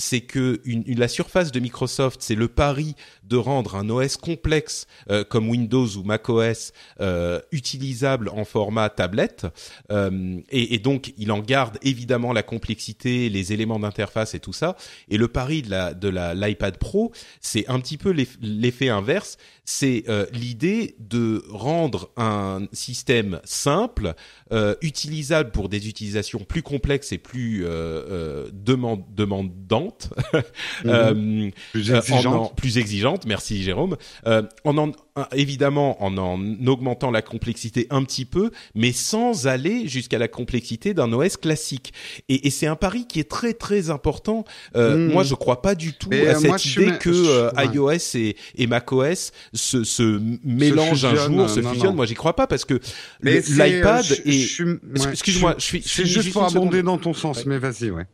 C'est 0.00 0.22
que 0.22 0.60
la 0.64 1.08
surface 1.08 1.52
de 1.52 1.60
Microsoft, 1.60 2.22
c'est 2.22 2.34
le 2.34 2.48
pari 2.48 2.96
de 3.22 3.36
rendre 3.36 3.76
un 3.76 3.88
OS 3.90 4.16
complexe 4.16 4.86
euh, 5.10 5.22
comme 5.22 5.48
Windows 5.48 5.86
ou 5.96 6.02
macOS 6.02 6.72
euh, 7.00 7.40
utilisable 7.52 8.30
en 8.30 8.44
format 8.44 8.88
tablette, 8.88 9.46
euh, 9.92 10.40
et, 10.50 10.74
et, 10.74 10.78
donc 10.78 11.12
il 11.18 11.30
en 11.30 11.40
garde 11.40 11.78
évidemment 11.82 12.32
la 12.32 12.42
complexité, 12.42 13.28
les 13.28 13.52
éléments 13.52 13.78
d'interface 13.78 14.34
et 14.34 14.40
tout 14.40 14.52
ça. 14.52 14.76
Et 15.08 15.18
le 15.18 15.28
pari 15.28 15.62
de 15.62 15.70
la 15.70 15.94
de 15.94 16.08
la 16.08 16.34
l'iPad 16.34 16.78
Pro, 16.78 17.12
c'est 17.40 17.68
un 17.68 17.78
petit 17.78 17.98
peu 17.98 18.14
l'effet 18.40 18.88
inverse, 18.88 19.36
c'est 19.70 20.02
euh, 20.08 20.26
l'idée 20.32 20.96
de 20.98 21.44
rendre 21.48 22.10
un 22.16 22.66
système 22.72 23.40
simple, 23.44 24.14
euh, 24.52 24.74
utilisable 24.82 25.52
pour 25.52 25.68
des 25.68 25.88
utilisations 25.88 26.40
plus 26.40 26.62
complexes 26.62 27.12
et 27.12 27.18
plus 27.18 27.64
euh, 27.64 28.48
demande, 28.52 29.04
demandantes, 29.14 30.12
mhm. 30.84 31.52
plus 31.70 31.92
exigeantes. 31.92 32.56
plus 32.56 32.78
exigeantes. 32.78 33.26
Merci 33.26 33.62
Jérôme. 33.62 33.96
en 34.26 34.76
en 34.76 34.92
évidemment 35.32 36.02
en 36.02 36.16
en 36.18 36.40
augmentant 36.66 37.10
la 37.10 37.22
complexité 37.22 37.86
un 37.90 38.02
petit 38.04 38.24
peu, 38.24 38.50
mais 38.74 38.92
sans 38.92 39.46
aller 39.46 39.88
jusqu'à 39.88 40.18
la 40.18 40.28
complexité 40.28 40.94
d'un 40.94 41.12
OS 41.12 41.36
classique. 41.36 41.92
Et, 42.28 42.46
et 42.46 42.50
c'est 42.50 42.66
un 42.66 42.76
pari 42.76 43.06
qui 43.06 43.20
est 43.20 43.28
très 43.28 43.54
très 43.54 43.90
important. 43.90 44.44
Euh, 44.76 44.96
mhm. 44.96 45.12
Moi, 45.12 45.24
je 45.24 45.34
crois 45.34 45.62
pas 45.62 45.74
du 45.74 45.92
tout 45.92 46.10
à 46.12 46.34
cette 46.34 46.64
idée 46.66 46.98
que 46.98 47.50
iOS 47.72 48.16
et, 48.16 48.36
et 48.56 48.66
macOS 48.66 49.32
se, 49.52 49.84
se 49.84 50.20
mélange 50.44 51.04
un 51.04 51.14
jour, 51.14 51.48
se 51.48 51.62
fusionne. 51.62 51.94
Moi, 51.94 52.06
j'y 52.06 52.14
crois 52.14 52.36
pas 52.36 52.46
parce 52.46 52.64
que 52.64 52.80
l'iPad 53.22 54.04
euh, 54.10 54.16
est. 54.24 55.10
Excuse-moi, 55.10 55.54
je 55.58 55.64
suis. 55.64 55.82
C'est 55.84 56.06
juste 56.06 56.32
pour 56.32 56.44
abonder 56.44 56.82
dans 56.82 56.98
ton 56.98 57.14
sens, 57.14 57.46
mais 57.46 57.58
vas-y, 57.58 57.90
ouais. 57.90 58.06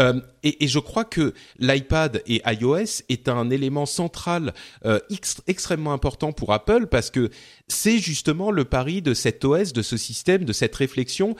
Euh, 0.00 0.20
et, 0.42 0.66
je 0.66 0.78
crois 0.78 1.04
que 1.04 1.34
l'iPad 1.58 2.22
et 2.26 2.42
iOS 2.46 3.02
est 3.08 3.28
un 3.28 3.50
élément 3.50 3.86
central 3.86 4.52
euh, 4.84 4.98
extrêmement 5.46 5.92
important 5.92 6.32
pour 6.32 6.52
Apple 6.52 6.88
parce 6.88 7.10
que 7.10 7.30
c'est 7.68 7.98
justement 7.98 8.50
le 8.50 8.64
pari 8.64 9.02
de 9.02 9.14
cet 9.14 9.44
OS, 9.44 9.72
de 9.72 9.82
ce 9.82 9.96
système, 9.96 10.44
de 10.44 10.52
cette 10.52 10.74
réflexion 10.74 11.36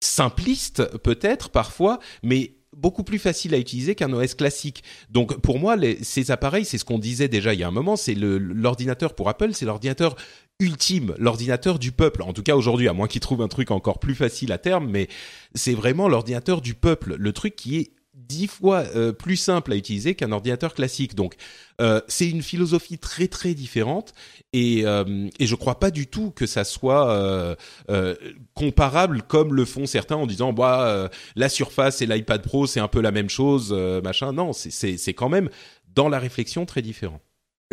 simpliste 0.00 0.84
peut-être 0.98 1.50
parfois, 1.50 2.00
mais 2.24 2.56
beaucoup 2.76 3.04
plus 3.04 3.18
facile 3.18 3.54
à 3.54 3.58
utiliser 3.58 3.94
qu'un 3.94 4.12
OS 4.12 4.34
classique. 4.34 4.82
Donc 5.10 5.40
pour 5.40 5.58
moi, 5.58 5.76
ces 6.02 6.30
appareils, 6.30 6.64
c'est 6.64 6.78
ce 6.78 6.84
qu'on 6.84 6.98
disait 6.98 7.28
déjà 7.28 7.54
il 7.54 7.60
y 7.60 7.62
a 7.62 7.68
un 7.68 7.72
moment, 7.72 7.96
c'est 7.96 8.14
l'ordinateur 8.14 9.14
pour 9.14 9.28
Apple, 9.28 9.52
c'est 9.52 9.66
l'ordinateur 9.66 10.16
ultime, 10.62 11.14
l'ordinateur 11.18 11.78
du 11.78 11.92
peuple. 11.92 12.22
En 12.22 12.32
tout 12.32 12.42
cas 12.42 12.54
aujourd'hui, 12.54 12.88
à 12.88 12.92
moins 12.92 13.08
qu'ils 13.08 13.20
trouvent 13.20 13.42
un 13.42 13.48
truc 13.48 13.70
encore 13.70 13.98
plus 13.98 14.14
facile 14.14 14.52
à 14.52 14.58
terme, 14.58 14.88
mais 14.88 15.08
c'est 15.54 15.74
vraiment 15.74 16.08
l'ordinateur 16.08 16.60
du 16.60 16.74
peuple, 16.74 17.16
le 17.18 17.32
truc 17.32 17.56
qui 17.56 17.78
est 17.78 17.92
dix 18.14 18.46
fois 18.46 18.84
euh, 18.94 19.12
plus 19.12 19.36
simple 19.36 19.72
à 19.72 19.76
utiliser 19.76 20.14
qu'un 20.14 20.32
ordinateur 20.32 20.74
classique. 20.74 21.14
Donc, 21.14 21.34
euh, 21.80 22.00
c'est 22.08 22.28
une 22.28 22.42
philosophie 22.42 22.98
très 22.98 23.26
très 23.26 23.54
différente 23.54 24.12
et, 24.52 24.82
euh, 24.84 25.28
et 25.38 25.46
je 25.46 25.54
crois 25.54 25.80
pas 25.80 25.90
du 25.90 26.06
tout 26.06 26.30
que 26.30 26.46
ça 26.46 26.64
soit 26.64 27.10
euh, 27.10 28.14
comparable 28.54 29.22
comme 29.22 29.54
le 29.54 29.64
font 29.64 29.86
certains 29.86 30.16
en 30.16 30.26
disant 30.26 30.52
bah 30.52 31.10
la 31.34 31.48
Surface 31.48 32.02
et 32.02 32.06
l'iPad 32.06 32.42
Pro 32.42 32.66
c'est 32.66 32.80
un 32.80 32.88
peu 32.88 33.00
la 33.00 33.10
même 33.10 33.30
chose 33.30 33.72
machin. 34.04 34.32
Non, 34.32 34.52
c'est 34.52 35.14
quand 35.14 35.28
même 35.28 35.48
dans 35.94 36.08
la 36.08 36.18
réflexion 36.18 36.66
très 36.66 36.82
différent 36.82 37.20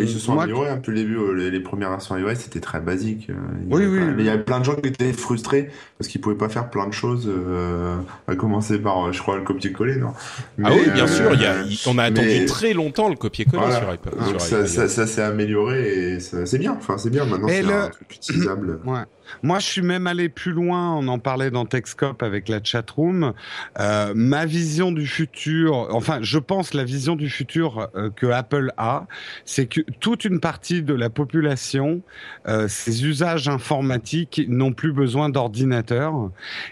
ils 0.04 0.10
se 0.10 0.20
sont 0.20 0.38
améliorés 0.40 0.70
un 0.70 0.78
peu 0.78 0.92
les, 0.92 1.06
les, 1.06 1.52
les 1.52 1.60
premières 1.60 1.90
versions 1.90 2.18
iOS, 2.18 2.36
c'était 2.36 2.60
très 2.60 2.80
basique. 2.80 3.28
Euh, 3.30 3.34
oui, 3.70 3.86
oui. 3.86 4.00
Mais 4.16 4.24
il 4.24 4.26
y 4.26 4.30
avait 4.30 4.44
plein 4.44 4.60
de 4.60 4.66
gens 4.66 4.76
qui 4.76 4.90
étaient 4.90 5.14
frustrés 5.14 5.70
parce 5.98 6.08
qu'ils 6.08 6.22
pouvaient 6.22 6.36
pas 6.36 6.50
faire 6.50 6.70
plein 6.70 6.88
de 6.88 6.94
choses, 6.94 7.28
euh, 7.28 7.98
à 8.28 8.36
commencer 8.36 8.80
par, 8.80 9.08
euh, 9.08 9.12
je 9.12 9.22
crois, 9.22 9.38
le 9.38 9.44
copier-coller, 9.44 9.98
non? 9.98 10.14
Ah 10.64 10.70
oui, 10.74 10.90
bien 10.94 11.08
sûr. 11.08 11.34
Il 11.34 11.42
y 11.42 11.46
a, 11.46 11.56
on 11.88 11.98
a 11.98 12.04
attendu 12.04 12.46
très 12.46 12.74
longtemps 12.74 13.10
le 13.10 13.16
copier-coller 13.16 13.74
sur 13.74 13.94
iPad. 13.94 14.40
ça, 14.40 14.66
ça, 14.66 14.88
ça 14.88 15.08
s'est 15.08 15.22
amélioré 15.24 16.16
et 16.16 16.20
c'est 16.20 16.60
bien. 16.60 16.74
Enfin, 16.78 16.98
c'est 16.98 17.10
bien. 17.10 17.26
Maintenant, 17.26 17.48
c'est 17.48 17.64
un 17.64 17.90
truc 17.90 18.16
utilisable. 18.16 18.80
ouais. 18.86 19.00
Moi, 19.44 19.60
je 19.60 19.66
suis 19.66 19.82
même 19.82 20.08
allé 20.08 20.30
plus 20.30 20.52
loin. 20.52 20.96
On 20.96 21.08
en 21.08 21.20
parlait 21.20 21.52
dans 21.52 21.66
Techscope 21.66 22.24
avec 22.24 22.50
la 22.50 22.64
chatroom. 22.64 23.34
Euh, 23.80 24.14
ma 24.16 24.46
vision 24.46 24.92
du 24.92 25.08
futur, 25.08 25.88
enfin, 25.92 26.20
je 26.22 26.40
pense 26.40 26.74
la 26.74 26.84
vision 26.84 27.16
du 27.16 27.30
futur 27.30 27.90
euh, 27.96 28.10
que 28.10 28.28
Apple 28.28 28.72
a, 28.78 29.08
c'est 29.46 29.66
que 29.66 29.82
toute 30.00 30.26
une 30.26 30.40
partie 30.40 30.84
de 30.84 30.94
la 30.94 31.10
population, 31.10 32.02
euh, 32.48 32.68
ses 32.68 33.06
usages 33.06 33.48
informatiques 33.48 34.42
n'ont 34.48 34.74
plus 34.74 34.94
besoin 34.94 35.30
d'ordinateur 35.30 36.14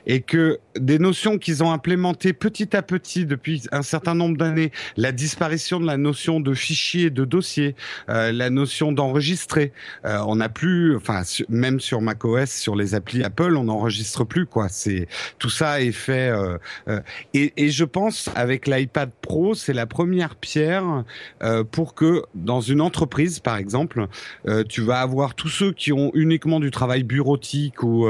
et 0.05 0.21
que 0.21 0.59
des 0.79 0.99
notions 0.99 1.37
qu'ils 1.37 1.63
ont 1.63 1.71
implémentées 1.71 2.33
petit 2.33 2.75
à 2.75 2.81
petit 2.81 3.25
depuis 3.25 3.63
un 3.71 3.81
certain 3.81 4.15
nombre 4.15 4.37
d'années, 4.37 4.71
la 4.95 5.11
disparition 5.11 5.79
de 5.79 5.85
la 5.85 5.97
notion 5.97 6.39
de 6.39 6.53
fichier, 6.53 7.09
de 7.09 7.25
dossier, 7.25 7.75
euh, 8.09 8.31
la 8.31 8.49
notion 8.49 8.91
d'enregistrer, 8.91 9.71
euh, 10.05 10.19
on 10.27 10.37
n'a 10.37 10.49
plus, 10.49 10.95
enfin, 10.95 11.21
même 11.49 11.79
sur 11.79 12.01
macOS 12.01 12.46
sur 12.55 12.75
les 12.75 12.95
applis 12.95 13.23
Apple, 13.23 13.55
on 13.57 13.65
n'enregistre 13.65 14.23
plus 14.23 14.45
quoi. 14.45 14.67
C'est 14.69 15.07
tout 15.39 15.49
ça 15.49 15.81
est 15.81 15.91
fait. 15.91 16.29
Euh, 16.29 16.57
euh, 16.87 17.01
et, 17.33 17.69
je 17.69 17.83
pense 17.83 18.29
avec 18.35 18.67
l'iPad 18.67 19.11
Pro, 19.21 19.53
c'est 19.53 19.73
la 19.73 19.85
première 19.85 20.35
pierre 20.35 21.03
euh, 21.43 21.63
pour 21.63 21.93
que 21.93 22.23
dans 22.33 22.61
une 22.61 22.81
entreprise, 22.81 23.39
par 23.39 23.57
exemple, 23.57 24.07
euh, 24.47 24.63
tu 24.67 24.81
vas 24.81 24.99
avoir 24.99 25.35
tous 25.35 25.49
ceux 25.49 25.71
qui 25.71 25.91
ont 25.91 26.11
uniquement 26.13 26.59
du 26.59 26.71
travail 26.71 27.03
bureautique 27.03 27.83
ou 27.83 28.07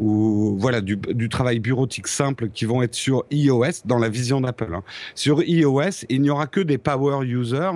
ou 0.00 0.56
voilà 0.58 0.80
du, 0.80 0.96
du, 0.96 1.28
travail 1.28 1.60
bureautique 1.60 2.08
simple 2.08 2.48
qui 2.48 2.64
vont 2.64 2.82
être 2.82 2.94
sur 2.94 3.24
iOS 3.30 3.82
dans 3.84 3.98
la 3.98 4.08
vision 4.08 4.40
d'Apple. 4.40 4.74
Hein. 4.74 4.82
Sur 5.14 5.42
iOS, 5.42 6.04
il 6.08 6.22
n'y 6.22 6.30
aura 6.30 6.46
que 6.46 6.60
des 6.60 6.78
power 6.78 7.24
users 7.24 7.70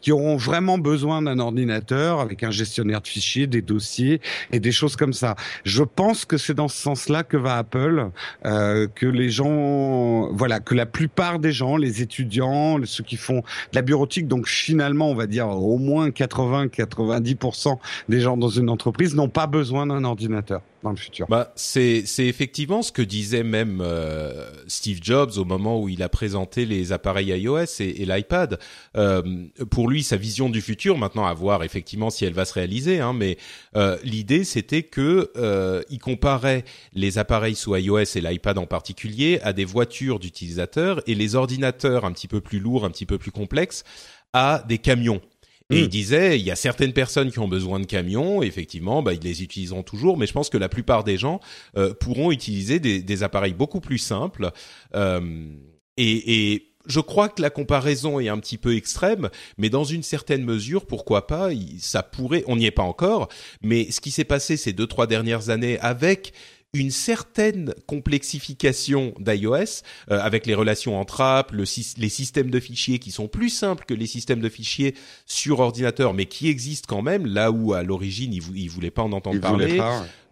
qui 0.00 0.12
auront 0.12 0.36
vraiment 0.36 0.78
besoin 0.78 1.22
d'un 1.22 1.38
ordinateur 1.38 2.20
avec 2.20 2.42
un 2.42 2.50
gestionnaire 2.50 3.00
de 3.00 3.08
fichiers, 3.08 3.46
des 3.46 3.62
dossiers 3.62 4.20
et 4.52 4.60
des 4.60 4.72
choses 4.72 4.96
comme 4.96 5.12
ça. 5.12 5.36
Je 5.64 5.82
pense 5.82 6.24
que 6.24 6.36
c'est 6.36 6.54
dans 6.54 6.68
ce 6.68 6.80
sens-là 6.80 7.22
que 7.22 7.36
va 7.36 7.58
Apple, 7.58 8.10
euh, 8.44 8.86
que 8.94 9.06
les 9.06 9.30
gens, 9.30 10.28
voilà, 10.32 10.60
que 10.60 10.74
la 10.74 10.86
plupart 10.86 11.38
des 11.38 11.52
gens, 11.52 11.76
les 11.76 12.02
étudiants, 12.02 12.78
ceux 12.84 13.04
qui 13.04 13.16
font 13.16 13.38
de 13.38 13.74
la 13.74 13.82
bureautique, 13.82 14.28
donc 14.28 14.46
finalement, 14.46 15.10
on 15.10 15.14
va 15.14 15.26
dire 15.26 15.48
au 15.48 15.78
moins 15.78 16.08
80-90% 16.10 17.78
des 18.08 18.20
gens 18.20 18.36
dans 18.36 18.48
une 18.48 18.70
entreprise 18.70 19.14
n'ont 19.14 19.28
pas 19.28 19.46
besoin 19.46 19.86
d'un 19.86 20.04
ordinateur 20.04 20.60
dans 20.82 20.90
le. 20.90 20.96
Bah, 21.28 21.52
c'est 21.56 22.04
effectivement 22.18 22.82
ce 22.82 22.92
que 22.92 23.02
disait 23.02 23.42
même 23.42 23.80
euh, 23.80 24.50
Steve 24.66 25.00
Jobs 25.02 25.32
au 25.36 25.44
moment 25.44 25.80
où 25.80 25.88
il 25.88 26.02
a 26.02 26.08
présenté 26.08 26.66
les 26.66 26.92
appareils 26.92 27.28
iOS 27.28 27.80
et, 27.80 28.02
et 28.02 28.06
l'iPad. 28.06 28.58
Euh, 28.96 29.22
pour 29.70 29.88
lui, 29.88 30.02
sa 30.02 30.16
vision 30.16 30.48
du 30.48 30.60
futur, 30.60 30.98
maintenant 30.98 31.26
à 31.26 31.34
voir 31.34 31.64
effectivement 31.64 32.10
si 32.10 32.24
elle 32.24 32.32
va 32.32 32.44
se 32.44 32.54
réaliser, 32.54 33.00
hein, 33.00 33.12
mais 33.12 33.38
euh, 33.76 33.98
l'idée 34.04 34.44
c'était 34.44 34.82
que 34.82 35.30
euh, 35.36 35.82
il 35.90 35.98
comparait 35.98 36.64
les 36.92 37.18
appareils 37.18 37.56
sous 37.56 37.74
iOS 37.76 38.16
et 38.16 38.20
l'iPad 38.20 38.58
en 38.58 38.66
particulier 38.66 39.40
à 39.42 39.52
des 39.52 39.64
voitures 39.64 40.18
d'utilisateurs 40.18 41.00
et 41.06 41.14
les 41.14 41.34
ordinateurs 41.34 42.04
un 42.04 42.12
petit 42.12 42.28
peu 42.28 42.40
plus 42.40 42.60
lourds, 42.60 42.84
un 42.84 42.90
petit 42.90 43.06
peu 43.06 43.18
plus 43.18 43.32
complexes 43.32 43.84
à 44.32 44.62
des 44.68 44.78
camions 44.78 45.20
et 45.70 45.80
il 45.80 45.84
mm. 45.84 45.88
disait, 45.88 46.38
il 46.38 46.44
y 46.44 46.50
a 46.50 46.56
certaines 46.56 46.92
personnes 46.92 47.30
qui 47.30 47.38
ont 47.38 47.48
besoin 47.48 47.78
de 47.78 47.86
camions, 47.86 48.42
effectivement, 48.42 49.02
bah, 49.02 49.12
ils 49.12 49.22
les 49.22 49.42
utiliseront 49.42 49.82
toujours, 49.82 50.16
mais 50.16 50.26
je 50.26 50.32
pense 50.32 50.48
que 50.48 50.56
la 50.56 50.68
plupart 50.68 51.04
des 51.04 51.18
gens 51.18 51.40
euh, 51.76 51.92
pourront 51.92 52.30
utiliser 52.32 52.80
des, 52.80 53.02
des, 53.02 53.22
appareils 53.22 53.52
beaucoup 53.52 53.80
plus 53.80 53.98
simples. 53.98 54.50
Euh, 54.94 55.50
et, 55.98 56.52
et 56.52 56.68
je 56.86 57.00
crois 57.00 57.28
que 57.28 57.42
la 57.42 57.50
comparaison 57.50 58.18
est 58.18 58.28
un 58.28 58.38
petit 58.38 58.56
peu 58.56 58.74
extrême, 58.74 59.28
mais 59.58 59.68
dans 59.68 59.84
une 59.84 60.02
certaine 60.02 60.42
mesure, 60.42 60.86
pourquoi 60.86 61.26
pas 61.26 61.50
Ça 61.78 62.02
pourrait, 62.02 62.44
on 62.46 62.56
n'y 62.56 62.64
est 62.64 62.70
pas 62.70 62.82
encore, 62.82 63.28
mais 63.62 63.90
ce 63.90 64.00
qui 64.00 64.10
s'est 64.10 64.24
passé 64.24 64.56
ces 64.56 64.72
deux 64.72 64.86
trois 64.86 65.06
dernières 65.06 65.50
années 65.50 65.78
avec 65.80 66.32
une 66.78 66.90
certaine 66.90 67.74
complexification 67.86 69.14
d'iOS 69.18 69.82
euh, 70.10 70.20
avec 70.20 70.46
les 70.46 70.54
relations 70.54 70.98
entre 70.98 71.20
apps, 71.20 71.52
le, 71.52 71.64
les 71.98 72.08
systèmes 72.08 72.50
de 72.50 72.60
fichiers 72.60 72.98
qui 72.98 73.10
sont 73.10 73.28
plus 73.28 73.50
simples 73.50 73.84
que 73.84 73.94
les 73.94 74.06
systèmes 74.06 74.40
de 74.40 74.48
fichiers 74.48 74.94
sur 75.26 75.60
ordinateur, 75.60 76.14
mais 76.14 76.26
qui 76.26 76.48
existent 76.48 76.86
quand 76.88 77.02
même 77.02 77.26
là 77.26 77.50
où 77.50 77.74
à 77.74 77.82
l'origine 77.82 78.32
ils, 78.32 78.42
ils 78.56 78.70
voulaient 78.70 78.90
pas 78.90 79.02
en 79.02 79.12
entendre 79.12 79.40
parler. 79.40 79.80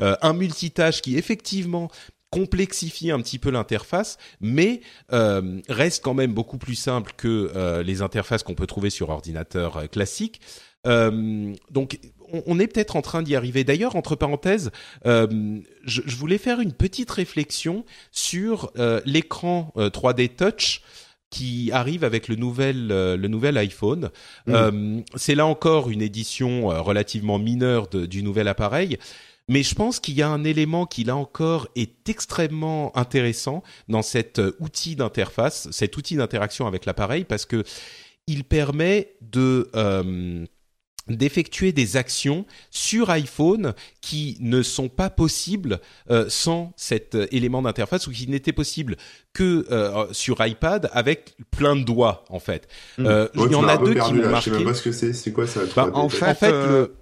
Euh, 0.03 0.15
un 0.23 0.33
multitâche 0.33 1.03
qui 1.03 1.17
effectivement 1.17 1.91
complexifie 2.31 3.11
un 3.11 3.21
petit 3.21 3.39
peu 3.39 3.51
l'interface, 3.51 4.19
mais 4.41 4.81
euh, 5.13 5.61
reste 5.69 6.03
quand 6.03 6.15
même 6.15 6.33
beaucoup 6.33 6.59
plus 6.59 6.75
simple 6.75 7.13
que 7.17 7.53
euh, 7.55 7.83
les 7.83 8.03
interfaces 8.03 8.43
qu'on 8.43 8.55
peut 8.55 8.67
trouver 8.67 8.91
sur 8.91 9.11
ordinateur 9.11 9.77
euh, 9.77 9.87
classique. 9.87 10.41
Donc 10.85 11.99
on, 12.47 12.59
est 12.59 12.67
peut-être 12.67 12.97
en 12.97 13.03
train 13.03 13.23
d'y 13.23 13.37
arriver. 13.37 13.65
D'ailleurs, 13.65 13.97
entre 13.97 14.17
parenthèses, 14.17 14.71
euh, 15.07 15.59
je, 15.85 16.03
je, 16.05 16.17
voulais 16.17 16.39
faire 16.39 16.61
une 16.61 16.73
petite 16.73 17.11
réflexion 17.11 17.85
sur 18.11 18.73
euh, 18.79 19.01
l'écran 19.05 19.73
3D 19.77 20.31
euh, 20.31 20.51
Touch 20.51 20.83
qui 21.31 21.71
arrive 21.73 22.05
avec 22.05 22.29
le 22.29 22.37
nouvel 22.37 22.87
le 22.87 23.29
nouvel 23.29 23.59
iPhone. 23.59 24.11
Mmh. 24.47 25.01
c'est 25.17 25.35
là 25.35 25.45
encore 25.45 25.91
une 25.91 26.01
édition 26.01 26.69
relativement 26.69 27.39
mineure 27.39 27.89
de, 27.89 28.07
du 28.07 28.23
nouvel 28.23 28.47
appareil. 28.49 28.99
Mais 29.49 29.63
je 29.63 29.75
pense 29.75 30.01
qu'il 30.01 30.15
y 30.15 30.23
a 30.23 30.29
un 30.29 30.45
élément 30.45 30.87
qui 30.87 31.05
là 31.05 31.17
encore 31.17 31.69
est 31.77 32.09
extrêmement 32.09 32.97
intéressant 32.97 33.63
dans 33.89 34.03
cet 34.03 34.41
outil 34.61 34.97
d'interface, 34.97 35.69
cet 35.73 35.97
outil 35.97 36.17
d'interaction 36.17 36.67
avec 36.67 36.87
l'appareil, 36.87 37.25
parce 37.25 37.45
que 37.45 37.65
il 38.29 38.45
permet 38.45 39.15
de 39.21 39.69
d'effectuer 41.09 41.73
des 41.73 41.97
actions 41.97 42.47
sur 42.71 43.11
iPhone 43.11 43.75
qui 44.01 44.37
ne 44.41 44.63
sont 44.63 44.89
pas 44.89 45.09
possibles 45.11 45.81
euh, 46.11 46.27
sans 46.29 46.73
cet 46.77 47.15
euh, 47.15 47.27
élément 47.31 47.63
d'interface 47.63 48.07
ou 48.07 48.11
qui 48.11 48.29
n'étaient 48.29 48.53
possibles 48.53 48.97
que 49.33 49.67
euh, 49.71 50.07
sur 50.13 50.45
iPad 50.45 50.91
avec 50.93 51.37
plein 51.51 51.77
de 51.77 51.83
doigts 51.85 52.25
en 52.29 52.41
fait. 52.41 52.69
Ouais, 52.99 53.29
il 53.35 53.53
y 53.53 53.55
en 53.55 53.69
a 53.69 53.77
deux 53.79 53.95
qui 53.95 54.13
m'ont 54.13 54.21
là. 54.23 54.23
Je 54.25 54.29
marqué. 54.31 54.51
sais 54.51 54.57
même 54.57 54.65
pas 54.65 54.75
ce 54.75 54.83
que 54.83 54.93
c'est. 54.93 55.13
C'est 55.13 55.33
quoi 55.33 55.47
ça 55.47 55.61
Bah, 55.77 55.91
En 55.95 56.09
fait, 56.09 56.31
En 56.31 56.35
fait, 56.35 56.53
euh, 56.53 56.81
le- 56.83 56.95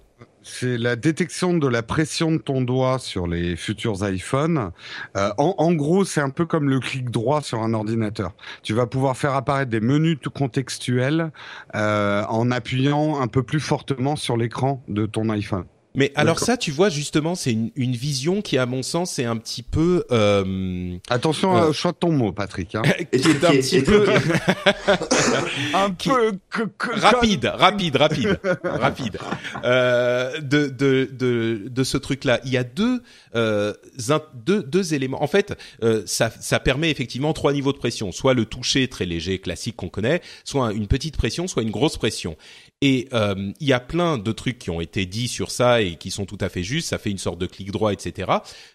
C'est 0.47 0.77
la 0.77 0.95
détection 0.95 1.57
de 1.57 1.67
la 1.67 1.81
pression 1.81 2.31
de 2.31 2.37
ton 2.37 2.61
doigt 2.61 2.99
sur 2.99 3.25
les 3.25 3.55
futurs 3.55 4.07
iPhones. 4.07 4.71
Euh, 5.17 5.31
en, 5.39 5.55
en 5.57 5.73
gros, 5.73 6.05
c'est 6.05 6.21
un 6.21 6.29
peu 6.29 6.45
comme 6.45 6.69
le 6.69 6.79
clic 6.79 7.09
droit 7.09 7.41
sur 7.41 7.63
un 7.63 7.73
ordinateur. 7.73 8.31
Tu 8.61 8.73
vas 8.73 8.85
pouvoir 8.85 9.17
faire 9.17 9.33
apparaître 9.33 9.71
des 9.71 9.79
menus 9.79 10.19
tout 10.21 10.29
contextuels 10.29 11.31
euh, 11.73 12.23
en 12.29 12.51
appuyant 12.51 13.19
un 13.19 13.27
peu 13.27 13.41
plus 13.41 13.59
fortement 13.59 14.15
sur 14.15 14.37
l'écran 14.37 14.83
de 14.87 15.07
ton 15.07 15.29
iPhone. 15.29 15.65
Mais 15.95 16.11
alors 16.15 16.39
ça, 16.39 16.57
tu 16.57 16.71
vois, 16.71 16.89
justement, 16.89 17.35
c'est 17.35 17.51
une, 17.51 17.71
une 17.75 17.93
vision 17.95 18.41
qui, 18.41 18.57
à 18.57 18.65
mon 18.65 18.83
sens, 18.83 19.17
est 19.19 19.25
un 19.25 19.37
petit 19.37 19.63
peu, 19.63 20.05
euh, 20.11 20.95
Attention 21.09 21.55
Euh. 21.57 21.69
au 21.69 21.73
choix 21.73 21.91
de 21.91 21.97
ton 21.97 22.11
mot, 22.11 22.31
Patrick. 22.31 22.75
Hein. 22.75 22.81
qui 23.11 23.29
est 23.29 23.45
un 23.45 23.51
petit 23.51 23.81
peu 23.81 24.05
un 25.73 25.89
peu 25.91 26.31
que- 26.49 26.63
que- 26.77 26.99
rapide, 26.99 27.45
rapide, 27.53 27.95
rapide, 27.95 28.39
rapide. 28.63 29.17
Euh, 29.63 30.39
de, 30.41 30.67
de, 30.67 31.09
de, 31.11 31.63
de 31.69 31.83
ce 31.83 31.97
truc-là, 31.97 32.39
il 32.45 32.51
y 32.51 32.57
a 32.57 32.63
deux, 32.63 33.01
euh, 33.35 33.73
in- 34.09 34.21
deux, 34.45 34.63
deux 34.63 34.93
éléments. 34.93 35.21
En 35.23 35.27
fait, 35.27 35.57
euh, 35.83 36.03
ça, 36.05 36.29
ça 36.39 36.59
permet 36.59 36.89
effectivement 36.91 37.33
trois 37.33 37.53
niveaux 37.53 37.73
de 37.73 37.77
pression, 37.77 38.11
soit 38.11 38.33
le 38.33 38.45
toucher 38.45 38.87
très 38.87 39.05
léger, 39.05 39.39
classique 39.39 39.75
qu'on 39.75 39.89
connaît, 39.89 40.21
soit 40.43 40.73
une 40.73 40.87
petite 40.87 41.17
pression, 41.17 41.47
soit 41.47 41.63
une 41.63 41.71
grosse 41.71 41.97
pression. 41.97 42.35
Et 42.81 43.07
euh, 43.13 43.51
il 43.59 43.67
y 43.67 43.73
a 43.73 43.79
plein 43.79 44.17
de 44.17 44.31
trucs 44.31 44.59
qui 44.59 44.69
ont 44.69 44.81
été 44.81 45.05
dits 45.05 45.27
sur 45.27 45.49
ça 45.49 45.81
et 45.81 45.95
qui 45.95 46.11
sont 46.11 46.25
tout 46.25 46.37
à 46.41 46.49
fait 46.49 46.63
justes. 46.63 46.89
Ça 46.89 46.97
fait 46.97 47.11
une 47.11 47.17
sorte 47.17 47.39
de 47.39 47.45
clic 47.45 47.71
droit, 47.71 47.93
etc. 47.93 48.31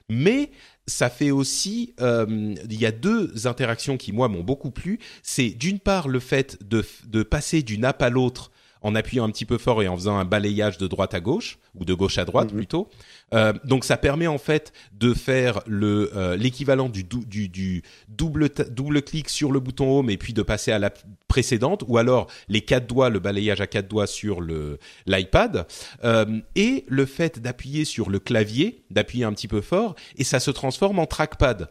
Mais 0.09 0.51
ça 0.87 1.11
fait 1.11 1.31
aussi, 1.31 1.95
euh, 2.01 2.55
il 2.69 2.81
y 2.81 2.87
a 2.87 2.93
deux 2.93 3.47
interactions 3.47 3.97
qui 3.97 4.13
moi 4.13 4.29
m'ont 4.29 4.43
beaucoup 4.43 4.71
plu. 4.71 4.99
C'est 5.23 5.51
d'une 5.51 5.79
part 5.79 6.09
le 6.09 6.19
fait 6.19 6.59
de, 6.67 6.85
de 7.07 7.23
passer 7.23 7.63
d'une 7.63 7.85
app 7.85 8.03
à 8.03 8.11
l'autre 8.11 8.51
en 8.83 8.95
appuyant 8.95 9.25
un 9.25 9.31
petit 9.31 9.45
peu 9.45 9.59
fort 9.59 9.83
et 9.83 9.89
en 9.89 9.97
faisant 9.97 10.17
un 10.17 10.25
balayage 10.25 10.79
de 10.79 10.87
droite 10.87 11.13
à 11.15 11.21
gauche 11.21 11.59
ou 11.75 11.85
de 11.85 11.93
gauche 11.95 12.19
à 12.19 12.25
droite 12.25 12.51
Mhm. 12.51 12.57
plutôt. 12.57 12.89
Euh, 13.35 13.53
donc 13.65 13.85
ça 13.85 13.97
permet 13.97 14.27
en 14.27 14.39
fait 14.39 14.73
de 14.93 15.15
faire 15.15 15.61
le 15.67 16.11
euh, 16.17 16.37
l'équivalent 16.37 16.89
du, 16.89 17.05
dou- 17.05 17.25
du, 17.25 17.49
du 17.49 17.83
double 18.09 18.49
double 18.71 19.03
clic 19.03 19.29
sur 19.29 19.53
le 19.53 19.61
bouton 19.61 19.99
home 19.99 20.11
et 20.11 20.17
puis 20.17 20.33
de 20.33 20.43
passer 20.43 20.73
à 20.73 20.79
la 20.79 20.91
précédente 21.29 21.85
ou 21.87 21.99
alors 21.99 22.27
les 22.49 22.63
quatre 22.63 22.87
doigts 22.87 23.09
le 23.11 23.19
balayage 23.21 23.61
à 23.61 23.67
quatre 23.67 23.87
doigts 23.89 24.07
sur 24.07 24.41
le 24.41 24.79
l'iPad 25.07 25.67
euh, 26.05 26.41
et 26.57 26.85
le 26.89 27.07
fait 27.07 27.39
d'appuyer 27.41 27.85
sur 27.85 28.11
le 28.11 28.19
clavier 28.19 28.83
d'appuyer 28.91 29.25
un 29.25 29.33
petit 29.33 29.49
peu 29.49 29.61
fort 29.61 29.95
et 30.17 30.25
ça 30.25 30.41
se 30.41 30.51
transforme 30.51 30.99
en 30.99 31.07
trackpad. 31.07 31.69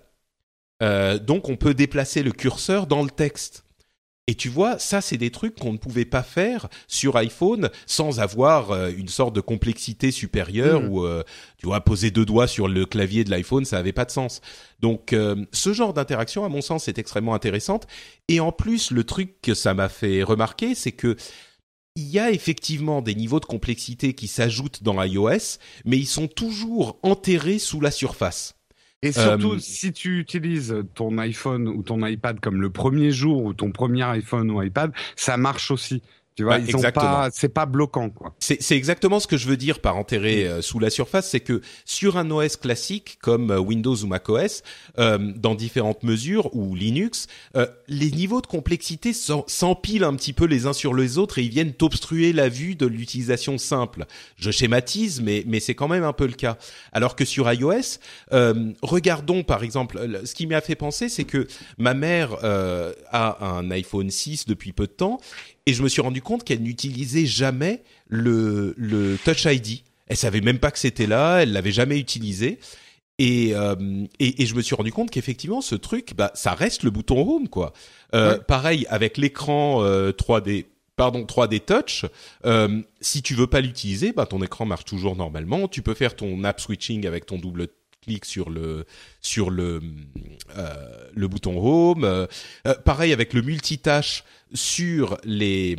Euh, 0.82 1.20
donc 1.20 1.49
on 1.49 1.57
peut 1.57 1.74
déplacer 1.74 2.24
le 2.24 2.32
curseur 2.32 2.88
dans 2.88 3.03
le 3.03 3.10
texte. 3.10 3.66
Et 4.30 4.36
tu 4.36 4.47
vois, 4.47 4.77
ça, 4.77 5.01
c'est 5.01 5.17
des 5.17 5.32
trucs 5.32 5.55
qu'on 5.55 5.73
ne 5.73 5.80
pouvait 5.80 6.05
pas 6.05 6.21
faire 6.21 6.69
sur 6.88 7.15
iPhone 7.15 7.71
sans 7.88 8.19
avoir 8.19 8.69
euh, 8.69 8.91
une 8.95 9.07
sorte 9.07 9.34
de 9.34 9.41
complexité 9.41 10.11
supérieure 10.11 10.84
Mm. 10.84 10.88
ou, 10.88 11.03
euh, 11.03 11.23
tu 11.57 11.65
vois, 11.65 11.82
poser 11.82 12.11
deux 12.11 12.25
doigts 12.25 12.45
sur 12.45 12.67
le 12.67 12.86
clavier 12.86 13.23
de 13.23 13.32
l'iPhone, 13.32 13.65
ça 13.65 13.80
avait 13.80 13.91
pas 13.91 14.05
de 14.05 14.11
sens. 14.11 14.41
Donc, 14.82 15.13
euh, 15.13 15.45
ce 15.51 15.73
genre 15.73 15.95
d'interaction, 15.95 16.45
à 16.45 16.49
mon 16.49 16.61
sens, 16.61 16.88
est 16.88 16.99
extrêmement 16.99 17.34
intéressante. 17.34 17.88
Et 18.27 18.39
en 18.39 18.51
plus, 18.51 18.91
le 18.91 19.03
truc 19.03 19.41
que 19.41 19.55
ça 19.55 19.73
m'a 19.73 19.89
fait 19.89 20.21
remarquer, 20.21 20.75
c'est 20.75 20.91
que 20.91 21.15
il 21.95 22.07
y 22.07 22.19
a 22.19 22.30
effectivement 22.30 23.01
des 23.01 23.15
niveaux 23.15 23.39
de 23.39 23.45
complexité 23.45 24.13
qui 24.13 24.27
s'ajoutent 24.27 24.84
dans 24.84 25.01
iOS, 25.01 25.57
mais 25.86 25.97
ils 25.97 26.05
sont 26.05 26.27
toujours 26.27 26.99
enterrés 27.01 27.57
sous 27.57 27.82
la 27.82 27.89
surface. 27.89 28.59
Et 29.02 29.12
surtout, 29.14 29.54
Euh, 29.54 29.60
si 29.60 29.93
tu 29.93 30.20
utilises 30.20 30.76
ton 30.93 31.18
iPhone 31.20 31.68
ou 31.70 31.84
ton 31.84 32.06
iPad 32.06 32.39
comme 32.39 32.62
le 32.62 32.70
premier 32.70 33.12
jour 33.12 33.45
ou 33.45 33.54
ton 33.54 33.72
premier 33.72 34.04
iPhone 34.04 34.52
ou 34.52 34.62
iPad, 34.62 34.91
ça 35.16 35.38
marche 35.38 35.72
aussi. 35.72 36.02
Tu 36.39 36.43
vois, 36.45 36.55
Ouais, 36.55 36.63
ils 36.69 36.73
ont 36.77 36.79
pas, 36.93 37.27
c'est 37.33 37.49
pas 37.49 37.65
bloquant, 37.65 38.09
quoi. 38.09 38.33
C'est 38.39 38.61
c'est 38.61 38.77
exactement 38.77 39.19
ce 39.19 39.27
que 39.27 39.35
je 39.35 39.45
veux 39.45 39.57
dire 39.57 39.79
par 39.81 39.97
enterrer 39.97 40.47
euh, 40.47 40.61
sous 40.61 40.79
la 40.79 40.89
surface, 40.89 41.29
c'est 41.29 41.41
que 41.41 41.59
sur 41.83 42.15
un 42.15 42.31
OS 42.31 42.55
classique 42.55 43.17
comme 43.21 43.51
euh, 43.51 43.59
Windows 43.59 43.93
ou 43.97 44.07
macOS, 44.07 44.63
euh, 44.99 45.17
dans 45.35 45.53
différentes 45.53 46.03
mesures 46.03 46.49
ou 46.55 46.75
Linux, 46.75 47.27
euh, 47.57 47.67
les 47.89 48.09
niveaux 48.11 48.39
de 48.39 48.47
complexité 48.47 49.11
s'empilent 49.11 50.05
un 50.05 50.15
petit 50.15 50.31
peu 50.31 50.45
les 50.45 50.65
uns 50.65 50.71
sur 50.71 50.93
les 50.93 51.17
autres 51.17 51.39
et 51.39 51.43
ils 51.43 51.49
viennent 51.49 51.73
obstruer 51.81 52.31
la 52.31 52.47
vue 52.47 52.75
de 52.75 52.85
l'utilisation 52.85 53.57
simple. 53.57 54.05
Je 54.37 54.49
schématise, 54.49 55.19
mais 55.19 55.43
mais 55.45 55.59
c'est 55.59 55.75
quand 55.75 55.89
même 55.89 56.05
un 56.05 56.13
peu 56.13 56.25
le 56.25 56.31
cas. 56.31 56.57
Alors 56.93 57.17
que 57.17 57.25
sur 57.25 57.51
iOS, 57.51 57.99
euh, 58.31 58.71
regardons 58.81 59.43
par 59.43 59.61
exemple, 59.63 59.99
le- 60.05 60.25
ce 60.25 60.33
qui 60.35 60.47
m'a 60.47 60.61
fait 60.61 60.75
penser, 60.75 61.09
c'est 61.09 61.25
que 61.25 61.47
ma 61.77 61.93
mère 61.93 62.37
euh, 62.45 62.93
a 63.11 63.45
un 63.45 63.69
iPhone 63.71 64.09
6 64.09 64.45
depuis 64.47 64.71
peu 64.71 64.87
de 64.87 64.91
temps 64.93 65.19
et 65.70 65.74
je 65.74 65.84
me 65.84 65.88
suis 65.88 66.01
rendu 66.01 66.20
compte 66.24 66.43
qu'elle 66.43 66.63
n'utilisait 66.63 67.28
jamais 67.28 67.84
le, 68.07 68.74
le 68.76 69.20
Touch 69.24 69.45
ID. 69.45 69.82
Elle 70.07 70.17
savait 70.17 70.41
même 70.41 70.57
pas 70.57 70.72
que 70.72 70.80
c'était 70.80 71.05
là, 71.05 71.43
elle 71.43 71.51
l'avait 71.53 71.72
jamais 71.72 71.99
utilisé. 71.99 72.57
Et, 73.20 73.51
euh, 73.53 73.76
et, 74.20 74.41
et 74.41 74.45
je 74.47 74.55
me 74.55 74.61
suis 74.61 74.74
rendu 74.74 74.91
compte 74.91 75.11
qu'effectivement, 75.11 75.61
ce 75.61 75.76
truc, 75.76 76.15
bah, 76.17 76.32
ça 76.34 76.55
reste 76.55 76.82
le 76.82 76.89
bouton 76.89 77.22
Home, 77.22 77.49
quoi. 77.49 77.74
Euh, 78.15 78.34
Ouais. 78.38 78.39
Pareil 78.47 78.88
avec 78.89 79.17
l'écran 79.17 79.84
euh, 79.84 80.11
3D, 80.11 80.65
pardon, 80.95 81.22
3D 81.24 81.59
Touch. 81.59 82.05
Euh, 82.45 82.82
si 82.99 83.22
tu 83.22 83.36
veux 83.36 83.45
pas 83.45 83.61
l'utiliser, 83.61 84.11
bah, 84.11 84.26
ton 84.26 84.41
écran 84.41 84.65
marche 84.65 84.86
toujours 84.86 85.15
normalement. 85.15 85.67
Tu 85.67 85.84
peux 85.84 85.93
faire 85.93 86.15
ton 86.15 86.43
app 86.45 86.59
switching 86.59 87.05
avec 87.05 87.28
ton 87.28 87.38
double 87.38 87.67
sur 88.24 88.49
le 88.49 88.86
sur 89.22 89.49
le 89.49 89.82
euh, 90.57 90.74
le 91.14 91.28
bouton 91.28 91.57
Home. 91.57 92.03
Euh, 92.03 92.26
pareil 92.86 93.14
avec 93.14 93.34
le 93.34 93.41
multitâche 93.41 94.24
sur 94.53 95.18
les, 95.24 95.76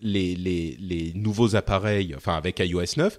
les, 0.00 0.34
les, 0.34 0.76
les 0.80 1.12
nouveaux 1.14 1.54
appareils, 1.54 2.14
enfin 2.16 2.34
avec 2.34 2.58
iOS 2.58 2.96
9, 2.96 3.18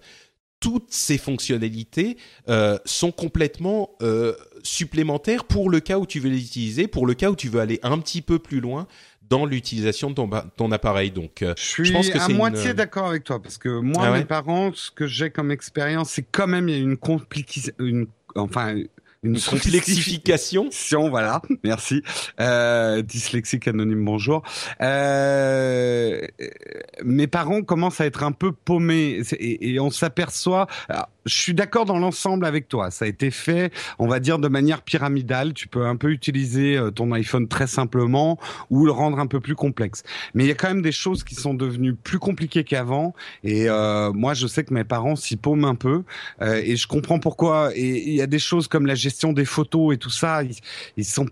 toutes 0.59 0.91
ces 0.91 1.17
fonctionnalités 1.17 2.17
euh, 2.49 2.77
sont 2.85 3.11
complètement 3.11 3.91
euh, 4.01 4.33
supplémentaires 4.63 5.45
pour 5.45 5.69
le 5.69 5.79
cas 5.79 5.99
où 5.99 6.05
tu 6.05 6.19
veux 6.19 6.29
les 6.29 6.41
utiliser, 6.41 6.87
pour 6.87 7.05
le 7.07 7.13
cas 7.13 7.31
où 7.31 7.35
tu 7.35 7.47
veux 7.49 7.59
aller 7.61 7.79
un 7.83 7.97
petit 7.99 8.21
peu 8.21 8.39
plus 8.39 8.59
loin 8.59 8.87
dans 9.29 9.45
l'utilisation 9.45 10.09
de 10.09 10.15
ton, 10.15 10.29
ton 10.57 10.71
appareil. 10.73 11.09
Donc, 11.11 11.41
euh, 11.41 11.53
Je 11.57 11.63
suis 11.63 11.91
pense 11.93 12.09
que 12.09 12.17
à 12.19 12.29
une- 12.29 12.35
moitié 12.37 12.73
d'accord 12.73 13.07
avec 13.07 13.23
toi 13.23 13.41
parce 13.41 13.57
que 13.57 13.69
moi, 13.79 14.03
Ah 14.05 14.11
ouais? 14.11 14.19
mes 14.19 14.25
parents, 14.25 14.71
ce 14.73 14.91
que 14.91 15.07
j'ai 15.07 15.29
comme 15.31 15.49
expérience, 15.51 16.09
c'est 16.11 16.23
quand 16.29 16.47
même 16.47 16.67
il 16.69 16.75
y 16.75 16.77
a 16.77 16.81
une 16.81 16.97
complication, 16.97 17.71
une, 17.79 18.07
enfin, 18.35 18.75
une, 19.23 19.39
complexification. 19.39 20.69
voilà, 21.09 21.41
merci. 21.63 22.03
Euh, 22.39 23.01
dyslexique 23.01 23.67
anonyme, 23.67 24.03
bonjour. 24.03 24.43
Euh, 24.81 26.21
mes 27.03 27.27
parents 27.27 27.61
commencent 27.61 28.01
à 28.01 28.05
être 28.05 28.23
un 28.23 28.33
peu 28.33 28.51
paumés 28.51 29.21
et, 29.39 29.73
et 29.73 29.79
on 29.79 29.89
s'aperçoit. 29.89 30.67
Je 31.25 31.35
suis 31.35 31.53
d'accord 31.53 31.85
dans 31.85 31.99
l'ensemble 31.99 32.45
avec 32.45 32.67
toi. 32.67 32.91
Ça 32.91 33.05
a 33.05 33.07
été 33.07 33.31
fait, 33.31 33.71
on 33.99 34.07
va 34.07 34.19
dire, 34.19 34.39
de 34.39 34.47
manière 34.47 34.81
pyramidale. 34.81 35.53
Tu 35.53 35.67
peux 35.67 35.85
un 35.85 35.95
peu 35.95 36.11
utiliser 36.11 36.77
euh, 36.77 36.91
ton 36.91 37.11
iPhone 37.13 37.47
très 37.47 37.67
simplement 37.67 38.37
ou 38.69 38.85
le 38.85 38.91
rendre 38.91 39.19
un 39.19 39.27
peu 39.27 39.39
plus 39.39 39.55
complexe. 39.55 40.03
Mais 40.33 40.43
il 40.43 40.47
y 40.47 40.51
a 40.51 40.55
quand 40.55 40.67
même 40.67 40.81
des 40.81 40.91
choses 40.91 41.23
qui 41.23 41.35
sont 41.35 41.53
devenues 41.53 41.95
plus 41.95 42.19
compliquées 42.19 42.63
qu'avant. 42.63 43.13
Et 43.43 43.69
euh, 43.69 44.11
moi, 44.11 44.33
je 44.33 44.47
sais 44.47 44.63
que 44.63 44.73
mes 44.73 44.83
parents 44.83 45.15
s'y 45.15 45.37
paument 45.37 45.67
un 45.67 45.75
peu. 45.75 46.03
Euh, 46.41 46.61
et 46.63 46.75
je 46.75 46.87
comprends 46.87 47.19
pourquoi. 47.19 47.71
Et 47.75 48.09
il 48.09 48.15
y 48.15 48.21
a 48.21 48.27
des 48.27 48.39
choses 48.39 48.67
comme 48.67 48.85
la 48.85 48.95
gestion 48.95 49.33
des 49.33 49.45
photos 49.45 49.93
et 49.93 49.97
tout 49.97 50.09
ça. 50.09 50.43
Ils, 50.43 50.55
ils 50.97 51.05
sont 51.05 51.27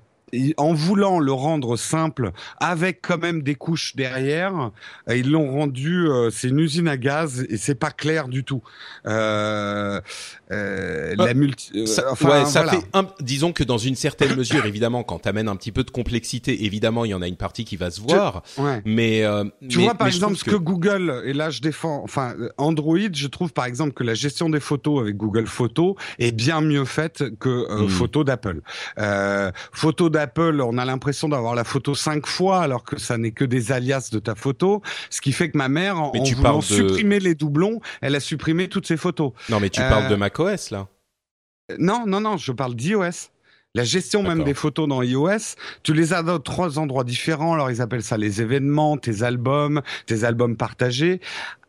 en 0.58 0.74
voulant 0.74 1.20
le 1.20 1.32
rendre 1.34 1.78
simple, 1.78 2.32
avec 2.60 3.00
quand 3.02 3.18
même 3.22 3.42
des 3.44 3.56
couches 3.56 3.96
derrière, 3.96 4.72
euh, 5.10 5.16
ils 5.16 5.30
l'ont 5.30 5.52
rendu. 5.52 6.08
euh, 6.08 6.30
c'est 6.32 6.48
une 6.50 6.60
usine 6.60 6.88
à 6.88 6.98
gaz 6.98 7.46
et 7.50 7.58
c'est 7.58 7.76
pas 7.76 7.92
clair 7.92 8.28
du 8.28 8.44
tout. 8.44 8.62
Euh, 9.08 10.00
euh, 10.52 11.16
la 11.18 11.34
multi. 11.34 11.88
Ça, 11.88 12.12
enfin, 12.12 12.30
ouais, 12.30 12.46
ça 12.46 12.64
voilà. 12.64 12.80
fait 12.80 12.86
un, 12.94 13.08
disons 13.22 13.54
que 13.54 13.64
dans 13.64 13.78
une 13.78 13.96
certaine 13.96 14.36
mesure, 14.36 14.66
évidemment, 14.66 15.04
quand 15.04 15.20
t'amènes 15.20 15.48
un 15.48 15.56
petit 15.56 15.72
peu 15.72 15.84
de 15.84 15.92
complexité, 15.92 16.66
évidemment, 16.66 17.06
il 17.06 17.10
y 17.12 17.14
en 17.14 17.22
a 17.22 17.28
une 17.28 17.38
partie 17.38 17.66
qui 17.66 17.76
va 17.78 17.90
se 17.92 18.02
voir. 18.02 18.44
Ouais. 18.58 18.82
Mais 18.86 19.24
euh, 19.24 19.46
Tu 19.70 19.78
mais- 19.78 19.84
vois 19.86 19.96
par 19.96 20.08
exemple 20.08 20.36
ce 20.36 20.44
que... 20.44 20.56
Google 20.62 21.24
et 21.26 21.34
là 21.34 21.50
je 21.50 21.60
défends 21.62 22.02
enfin 22.04 22.36
Android, 22.58 22.98
je 23.14 23.28
trouve 23.28 23.52
par 23.52 23.66
exemple 23.66 23.94
que 23.94 24.04
la 24.04 24.14
gestion 24.14 24.50
des 24.50 24.60
photos 24.60 25.02
avec 25.02 25.18
Google 25.18 25.48
Photos 25.48 25.96
est 26.20 26.32
bien 26.32 26.62
mieux 26.62 26.86
faite 26.86 27.24
que 27.40 27.50
euh, 27.50 27.82
Mm. 27.86 27.90
photos 27.90 28.26
d'Apple. 28.26 28.62
Euh, 29.00 29.52
photos 29.72 30.12
d'Apple 30.12 30.21
Apple, 30.22 30.62
on 30.62 30.78
a 30.78 30.86
l'impression 30.86 31.28
d'avoir 31.30 31.56
la 31.56 31.64
photo 31.64 31.94
cinq 31.96 32.26
fois 32.28 32.62
alors 32.62 32.84
que 32.84 33.00
ça 33.00 33.18
n'est 33.18 33.32
que 33.32 33.46
des 33.46 33.72
alias 33.72 34.10
de 34.12 34.20
ta 34.20 34.36
photo. 34.36 34.82
Ce 35.10 35.22
qui 35.22 35.32
fait 35.34 35.50
que 35.52 35.58
ma 35.58 35.68
mère, 35.70 36.00
en, 36.00 36.12
tu 36.12 36.36
voulant 36.36 36.60
de- 36.60 36.64
supprimer 36.64 37.20
les 37.20 37.36
doublons, 37.36 37.80
elle 38.02 38.16
a 38.16 38.20
supprimé 38.20 38.68
toutes 38.70 38.88
ses 38.88 38.98
photos. 38.98 39.34
Non, 39.50 39.60
mais 39.60 39.70
tu 39.70 39.82
Euh, 39.82 39.90
parles 39.90 40.08
de 40.10 40.16
macOS 40.16 40.72
là. 40.72 40.88
Non, 41.80 42.06
non, 42.06 42.20
non, 42.22 42.38
je 42.38 42.52
parle 42.52 42.76
d'iOS. 42.76 43.30
La 43.74 43.86
gestion 43.86 44.22
même 44.22 44.44
des 44.44 44.54
photos 44.54 44.86
dans 44.86 45.02
iOS, 45.02 45.56
tu 45.84 45.94
les 45.94 46.12
as 46.12 46.24
dans 46.24 46.40
trois 46.40 46.78
endroits 46.78 47.06
différents. 47.06 47.54
Alors 47.54 47.72
ils 47.72 47.82
appellent 47.82 48.04
ça 48.04 48.18
les 48.18 48.42
événements, 48.42 48.98
tes 48.98 49.24
albums, 49.24 49.82
tes 50.08 50.26
albums 50.26 50.58
partagés. 50.58 51.22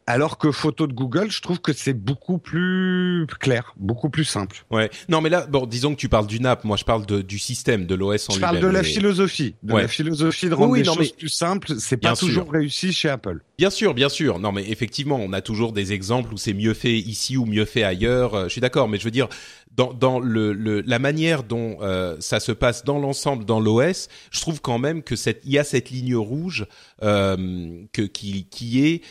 Alors 0.07 0.37
que 0.37 0.51
photo 0.51 0.89
de 0.89 0.93
Google, 0.93 1.31
je 1.31 1.41
trouve 1.41 1.61
que 1.61 1.73
c'est 1.73 1.93
beaucoup 1.93 2.39
plus 2.39 3.25
clair, 3.39 3.73
beaucoup 3.77 4.11
plus 4.11 4.25
simple. 4.25 4.65
Ouais. 4.71 4.91
Non, 5.09 5.21
mais 5.21 5.29
là, 5.29 5.47
bon, 5.47 5.65
disons 5.65 5.95
que 5.95 6.01
tu 6.01 6.09
parles 6.09 6.27
d'une 6.27 6.45
app. 6.45 6.65
Moi, 6.65 6.77
je 6.77 6.85
parle 6.85 7.07
de, 7.07 7.23
du 7.23 7.39
système, 7.39 7.87
de 7.87 7.95
l'OS 7.95 8.29
en 8.29 8.33
Je 8.33 8.39
lui-même. 8.39 8.51
parle 8.55 8.61
de 8.65 8.67
la 8.69 8.83
philosophie, 8.83 9.55
de 9.63 9.73
Ouais. 9.75 9.83
la 9.83 9.89
philosophie 9.89 10.49
de 10.49 10.55
rendre 10.55 10.71
Oui, 10.73 10.83
non, 10.83 10.95
choses 10.95 11.11
mais- 11.13 11.17
plus 11.19 11.29
simples. 11.29 11.75
C'est 11.79 12.01
Bien 12.01 12.11
pas 12.11 12.17
sûr. 12.17 12.27
toujours 12.29 12.51
réussi 12.51 12.93
chez 12.93 13.11
Apple. 13.11 13.43
Bien 13.59 13.71
sûr, 13.71 13.95
bien 13.95 14.09
sûr. 14.09 14.41
Non, 14.41 14.51
mais 14.51 14.69
effectivement, 14.69 15.21
on 15.23 15.33
a 15.33 15.41
toujours 15.41 15.73
des 15.73 15.93
exemples 15.93 16.35
où 16.35 16.37
c'est 16.37 16.53
mieux 16.55 16.75
fait 16.75 16.99
ici 16.99 17.37
ou 17.37 17.47
mieux 17.47 17.65
fait 17.65 17.85
ailleurs. 17.85 18.35
Euh, 18.35 18.45
Je 18.45 18.49
suis 18.49 18.61
d'accord, 18.61 18.89
mais 18.89 18.99
je 18.99 19.05
veux 19.05 19.13
dire, 19.13 19.29
dans, 19.77 19.95
dans 19.95 20.19
le, 20.19 20.53
le- 20.53 20.81
la 20.83 20.99
manière 20.99 21.45
dont 21.45 21.79
euh, 21.81 22.17
ça 22.19 22.41
se 22.41 22.53
passe 22.53 22.85
dans 22.85 22.99
l'ensemble, 22.99 23.45
dans 23.45 23.61
l'OS, 23.61 24.09
je 24.33 24.41
trouve 24.41 24.61
quand 24.61 24.79
même 24.79 25.03
que 25.03 25.17
cette, 25.17 25.43
il 25.45 25.53
y 25.53 25.59
a 25.59 25.65
cette 25.65 25.91
ligne 25.91 26.17
rouge 26.17 26.67
euh, 27.03 27.83
que, 27.93 28.03
qui, 28.03 28.47
qui 28.51 28.85
est 28.87 29.03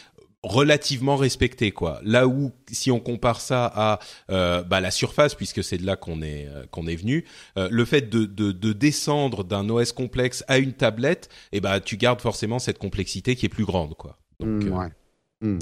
relativement 0.44 1.18
respectée, 1.18 1.72
quoi. 1.72 2.00
Là 2.04 2.28
où, 2.28 2.52
si 2.72 2.90
on 2.92 3.00
compare 3.00 3.42
ça 3.42 3.72
à 3.76 4.00
euh, 4.32 4.64
bah, 4.64 4.80
la 4.82 4.90
surface, 4.92 5.36
puisque 5.36 5.64
c'est 5.64 5.78
de 5.78 5.86
là 5.86 5.96
qu'on 5.96 6.22
est 6.22 6.48
euh, 6.48 6.66
qu'on 6.72 6.88
est 6.88 6.96
venu, 6.96 7.26
euh, 7.58 7.68
le 7.72 7.86
fait 7.86 8.10
de, 8.10 8.26
de, 8.26 8.52
de 8.52 8.74
descendre 8.74 9.44
d'un 9.44 9.70
OS 9.70 9.92
complexe 9.92 10.44
à 10.48 10.58
une 10.58 10.74
tablette, 10.74 11.30
eh 11.52 11.62
ben, 11.62 11.80
tu 11.80 11.96
gardes 11.98 12.22
forcément 12.22 12.58
cette 12.60 12.80
complexité 12.80 13.36
qui 13.36 13.46
est 13.46 13.50
plus 13.50 13.66
grande, 13.66 13.96
quoi. 13.96 14.18
Donc, 14.40 14.64
Mm, 14.64 14.68
euh, 14.74 14.78
ouais. 14.78 15.58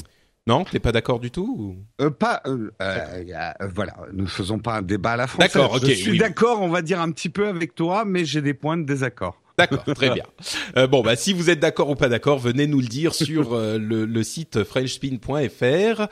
non, 0.47 0.63
t'es 0.63 0.79
pas 0.79 0.91
d'accord 0.93 1.19
du 1.19 1.29
tout 1.29 1.55
ou? 1.59 2.03
Euh, 2.03 2.09
pas, 2.09 2.41
euh, 2.47 2.71
euh, 2.81 3.23
euh, 3.61 3.67
voilà, 3.73 3.97
ne 4.13 4.25
faisons 4.25 4.59
pas 4.59 4.77
un 4.77 4.81
débat 4.81 5.11
à 5.11 5.17
la 5.17 5.27
française. 5.27 5.53
D'accord, 5.53 5.73
ok, 5.75 5.85
Je 5.85 5.91
suis 5.93 6.11
oui. 6.11 6.17
d'accord, 6.17 6.61
on 6.61 6.69
va 6.69 6.81
dire 6.81 6.99
un 7.01 7.11
petit 7.11 7.29
peu 7.29 7.47
avec 7.47 7.75
toi, 7.75 8.05
mais 8.05 8.23
j'ai 8.25 8.41
des 8.41 8.53
points 8.53 8.77
de 8.77 8.83
désaccord. 8.83 9.41
D'accord, 9.59 9.83
très 9.95 10.09
bien. 10.11 10.23
Euh, 10.77 10.87
bon, 10.87 11.01
bah 11.01 11.15
si 11.15 11.33
vous 11.33 11.49
êtes 11.49 11.59
d'accord 11.59 11.89
ou 11.89 11.95
pas 11.95 12.09
d'accord, 12.09 12.37
venez 12.39 12.67
nous 12.67 12.79
le 12.79 12.87
dire 12.87 13.13
sur 13.15 13.53
euh, 13.53 13.77
le, 13.77 14.05
le 14.05 14.23
site 14.23 14.63
frenchspin.fr. 14.63 16.07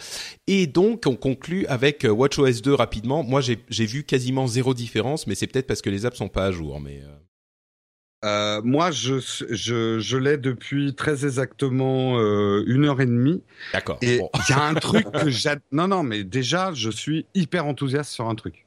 Et 0.48 0.68
donc, 0.68 1.04
on 1.06 1.16
conclut 1.16 1.66
avec 1.68 2.06
euh, 2.06 2.10
WatchOS 2.10 2.62
2 2.64 2.74
rapidement. 2.74 3.24
Moi, 3.24 3.42
j'ai 3.42 3.86
vu 3.86 4.04
quasiment 4.04 4.48
zéro 4.48 4.74
différence, 4.74 5.28
mais 5.28 5.36
c'est 5.36 5.48
peut-être 5.48 5.68
parce 5.68 5.82
que 5.82 5.90
les 5.90 6.06
apps 6.06 6.18
sont 6.18 6.28
pas 6.30 6.46
à 6.46 6.52
jour. 6.52 6.80
Mais 6.82 7.02
euh, 8.26 8.62
moi, 8.64 8.90
je, 8.92 9.20
je, 9.52 10.00
je 10.00 10.18
l'ai 10.18 10.38
depuis 10.38 10.96
très 10.96 11.24
exactement 11.26 12.20
euh, 12.20 12.64
une 12.68 12.86
heure 12.86 13.00
et 13.00 13.06
demie. 13.06 13.44
d'accord. 13.74 14.00
Et 14.02 14.18
Bon. 14.18 14.30
il 14.34 14.52
y 14.52 14.54
a 14.54 14.64
un 14.64 14.74
truc 14.88 15.10
que 15.12 15.30
j'adore. 15.30 15.62
Non, 15.72 15.88
non, 15.88 16.04
mais 16.04 16.24
déjà, 16.24 16.74
je 16.74 16.90
suis 16.90 17.26
hyper 17.36 17.66
enthousiaste 17.68 18.12
sur 18.12 18.28
un 18.28 18.36
truc. 18.36 18.67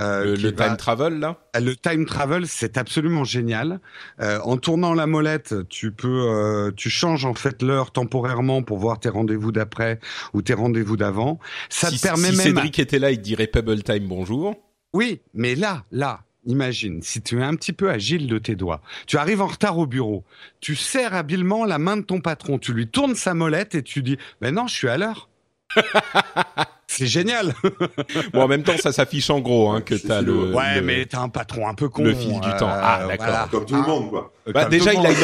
Euh, 0.00 0.24
Le, 0.26 0.34
qui 0.36 0.42
le 0.44 0.52
va- 0.52 0.68
time 0.68 0.76
travel 0.76 1.18
là? 1.18 1.38
Le 1.60 1.74
time 1.74 2.06
travel, 2.06 2.46
c'est 2.46 2.78
absolument 2.78 3.24
génial. 3.24 3.80
Euh, 4.20 4.38
en 4.44 4.56
tournant 4.56 4.94
la 4.94 5.06
molette, 5.08 5.54
tu 5.68 5.90
peux, 5.90 6.26
euh, 6.28 6.70
tu 6.76 6.88
changes 6.88 7.24
en 7.24 7.34
fait 7.34 7.62
l'heure 7.62 7.90
temporairement 7.90 8.62
pour 8.62 8.78
voir 8.78 9.00
tes 9.00 9.08
rendez-vous 9.08 9.50
d'après 9.50 9.98
ou 10.34 10.42
tes 10.42 10.54
rendez-vous 10.54 10.96
d'avant. 10.96 11.40
Ça 11.68 11.90
si 11.90 11.96
te 11.98 12.02
permet 12.02 12.30
si 12.30 12.36
même. 12.36 12.46
Cédric 12.46 12.78
était 12.78 12.98
là, 13.00 13.10
il 13.10 13.20
dirait 13.20 13.48
Pebble 13.48 13.82
Time 13.82 14.06
bonjour. 14.06 14.54
Oui, 14.92 15.20
mais 15.34 15.54
là, 15.56 15.84
là, 15.90 16.20
imagine, 16.46 17.02
si 17.02 17.20
tu 17.20 17.40
es 17.40 17.42
un 17.42 17.56
petit 17.56 17.72
peu 17.72 17.90
agile 17.90 18.26
de 18.28 18.38
tes 18.38 18.54
doigts, 18.54 18.80
tu 19.08 19.16
arrives 19.18 19.42
en 19.42 19.48
retard 19.48 19.78
au 19.78 19.86
bureau, 19.86 20.24
tu 20.60 20.76
serres 20.76 21.14
habilement 21.14 21.64
la 21.64 21.78
main 21.78 21.96
de 21.96 22.02
ton 22.02 22.20
patron, 22.20 22.58
tu 22.58 22.72
lui 22.72 22.86
tournes 22.86 23.16
sa 23.16 23.34
molette 23.34 23.74
et 23.74 23.82
tu 23.82 24.02
dis, 24.02 24.16
ben 24.40 24.54
non, 24.54 24.66
je 24.68 24.74
suis 24.76 24.88
à 24.88 24.96
l'heure. 24.96 25.28
C'est 26.90 27.06
génial. 27.06 27.54
Bon, 28.32 28.42
en 28.42 28.48
même 28.48 28.62
temps, 28.62 28.76
ça 28.78 28.92
s'affiche 28.92 29.30
en 29.30 29.38
gros 29.40 29.70
hein, 29.70 29.80
que 29.80 29.94
t'as 29.94 30.20
le. 30.20 30.52
Ouais, 30.54 30.76
le- 30.76 30.82
mais 30.82 31.06
t'as 31.06 31.20
un 31.20 31.28
patron 31.28 31.68
un 31.68 31.74
peu 31.74 31.88
con. 31.88 32.02
le 32.02 32.14
fil 32.14 32.32
du 32.32 32.50
temps. 32.58 32.68
Ah, 32.70 33.04
d'accord. 33.08 33.26
voilà. 33.26 33.48
Comme 33.50 33.64
tout 33.66 33.74
le 33.74 33.82
monde, 33.82 34.10
quoi. 34.10 34.32
Bah, 34.52 34.64
déjà, 34.64 34.94
il 34.94 35.04
a 35.06 35.10
une, 35.10 35.16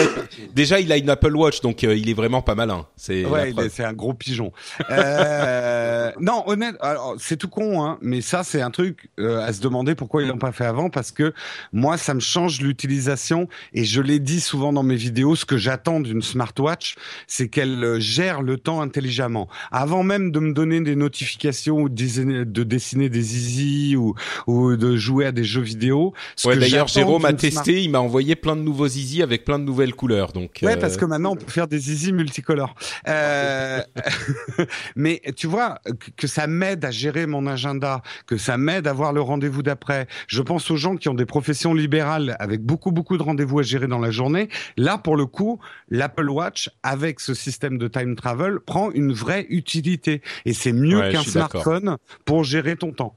déjà, 0.55 0.81
il 0.81 0.93
a 0.93 0.99
une 0.99 1.09
Apple 1.09 1.35
Watch, 1.35 1.61
donc 1.63 1.83
euh, 1.83 1.97
il 1.97 2.11
est 2.11 2.15
vraiment 2.15 2.43
pas 2.43 2.55
malin. 2.55 2.87
C'est 2.97 3.25
Ouais, 3.25 3.53
c'est 3.71 3.85
un 3.85 3.95
gros 3.95 4.13
pigeon. 4.13 4.53
Euh, 4.91 6.13
non, 6.21 6.43
honnête, 6.47 6.77
alors 6.81 7.15
c'est 7.19 7.39
tout 7.39 7.49
con, 7.49 7.83
hein, 7.83 7.99
mais 8.03 8.21
ça 8.21 8.43
c'est 8.45 8.61
un 8.61 8.71
truc 8.71 9.09
euh, 9.19 9.41
à 9.45 9.53
se 9.55 9.61
demander 9.63 9.95
pourquoi 9.95 10.23
ils 10.23 10.29
l'ont 10.29 10.37
pas 10.39 10.53
fait 10.53 10.67
avant, 10.67 10.91
parce 10.91 11.11
que 11.11 11.33
moi 11.73 11.97
ça 11.97 12.13
me 12.13 12.21
change 12.21 12.61
l'utilisation 12.61 13.49
et 13.73 13.85
je 13.85 14.03
l'ai 14.03 14.19
dit 14.19 14.41
souvent 14.41 14.75
dans 14.75 14.83
mes 14.83 14.95
vidéos, 14.97 15.37
ce 15.37 15.47
que 15.47 15.57
j'attends 15.57 16.01
d'une 16.01 16.21
smartwatch, 16.21 16.97
c'est 17.27 17.49
qu'elle 17.49 17.83
euh, 17.83 18.01
gère 18.01 18.43
le 18.43 18.59
temps 18.59 18.83
intelligemment. 18.83 19.49
Avant 19.73 20.03
même 20.03 20.33
de 20.33 20.39
me 20.41 20.53
donner 20.53 20.81
des 20.83 20.97
notifications 20.97 21.54
de 21.63 21.89
dessiner, 21.89 22.45
de 22.45 22.63
dessiner 22.63 23.09
des 23.09 23.37
easy 23.37 23.97
ou, 23.97 24.15
ou 24.47 24.77
de 24.77 24.97
jouer 24.97 25.27
à 25.27 25.33
des 25.33 25.45
jeux 25.45 25.61
vidéo. 25.63 26.13
ce 26.37 26.49
Ouais, 26.49 26.55
que 26.55 26.61
d'ailleurs, 26.61 26.89
Jérôme 26.89 27.25
a 27.25 27.29
smart- 27.29 27.37
testé, 27.41 27.83
il 27.83 27.91
m'a 27.91 28.01
envoyé 28.01 28.35
plein 28.37 28.57
de 28.57 28.63
nouveaux 28.63 28.87
Easy 28.87 29.23
avec 29.23 29.45
plein 29.45 29.59
de 29.59 29.65
nouvelles 29.65 29.95
couleurs. 29.95 30.33
Donc, 30.33 30.59
Ouais, 30.63 30.73
euh, 30.73 30.77
parce 30.77 30.97
que 30.97 31.05
maintenant 31.05 31.33
on 31.33 31.37
peut 31.37 31.51
faire 31.51 31.69
des 31.69 31.91
easy 31.93 32.13
multicolores. 32.13 32.75
Euh, 33.09 33.81
mais 34.97 35.21
tu 35.37 35.47
vois 35.47 35.79
que- 36.17 36.27
ça 36.27 36.47
m'aide 36.47 36.85
à 36.85 36.91
gérer 36.91 37.27
mon 37.27 37.47
agenda, 37.47 38.03
que 38.27 38.37
ça 38.37 38.57
m'aide 38.57 38.87
à 38.87 38.93
voir 38.93 39.13
le 39.13 39.21
rendez-vous 39.21 39.63
d'après. 39.63 40.07
Je 40.27 40.43
pense 40.43 40.71
aux 40.71 40.77
gens 40.77 40.97
qui 40.97 41.09
ont 41.09 41.15
des 41.15 41.27
professions 41.27 41.75
libérales 41.75 42.37
avec 42.41 42.63
beaucoup 42.63 42.91
beaucoup 42.91 43.17
de 43.19 43.23
rendez-vous 43.23 43.59
à 43.59 43.63
gérer 43.63 43.87
dans 43.87 43.99
la 43.99 44.11
journée. 44.11 44.49
Là, 44.77 44.99
pour 44.99 45.17
le 45.17 45.27
coup, 45.27 45.61
l'Apple 45.91 46.29
Watch 46.31 46.71
avec 46.83 47.21
ce 47.21 47.35
système 47.35 47.79
de 47.79 47.89
time 47.89 48.17
travel 48.17 48.59
prend 48.61 48.91
une 48.91 49.13
vraie 49.13 49.47
utilité 49.51 50.23
et 50.45 50.53
c'est 50.55 50.73
mieux 50.73 50.99
Ouais, 50.99 51.13
qu'un 51.13 51.23
d'accord. 51.23 51.44
Smartphone 51.49 51.97
pour 52.25 52.45
gérer 52.45 52.77
ton 52.77 52.93
temps. 52.93 53.15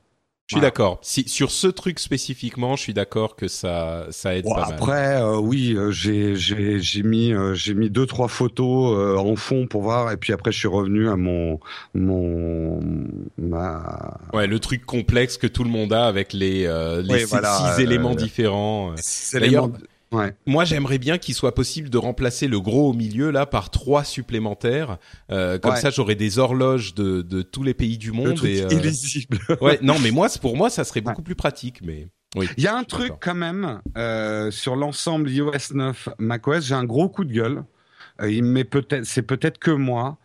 je 0.48 0.54
suis 0.56 0.60
Voilà. 0.62 0.70
d'accord. 0.70 1.00
Si, 1.02 1.28
sur 1.28 1.52
ce 1.52 1.68
truc 1.68 2.00
spécifiquement, 2.00 2.78
je 2.78 2.82
suis 2.84 2.94
d'accord 2.94 3.36
que 3.36 3.50
ça, 3.50 4.08
ça 4.12 4.34
aide 4.36 4.46
Bon, 4.46 4.56
pas 4.56 4.62
mal. 4.68 4.74
après, 4.76 5.22
euh, 5.22 5.36
oui, 5.38 5.74
euh, 5.76 5.92
j'ai 5.92 6.36
j'ai 6.38 6.80
j'ai 6.80 7.04
mis 7.04 7.34
euh, 7.34 7.54
j'ai 7.54 7.74
mis 7.74 7.90
deux 7.90 8.06
trois 8.06 8.30
photos 8.30 8.98
euh, 8.98 9.18
en 9.18 9.36
fond 9.36 9.68
pour 9.68 9.82
voir, 9.82 10.10
et 10.14 10.16
puis 10.18 10.32
après 10.32 10.54
je 10.54 10.58
suis 10.60 10.70
revenu 10.70 11.10
à 11.10 11.18
mon 11.18 11.60
mon 11.94 12.80
ma 13.38 14.18
Ouais, 14.34 14.48
le 14.48 14.60
truc 14.60 14.86
complexe 14.86 15.38
que 15.38 15.48
tout 15.48 15.64
le 15.66 15.70
monde 15.70 15.92
a 15.92 16.08
avec 16.08 16.32
les, 16.34 16.66
euh, 16.66 17.02
les 17.02 17.10
Ouais, 17.10 17.20
six, 17.20 17.26
voilà, 17.26 17.74
six 17.76 17.82
euh, 17.82 17.84
éléments 17.84 18.12
euh, 18.12 18.16
différents. 18.16 18.94
c'est 18.96 19.40
D'ailleurs, 19.42 19.70
Ouais. 20.12 20.34
Moi, 20.46 20.64
j'aimerais 20.64 20.98
bien 20.98 21.18
qu'il 21.18 21.36
soit 21.36 21.54
possible 21.54 21.90
de 21.90 21.98
remplacer 21.98 22.48
le 22.48 22.60
gros 22.62 22.90
au 22.90 22.94
milieu 22.94 23.30
là 23.30 23.46
par 23.46 23.70
trois 23.70 24.04
supplémentaires. 24.04 24.98
Euh, 25.32 25.58
comme 25.60 25.74
Ouais. 25.74 25.80
ça, 25.82 25.90
j'aurais 25.90 26.16
des 26.16 26.40
horloges 26.40 26.94
de, 26.96 27.22
de 27.22 27.42
tous 27.42 27.64
les 27.64 27.74
pays 27.74 27.98
du 27.98 28.08
Le 28.08 28.14
monde. 28.14 28.36
truc 28.36 28.50
et, 28.50 28.64
euh, 28.64 28.70
illisible. 28.70 29.40
ouais, 29.62 29.80
non, 29.82 29.96
mais 30.02 30.12
moi, 30.12 30.28
pour 30.42 30.56
moi, 30.56 30.70
ça 30.70 30.84
serait 30.84 31.02
beaucoup 31.02 31.22
plus 31.24 31.36
pratique. 31.36 31.82
Mais 31.84 32.08
oui. 32.36 32.48
Il 32.58 32.64
y 32.64 32.68
a 32.68 32.76
un 32.78 32.84
truc 32.84 33.14
quand 33.20 33.36
même 33.36 33.82
euh, 33.98 34.50
sur 34.52 34.76
l'ensemble 34.76 35.30
iOS 35.30 35.74
9, 35.74 36.10
macOS, 36.20 36.64
j'ai 36.66 36.76
un 36.76 36.86
gros 36.86 37.10
coup 37.10 37.26
de 37.26 37.34
gueule. 37.34 37.64
Euh, 38.22 38.42
m'est 38.42 38.64
peut-être, 38.64 39.06
c'est 39.06 39.22
peut-être 39.22 39.60
que 39.60 39.72
moi. 39.72 40.18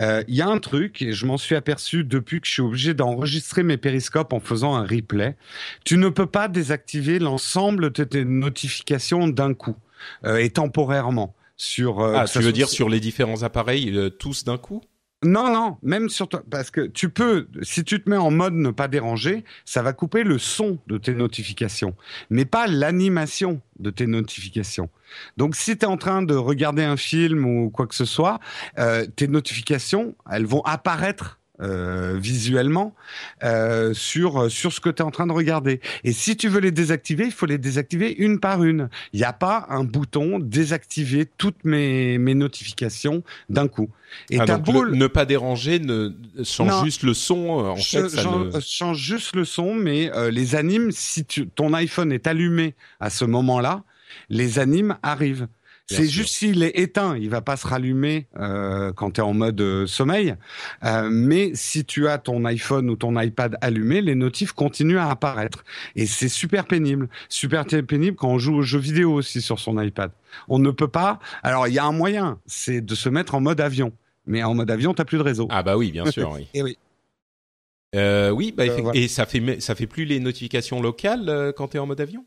Euh, 0.00 0.22
Il 0.28 0.34
y 0.34 0.42
a 0.42 0.48
un 0.48 0.58
truc 0.58 1.02
et 1.02 1.12
je 1.12 1.26
m'en 1.26 1.38
suis 1.38 1.54
aperçu 1.54 2.04
depuis 2.04 2.40
que 2.40 2.46
je 2.46 2.52
suis 2.52 2.62
obligé 2.62 2.94
d'enregistrer 2.94 3.62
mes 3.62 3.76
périscopes 3.76 4.32
en 4.32 4.40
faisant 4.40 4.74
un 4.74 4.84
replay. 4.86 5.36
Tu 5.84 5.96
ne 5.96 6.08
peux 6.08 6.26
pas 6.26 6.48
désactiver 6.48 7.18
l'ensemble 7.18 7.90
de 7.90 8.04
tes 8.04 8.24
notifications 8.24 9.28
d'un 9.28 9.54
coup 9.54 9.76
euh, 10.24 10.36
et 10.36 10.50
temporairement. 10.50 11.34
Sur, 11.56 12.00
euh, 12.00 12.14
Ah, 12.18 12.26
tu 12.26 12.38
veux 12.38 12.44
soit 12.44 12.52
dire 12.52 12.68
sur 12.68 12.88
les 12.88 13.00
différents 13.00 13.42
appareils 13.42 13.96
euh, 13.96 14.10
tous 14.10 14.44
d'un 14.44 14.58
coup? 14.58 14.82
Non, 15.24 15.50
non, 15.50 15.78
même 15.82 16.10
sur 16.10 16.28
toi, 16.28 16.42
parce 16.50 16.70
que 16.70 16.82
tu 16.82 17.08
peux, 17.08 17.48
si 17.62 17.82
tu 17.82 18.02
te 18.02 18.10
mets 18.10 18.18
en 18.18 18.30
mode 18.30 18.52
ne 18.52 18.70
pas 18.70 18.88
déranger, 18.88 19.44
ça 19.64 19.80
va 19.80 19.94
couper 19.94 20.22
le 20.22 20.38
son 20.38 20.78
de 20.86 20.98
tes 20.98 21.14
notifications, 21.14 21.96
mais 22.28 22.44
pas 22.44 22.66
l'animation 22.66 23.62
de 23.78 23.88
tes 23.90 24.06
notifications. 24.06 24.90
Donc, 25.38 25.56
si 25.56 25.78
tu 25.78 25.86
es 25.86 25.88
en 25.88 25.96
train 25.96 26.22
de 26.22 26.34
regarder 26.34 26.84
un 26.84 26.98
film 26.98 27.46
ou 27.46 27.70
quoi 27.70 27.86
que 27.86 27.94
ce 27.94 28.04
soit, 28.04 28.38
euh, 28.78 29.06
tes 29.16 29.26
notifications, 29.26 30.14
elles 30.30 30.46
vont 30.46 30.62
apparaître 30.62 31.38
euh, 31.60 32.16
visuellement 32.18 32.94
euh, 33.44 33.94
sur 33.94 34.50
sur 34.50 34.72
ce 34.72 34.80
que 34.80 34.90
tu 34.90 35.02
es 35.02 35.04
en 35.04 35.10
train 35.10 35.26
de 35.26 35.32
regarder. 35.32 35.80
Et 36.02 36.12
si 36.12 36.36
tu 36.36 36.48
veux 36.48 36.60
les 36.60 36.72
désactiver, 36.72 37.26
il 37.26 37.32
faut 37.32 37.46
les 37.46 37.58
désactiver 37.58 38.12
une 38.18 38.40
par 38.40 38.64
une. 38.64 38.88
Il 39.12 39.18
n'y 39.20 39.24
a 39.24 39.32
pas 39.32 39.66
un 39.68 39.84
bouton 39.84 40.38
désactiver 40.40 41.26
toutes 41.38 41.64
mes 41.64 42.18
mes 42.18 42.34
notifications 42.34 43.22
d'un 43.48 43.68
coup. 43.68 43.88
Et 44.30 44.40
ah, 44.40 44.44
t'as 44.46 44.56
donc 44.58 44.74
beau 44.74 44.82
le- 44.84 44.96
ne 44.96 45.06
pas 45.06 45.24
déranger 45.26 45.78
ne 45.78 46.10
change 46.44 46.68
Non. 46.70 46.84
juste 46.84 47.02
le 47.04 47.14
son. 47.14 47.60
euh, 47.60 47.68
En 47.70 47.76
je, 47.76 47.88
fait, 47.88 48.08
ça 48.08 48.22
j'en- 48.22 48.38
ne... 48.46 48.60
change 48.60 48.98
juste 48.98 49.36
le 49.36 49.44
son, 49.44 49.74
mais 49.74 50.10
euh, 50.14 50.30
les 50.30 50.54
animes, 50.56 50.90
si 50.92 51.24
tu, 51.24 51.46
ton 51.48 51.72
iPhone 51.72 52.12
est 52.12 52.26
allumé 52.26 52.74
à 53.00 53.10
ce 53.10 53.24
moment-là, 53.24 53.82
les 54.28 54.58
animes 54.58 54.96
arrivent. 55.02 55.46
C'est 55.86 56.08
juste 56.08 56.34
s'il 56.34 56.62
est 56.62 56.78
éteint, 56.78 57.16
il 57.16 57.28
va 57.28 57.42
pas 57.42 57.56
se 57.56 57.66
rallumer 57.66 58.26
euh, 58.38 58.92
quand 58.92 59.12
tu 59.12 59.20
es 59.20 59.24
en 59.24 59.34
mode 59.34 59.60
euh, 59.60 59.86
sommeil. 59.86 60.34
Euh, 60.82 61.08
mais 61.10 61.50
si 61.54 61.84
tu 61.84 62.08
as 62.08 62.16
ton 62.16 62.44
iPhone 62.46 62.88
ou 62.88 62.96
ton 62.96 63.20
iPad 63.20 63.58
allumé, 63.60 64.00
les 64.00 64.14
notifs 64.14 64.52
continuent 64.52 64.98
à 64.98 65.10
apparaître. 65.10 65.62
Et 65.94 66.06
c'est 66.06 66.30
super 66.30 66.64
pénible. 66.64 67.08
Super 67.28 67.66
pénible 67.66 68.16
quand 68.16 68.28
on 68.28 68.38
joue 68.38 68.54
aux 68.54 68.62
jeux 68.62 68.78
vidéo 68.78 69.12
aussi 69.12 69.42
sur 69.42 69.58
son 69.58 69.80
iPad. 69.80 70.10
On 70.48 70.58
ne 70.58 70.70
peut 70.70 70.88
pas. 70.88 71.18
Alors 71.42 71.68
il 71.68 71.74
y 71.74 71.78
a 71.78 71.84
un 71.84 71.92
moyen, 71.92 72.38
c'est 72.46 72.80
de 72.80 72.94
se 72.94 73.10
mettre 73.10 73.34
en 73.34 73.40
mode 73.40 73.60
avion. 73.60 73.92
Mais 74.26 74.42
en 74.42 74.54
mode 74.54 74.70
avion, 74.70 74.94
t'as 74.94 75.04
plus 75.04 75.18
de 75.18 75.22
réseau. 75.22 75.48
Ah 75.50 75.62
bah 75.62 75.76
oui, 75.76 75.92
bien 75.92 76.10
sûr, 76.10 76.32
oui. 76.32 76.48
Et 76.54 76.62
oui. 76.62 76.78
Euh, 77.94 78.30
oui, 78.30 78.52
bah, 78.56 78.64
et 78.92 79.06
ça 79.06 79.24
fait 79.24 79.60
ça 79.60 79.76
fait 79.76 79.86
plus 79.86 80.04
les 80.04 80.18
notifications 80.18 80.82
locales 80.82 81.52
quand 81.56 81.68
tu 81.68 81.76
es 81.76 81.80
en 81.80 81.86
mode 81.86 82.00
avion? 82.00 82.24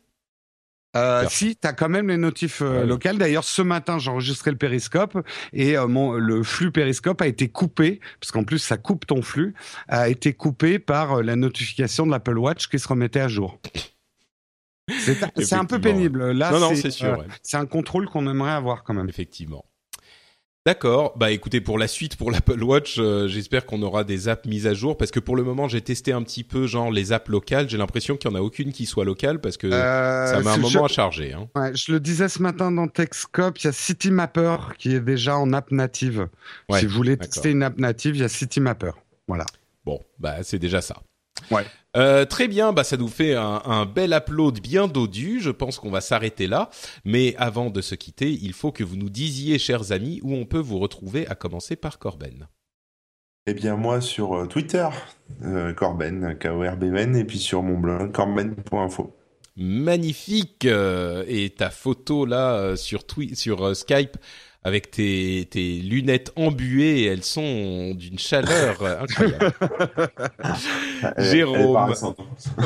Euh, 0.96 1.26
si, 1.28 1.56
tu 1.56 1.68
as 1.68 1.72
quand 1.72 1.88
même 1.88 2.08
les 2.08 2.16
notifs 2.16 2.62
euh, 2.62 2.84
locales. 2.84 3.18
D'ailleurs, 3.18 3.44
ce 3.44 3.62
matin, 3.62 3.98
j'ai 3.98 4.10
enregistré 4.10 4.50
le 4.50 4.56
périscope 4.56 5.18
et 5.52 5.76
euh, 5.76 5.86
mon, 5.86 6.12
le 6.12 6.42
flux 6.42 6.72
périscope 6.72 7.20
a 7.20 7.26
été 7.26 7.48
coupé, 7.48 8.00
parce 8.20 8.32
qu'en 8.32 8.44
plus, 8.44 8.58
ça 8.58 8.76
coupe 8.76 9.06
ton 9.06 9.22
flux, 9.22 9.54
a 9.88 10.08
été 10.08 10.32
coupé 10.32 10.78
par 10.78 11.22
la 11.22 11.36
notification 11.36 12.06
de 12.06 12.10
l'Apple 12.10 12.38
Watch 12.38 12.68
qui 12.68 12.78
se 12.78 12.88
remettait 12.88 13.20
à 13.20 13.28
jour. 13.28 13.60
C'est 15.36 15.52
un 15.52 15.66
peu 15.66 15.80
pénible. 15.80 16.32
Là, 16.32 16.52
c'est 17.42 17.56
un 17.56 17.66
contrôle 17.66 18.06
qu'on 18.06 18.28
aimerait 18.28 18.52
avoir 18.52 18.84
quand 18.84 18.94
même. 18.94 19.08
Effectivement. 19.08 19.64
D'accord. 20.66 21.16
Bah 21.16 21.30
écoutez, 21.30 21.60
pour 21.60 21.78
la 21.78 21.88
suite, 21.88 22.16
pour 22.16 22.30
l'Apple 22.30 22.62
Watch, 22.62 22.96
euh, 22.98 23.26
j'espère 23.26 23.64
qu'on 23.64 23.80
aura 23.82 24.04
des 24.04 24.28
apps 24.28 24.46
mises 24.46 24.66
à 24.66 24.74
jour 24.74 24.96
parce 24.96 25.10
que 25.10 25.20
pour 25.20 25.36
le 25.36 25.42
moment, 25.42 25.66
j'ai 25.66 25.80
testé 25.80 26.12
un 26.12 26.22
petit 26.22 26.44
peu 26.44 26.66
genre 26.66 26.90
les 26.90 27.12
apps 27.12 27.28
locales. 27.28 27.70
J'ai 27.70 27.78
l'impression 27.78 28.16
qu'il 28.16 28.30
n'y 28.30 28.36
en 28.36 28.40
a 28.40 28.42
aucune 28.42 28.72
qui 28.72 28.84
soit 28.84 29.04
locale 29.04 29.40
parce 29.40 29.56
que 29.56 29.66
euh, 29.66 30.26
ça 30.26 30.40
met 30.40 30.50
un 30.50 30.56
moment 30.58 30.84
à 30.84 30.88
charger. 30.88 31.32
Hein. 31.32 31.48
Ouais, 31.56 31.74
je 31.74 31.92
le 31.92 32.00
disais 32.00 32.28
ce 32.28 32.42
matin 32.42 32.70
dans 32.70 32.86
TechScope, 32.86 33.58
il 33.60 33.64
y 33.64 33.68
a 33.68 33.72
CityMapper 33.72 34.56
qui 34.78 34.94
est 34.94 35.00
déjà 35.00 35.38
en 35.38 35.52
app 35.52 35.70
native. 35.70 36.28
si 36.74 36.86
vous 36.86 36.94
voulez 36.94 37.16
tester 37.16 37.50
une 37.50 37.62
app 37.62 37.78
native, 37.78 38.16
il 38.16 38.20
y 38.20 38.24
a 38.24 38.28
CityMapper. 38.28 38.92
Voilà. 39.26 39.46
Bon, 39.86 40.02
bah 40.18 40.42
c'est 40.42 40.58
déjà 40.58 40.82
ça. 40.82 40.96
Ouais. 41.50 41.64
Euh, 41.98 42.24
très 42.24 42.46
bien, 42.46 42.72
bah 42.72 42.84
ça 42.84 42.96
nous 42.96 43.08
fait 43.08 43.34
un, 43.34 43.60
un 43.64 43.84
bel 43.84 44.12
upload 44.12 44.60
bien 44.60 44.86
dodu. 44.86 45.40
Je 45.40 45.50
pense 45.50 45.78
qu'on 45.78 45.90
va 45.90 46.00
s'arrêter 46.00 46.46
là. 46.46 46.70
Mais 47.04 47.34
avant 47.38 47.70
de 47.70 47.80
se 47.80 47.96
quitter, 47.96 48.30
il 48.30 48.52
faut 48.52 48.70
que 48.70 48.84
vous 48.84 48.96
nous 48.96 49.10
disiez, 49.10 49.58
chers 49.58 49.90
amis, 49.90 50.20
où 50.22 50.34
on 50.34 50.44
peut 50.44 50.60
vous 50.60 50.78
retrouver, 50.78 51.26
à 51.26 51.34
commencer 51.34 51.74
par 51.74 51.98
Corben. 51.98 52.46
Eh 53.48 53.54
bien, 53.54 53.76
moi, 53.76 54.00
sur 54.00 54.34
euh, 54.34 54.46
Twitter, 54.46 54.88
euh, 55.42 55.72
Corben, 55.72 56.36
K-O-R-B-N, 56.38 57.16
et 57.16 57.24
puis 57.24 57.38
sur 57.38 57.62
mon 57.62 57.78
blog, 57.78 58.12
corben.info. 58.12 59.14
Magnifique 59.60 60.66
Et 60.66 61.50
ta 61.56 61.70
photo 61.70 62.24
là 62.24 62.76
sur, 62.76 63.02
sur 63.34 63.74
Skype 63.74 64.16
avec 64.64 64.90
tes, 64.90 65.46
tes 65.50 65.78
lunettes 65.78 66.32
embuées, 66.36 67.04
elles 67.04 67.22
sont 67.22 67.94
d'une 67.94 68.18
chaleur 68.18 68.82
incroyable. 69.02 69.52
Jérôme. 71.18 71.94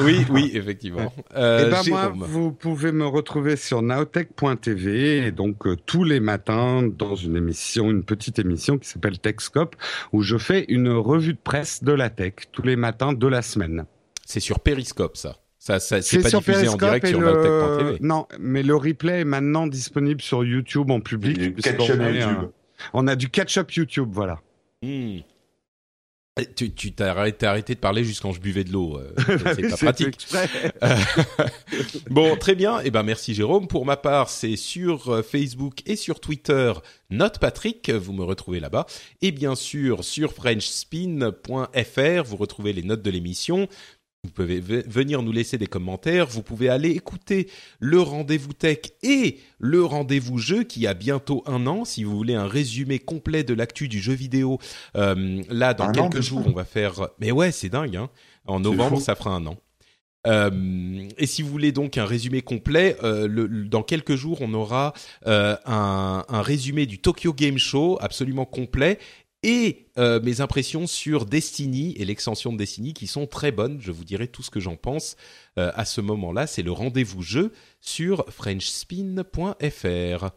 oui, 0.03 0.25
oui, 0.31 0.51
effectivement. 0.55 1.13
Euh, 1.37 1.65
eh 1.67 1.71
ben 1.71 1.83
moi, 1.89 2.13
vous 2.17 2.53
pouvez 2.53 2.93
me 2.93 3.07
retrouver 3.07 3.57
sur 3.57 3.83
naotech.tv 3.83 5.27
et 5.27 5.33
donc 5.33 5.67
euh, 5.67 5.77
tous 5.87 6.05
les 6.05 6.21
matins 6.21 6.83
dans 6.83 7.15
une 7.15 7.37
émission, 7.37 7.91
une 7.91 8.05
petite 8.05 8.39
émission 8.39 8.79
qui 8.79 8.89
s'appelle 8.89 9.19
Techscope, 9.19 9.77
où 10.13 10.23
je 10.23 10.39
fais 10.39 10.65
une 10.69 10.91
revue 10.91 11.35
de 11.35 11.39
presse 11.43 11.85
de 11.85 11.93
la 11.93 12.11
tech 12.11 12.35
tous 12.53 12.63
les 12.63 12.77
matins 12.77 13.13
de 13.13 13.27
la 13.27 13.43
semaine. 13.43 13.85
C'est 14.25 14.41
sur 14.41 14.61
Periscope, 14.61 15.17
ça. 15.17 15.42
Ça, 15.63 15.79
ça 15.79 16.03
c'est 16.03 16.19
pas 16.19 16.29
diffusé 16.29 16.67
en 16.67 16.77
direct 16.77 17.07
sur 17.07 17.21
le... 17.21 17.97
Non, 18.01 18.27
mais 18.41 18.65
le 18.65 18.75
replay 18.75 19.21
est 19.21 19.25
maintenant 19.25 19.69
disponible 19.69 20.21
sur 20.21 20.43
YouTube 20.43 20.91
en 20.91 20.99
public. 20.99 21.39
On 22.93 23.07
a 23.07 23.15
du 23.15 23.31
catch-up 23.31 23.71
YouTube, 23.71 24.09
voilà. 24.11 24.41
Hmm. 24.83 25.19
Tu, 26.57 26.73
tu 26.73 26.93
t'as 26.93 27.11
arrêté, 27.11 27.47
arrêté, 27.47 27.77
de 27.77 27.79
parler 27.79 28.03
jusqu'en 28.03 28.33
je 28.33 28.41
buvais 28.41 28.65
de 28.65 28.73
l'eau. 28.73 28.99
Euh, 28.99 29.13
c'est 29.55 29.69
pas 29.69 29.77
pratique. 29.77 30.27
bon, 32.11 32.37
très 32.37 32.57
bien. 32.57 32.81
Eh 32.83 32.91
ben, 32.91 33.05
merci 33.05 33.33
Jérôme. 33.33 33.69
Pour 33.69 33.87
ma 33.87 33.97
part, 33.97 34.31
c'est 34.31 34.57
sur 34.57 35.11
euh, 35.11 35.23
Facebook 35.23 35.83
et 35.87 35.95
sur 35.95 36.19
Twitter, 36.19 36.73
Note 37.11 37.39
Patrick. 37.39 37.89
Vous 37.89 38.15
me 38.15 38.25
retrouvez 38.25 38.59
là-bas. 38.59 38.87
Et 39.21 39.31
bien 39.31 39.55
sûr, 39.55 40.03
sur 40.03 40.33
FrenchSpin.fr, 40.33 42.25
vous 42.25 42.37
retrouvez 42.37 42.73
les 42.73 42.83
notes 42.83 43.03
de 43.03 43.11
l'émission. 43.11 43.69
Vous 44.25 44.31
pouvez 44.31 44.61
venir 44.61 45.21
nous 45.21 45.33
laisser 45.33 45.59
des 45.59 45.67
commentaires. 45.67 46.29
Vous 46.29 46.45
pouvez 46.45 46.69
aller 46.69 46.91
écouter 46.91 47.49
le 47.81 48.01
rendez-vous 48.01 48.53
tech 48.53 48.79
et 49.03 49.41
le 49.59 49.85
rendez-vous 49.85 50.39
jeu 50.39 50.63
qui 50.63 50.87
a 50.87 50.95
bientôt 50.95 51.43
un 51.45 51.67
an. 51.67 51.85
Si 51.85 52.05
vous 52.05 52.17
voulez 52.17 52.37
un 52.37 52.47
résumé 52.47 53.01
complet 53.01 53.43
de 53.43 53.53
l'actu 53.53 53.89
du 53.89 54.01
jeu 54.01 54.13
vidéo, 54.13 54.61
euh, 54.97 55.43
là 55.49 55.75
dans 55.75 55.91
quelques 55.91 56.21
jours 56.21 56.45
on 56.47 56.53
va 56.53 56.65
faire. 56.65 57.09
Mais 57.19 57.33
ouais, 57.33 57.51
c'est 57.51 57.69
dingue. 57.69 57.97
Hein 57.97 58.11
en 58.47 58.61
novembre, 58.61 59.01
ça 59.01 59.17
fera 59.17 59.31
un 59.31 59.45
an. 59.47 59.57
Euh, 60.27 61.09
et 61.19 61.27
si 61.27 61.43
vous 61.43 61.49
voulez 61.49 61.73
donc 61.73 61.99
un 61.99 62.05
résumé 62.05 62.43
complet, 62.43 62.97
euh, 63.03 63.27
le, 63.27 63.49
dans 63.65 63.83
quelques 63.83 64.15
jours, 64.15 64.39
on 64.41 64.55
aura 64.55 64.93
euh, 65.27 65.57
un, 65.67 66.25
un, 66.29 66.43
résumé 66.43 66.87
du 66.87 67.01
Tokyo 67.01 67.33
Game 67.33 67.59
Show 67.59 67.99
absolument 68.01 68.45
complet 68.45 68.99
et 69.43 69.87
euh, 69.99 70.21
mes 70.21 70.41
impressions 70.41 70.87
sur 70.87 71.27
Destiny 71.27 71.95
et 71.97 72.05
l'extension 72.05 72.53
de 72.53 72.59
Destiny 72.59 72.95
qui 72.95 73.07
sont 73.07 73.27
très 73.27 73.53
bonnes. 73.53 73.79
Je 73.81 73.91
vous 73.91 74.05
dirai 74.05 74.29
tout 74.29 74.43
ce 74.43 74.51
que 74.51 74.61
j'en 74.61 74.77
pense 74.77 75.17
euh, 75.59 75.73
à 75.75 75.85
ce 75.85 76.01
moment-là. 76.01 76.47
C'est 76.47 76.63
le 76.63 76.73
rendez-vous 76.73 77.23
jeu 77.23 77.53
sur 77.81 78.25
frenchspin.fr. 78.29 80.31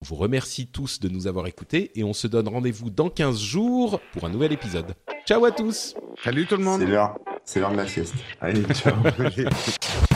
On 0.00 0.04
vous 0.04 0.16
remercie 0.16 0.66
tous 0.66 0.98
de 0.98 1.08
nous 1.08 1.28
avoir 1.28 1.46
écoutés 1.46 1.92
et 1.94 2.02
on 2.02 2.12
se 2.12 2.26
donne 2.26 2.48
rendez-vous 2.48 2.90
dans 2.90 3.08
15 3.08 3.40
jours 3.40 4.00
pour 4.12 4.24
un 4.24 4.30
nouvel 4.30 4.52
épisode. 4.52 4.94
Ciao 5.26 5.44
à 5.44 5.52
tous 5.52 5.94
Salut 6.24 6.46
tout 6.46 6.56
le 6.56 6.64
monde 6.64 6.80
C'est 6.80 6.88
l'heure, 6.88 7.16
c'est 7.44 7.60
l'heure 7.60 7.70
de 7.70 7.76
la 7.76 7.86
sieste. 7.86 8.14
Allez, 8.40 8.64
ciao 8.74 8.96